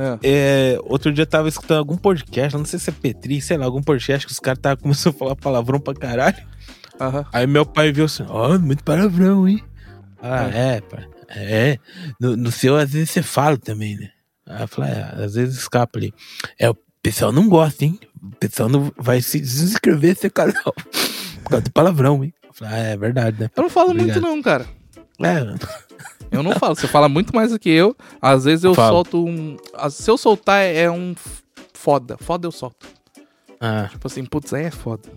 É. 0.02 0.20
é, 0.24 0.80
outro 0.84 1.12
dia 1.12 1.24
eu 1.24 1.28
tava 1.28 1.48
escutando 1.50 1.78
algum 1.80 1.98
podcast, 1.98 2.58
não 2.58 2.66
sei 2.66 2.80
se 2.80 2.90
é 2.90 2.94
Petri, 2.94 3.42
sei 3.42 3.58
lá, 3.58 3.66
algum 3.66 3.82
podcast 3.82 4.26
que 4.26 4.32
os 4.34 4.40
caras 4.40 4.60
estavam 4.60 4.78
começando 4.84 5.16
a 5.16 5.18
falar 5.18 5.36
palavrão 5.36 5.80
pra 5.80 5.94
caralho. 5.94 6.38
Aham. 7.00 7.26
Aí 7.32 7.48
meu 7.48 7.66
pai 7.66 7.92
viu 7.92 8.06
assim, 8.06 8.26
ó, 8.28 8.58
muito 8.58 8.84
palavrão, 8.84 9.48
hein? 9.48 9.64
Ah, 10.22 10.50
é, 10.54 10.82
pai. 10.82 11.08
É, 11.30 11.78
no, 12.20 12.36
no 12.36 12.52
seu 12.52 12.76
às 12.76 12.92
vezes 12.92 13.12
você 13.12 13.22
fala 13.22 13.58
também, 13.58 13.96
né? 13.96 14.10
Aí 14.48 14.64
eu 14.64 14.68
falei, 14.68 14.92
é, 14.92 15.24
às 15.24 15.36
vezes 15.36 15.58
escapa 15.58 16.00
ali. 16.00 16.14
É, 16.58 16.70
o 16.70 16.78
pessoal 17.02 17.32
não 17.32 17.48
gosta, 17.48 17.86
hein? 17.86 18.00
O 18.22 18.36
pessoal 18.36 18.68
não 18.68 18.92
vai 18.98 19.22
se 19.22 19.40
desinscrever 19.40 20.16
desse 20.16 20.30
canal. 20.30 20.74
Por 21.44 21.50
causa 21.52 21.64
do 21.64 21.72
palavrão, 21.72 22.24
hein? 22.24 22.34
Eu 22.44 22.54
falei, 22.54 22.74
ah, 22.74 22.78
é 22.80 22.98
verdade, 22.98 23.40
né? 23.40 23.50
Eu 23.56 23.64
não 23.64 23.70
falo 23.70 23.92
Obrigado. 23.92 24.22
muito, 24.22 24.28
não, 24.28 24.42
cara. 24.42 24.66
É, 25.22 25.40
Eu 26.32 26.44
não 26.44 26.52
falo, 26.54 26.76
você 26.76 26.88
fala 26.88 27.10
muito 27.10 27.36
mais 27.36 27.52
do 27.52 27.60
que 27.60 27.70
eu. 27.70 27.96
Às 28.22 28.46
vezes 28.46 28.64
eu 28.64 28.74
Falo. 28.76 28.96
solto 28.96 29.26
um. 29.26 29.58
Se 29.90 30.10
eu 30.10 30.18
soltar 30.18 30.64
é 30.64 30.90
um 30.90 31.16
foda. 31.74 32.18
Foda 32.20 32.48
eu 32.48 32.52
solto. 32.52 32.88
Ah, 33.60 33.88
Tipo 33.92 34.08
assim, 34.08 34.24
putz, 34.26 34.54
aí 34.54 34.66
é 34.66 34.72
foda. 34.72 35.10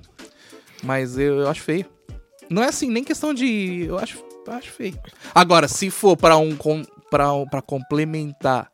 Mas 0.83 1.19
eu, 1.19 1.41
eu 1.41 1.49
acho 1.49 1.61
feio. 1.61 1.87
Não 2.51 2.63
é 2.63 2.69
assim, 2.69 2.91
nem 2.91 3.05
questão 3.05 3.33
de. 3.35 3.85
Eu 3.87 3.99
acho, 3.99 4.19
eu 4.47 4.53
acho 4.55 4.71
feio. 4.73 4.99
Agora, 5.35 5.69
se 5.69 5.91
for 5.91 6.17
pra 6.17 6.37
um. 6.37 6.57
com- 6.57 6.83
Pra, 7.11 7.31
um- 7.31 7.45
pra 7.47 7.61
complementar 7.61 8.73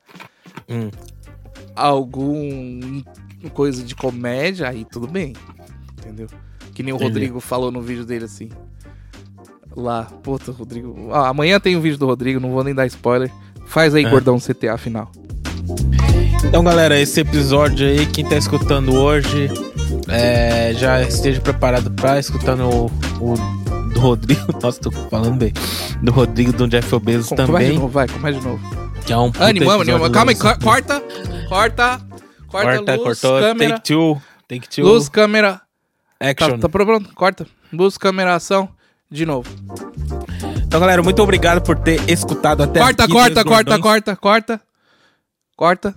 hum. 0.69 0.91
algum 1.75 3.03
coisa 3.53 3.83
de 3.83 3.95
comédia, 3.97 4.69
aí 4.69 4.85
tudo 4.85 5.07
bem. 5.09 5.33
Entendeu? 5.99 6.29
Que 6.75 6.83
nem 6.85 6.93
o 6.93 6.97
Entendi. 6.97 7.09
Rodrigo 7.11 7.41
falou 7.41 7.71
no 7.73 7.81
vídeo 7.81 8.05
dele 8.05 8.27
assim. 8.27 8.49
Lá, 9.81 10.05
puta, 10.23 10.51
Rodrigo. 10.51 11.09
Ah, 11.13 11.29
amanhã 11.29 11.61
tem 11.61 11.77
o 11.77 11.81
vídeo 11.81 11.99
do 11.99 12.07
Rodrigo, 12.07 12.41
não 12.41 12.51
vou 12.51 12.65
nem 12.65 12.75
dar 12.75 12.87
spoiler. 12.87 13.31
Faz 13.67 13.95
aí, 13.95 14.05
É. 14.05 14.11
gordão 14.11 14.39
CTA 14.41 14.77
final. 14.77 15.11
Então, 16.45 16.65
galera, 16.65 16.99
esse 16.99 17.21
episódio 17.21 17.87
aí, 17.87 18.07
quem 18.07 18.25
tá 18.25 18.37
escutando 18.37 18.95
hoje, 18.95 19.49
é, 20.09 20.73
já 20.75 21.03
esteja 21.03 21.41
preparado 21.41 21.91
pra 21.93 22.19
escutando 22.19 22.65
o, 22.65 22.87
o 23.21 23.35
do 23.93 24.01
Rodrigo. 24.01 24.41
Nossa, 24.61 24.81
tô 24.81 24.91
falando 24.91 25.37
bem. 25.37 25.53
Do 26.03 26.11
Rodrigo 26.13 26.53
do 26.53 26.67
Jeff 26.67 26.99
Bezos 26.99 27.29
Com- 27.29 27.37
Começa 27.37 27.53
de 27.53 27.53
também. 27.65 27.75
novo, 27.79 27.89
vai, 27.89 28.09
começa 28.09 28.39
de 28.41 28.45
novo. 28.45 28.61
Que 29.05 29.13
é 29.13 29.17
um 29.19 29.31
Ânimo, 29.39 29.71
ânimo, 29.71 30.11
calma 30.11 30.33
aí, 30.33 30.37
corta, 30.37 30.59
corta, 30.61 31.03
corta, 31.49 32.01
Corta, 32.49 32.95
luz, 32.97 33.21
cortou. 33.21 33.41
câmera, 33.41 33.75
Take 33.77 33.85
two. 33.87 34.23
Take 34.49 34.69
two. 34.69 34.85
luz, 34.85 35.09
câmera, 35.09 35.61
action. 36.21 36.53
tá, 36.59 36.59
tá 36.59 36.69
pronto, 36.69 37.15
corta, 37.15 37.47
luz, 37.73 37.97
câmera, 37.99 38.35
ação, 38.35 38.69
de 39.11 39.25
novo. 39.27 39.51
Então, 40.67 40.81
galera, 40.81 41.03
muito 41.03 41.23
obrigado 41.23 41.63
por 41.63 41.79
ter 41.79 42.09
escutado 42.11 42.63
até 42.63 42.81
corta, 42.81 43.05
aqui. 43.05 43.13
corta, 43.13 43.45
corta, 43.45 43.71
Gordões. 43.79 43.81
corta, 43.83 44.17
corta, 44.17 44.61
corta, 45.57 45.95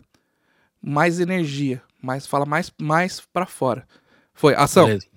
mais 0.81 1.19
energia, 1.19 1.81
mais, 2.01 2.25
fala 2.25 2.45
mais, 2.45 2.71
mais 2.79 3.21
pra 3.33 3.45
fora. 3.45 3.85
Foi, 4.33 4.55
ação. 4.55 4.85
Beleza. 4.87 5.07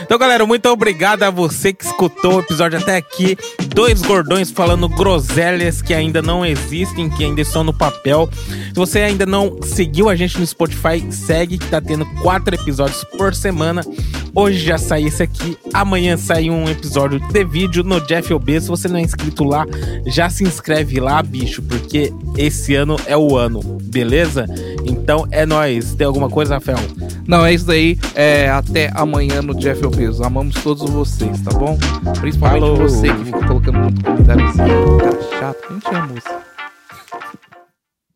Então, 0.00 0.18
galera, 0.18 0.46
muito 0.46 0.68
obrigado 0.68 1.22
a 1.22 1.30
você 1.30 1.72
que 1.72 1.84
escutou 1.84 2.36
o 2.36 2.40
episódio 2.40 2.78
até 2.78 2.96
aqui. 2.96 3.36
Dois 3.74 4.02
gordões 4.02 4.50
falando 4.50 4.88
groselhas 4.88 5.80
que 5.80 5.94
ainda 5.94 6.20
não 6.20 6.44
existem, 6.44 7.08
que 7.08 7.24
ainda 7.24 7.40
estão 7.40 7.64
no 7.64 7.72
papel. 7.72 8.28
Se 8.32 8.74
você 8.74 9.00
ainda 9.00 9.24
não 9.26 9.58
seguiu 9.62 10.08
a 10.08 10.16
gente 10.16 10.38
no 10.38 10.46
Spotify, 10.46 11.10
segue 11.10 11.58
que 11.58 11.66
tá 11.66 11.80
tendo 11.80 12.06
quatro 12.22 12.54
episódios 12.54 13.04
por 13.16 13.34
semana. 13.34 13.82
Hoje 14.36 14.58
já 14.58 14.76
saiu 14.76 15.06
esse 15.06 15.22
aqui. 15.22 15.56
Amanhã 15.72 16.16
sai 16.16 16.50
um 16.50 16.68
episódio 16.68 17.20
de 17.20 17.44
vídeo 17.44 17.84
no 17.84 18.00
Jeff 18.00 18.34
OB. 18.34 18.60
Se 18.60 18.68
você 18.68 18.88
não 18.88 18.96
é 18.96 19.02
inscrito 19.02 19.44
lá, 19.44 19.64
já 20.06 20.28
se 20.28 20.42
inscreve 20.42 20.98
lá, 20.98 21.22
bicho, 21.22 21.62
porque 21.62 22.12
esse 22.36 22.74
ano 22.74 22.96
é 23.06 23.16
o 23.16 23.36
ano, 23.36 23.60
beleza? 23.82 24.46
Então 24.84 25.26
é 25.30 25.46
nóis. 25.46 25.94
Tem 25.94 26.04
alguma 26.04 26.28
coisa, 26.28 26.54
Rafael? 26.54 26.78
Não, 27.26 27.46
é 27.46 27.54
isso 27.54 27.64
daí. 27.64 27.96
É, 28.14 28.50
até 28.50 28.90
amanhã 28.94 29.40
no 29.40 29.54
Jeff 29.54 29.83
Amamos 30.24 30.54
todos 30.62 30.88
vocês, 30.90 31.40
tá 31.42 31.50
bom? 31.58 31.78
Principalmente 32.20 32.80
você 32.80 33.12
que 33.12 33.24
fica 33.24 33.46
colocando 33.46 33.78
muito 33.80 34.04
comentário 34.04 34.44
assim. 34.46 34.58
Cara 34.58 35.22
chato. 35.38 35.64
A 35.68 35.72
gente 35.74 35.88
ama 35.94 36.06
você. 36.06 36.43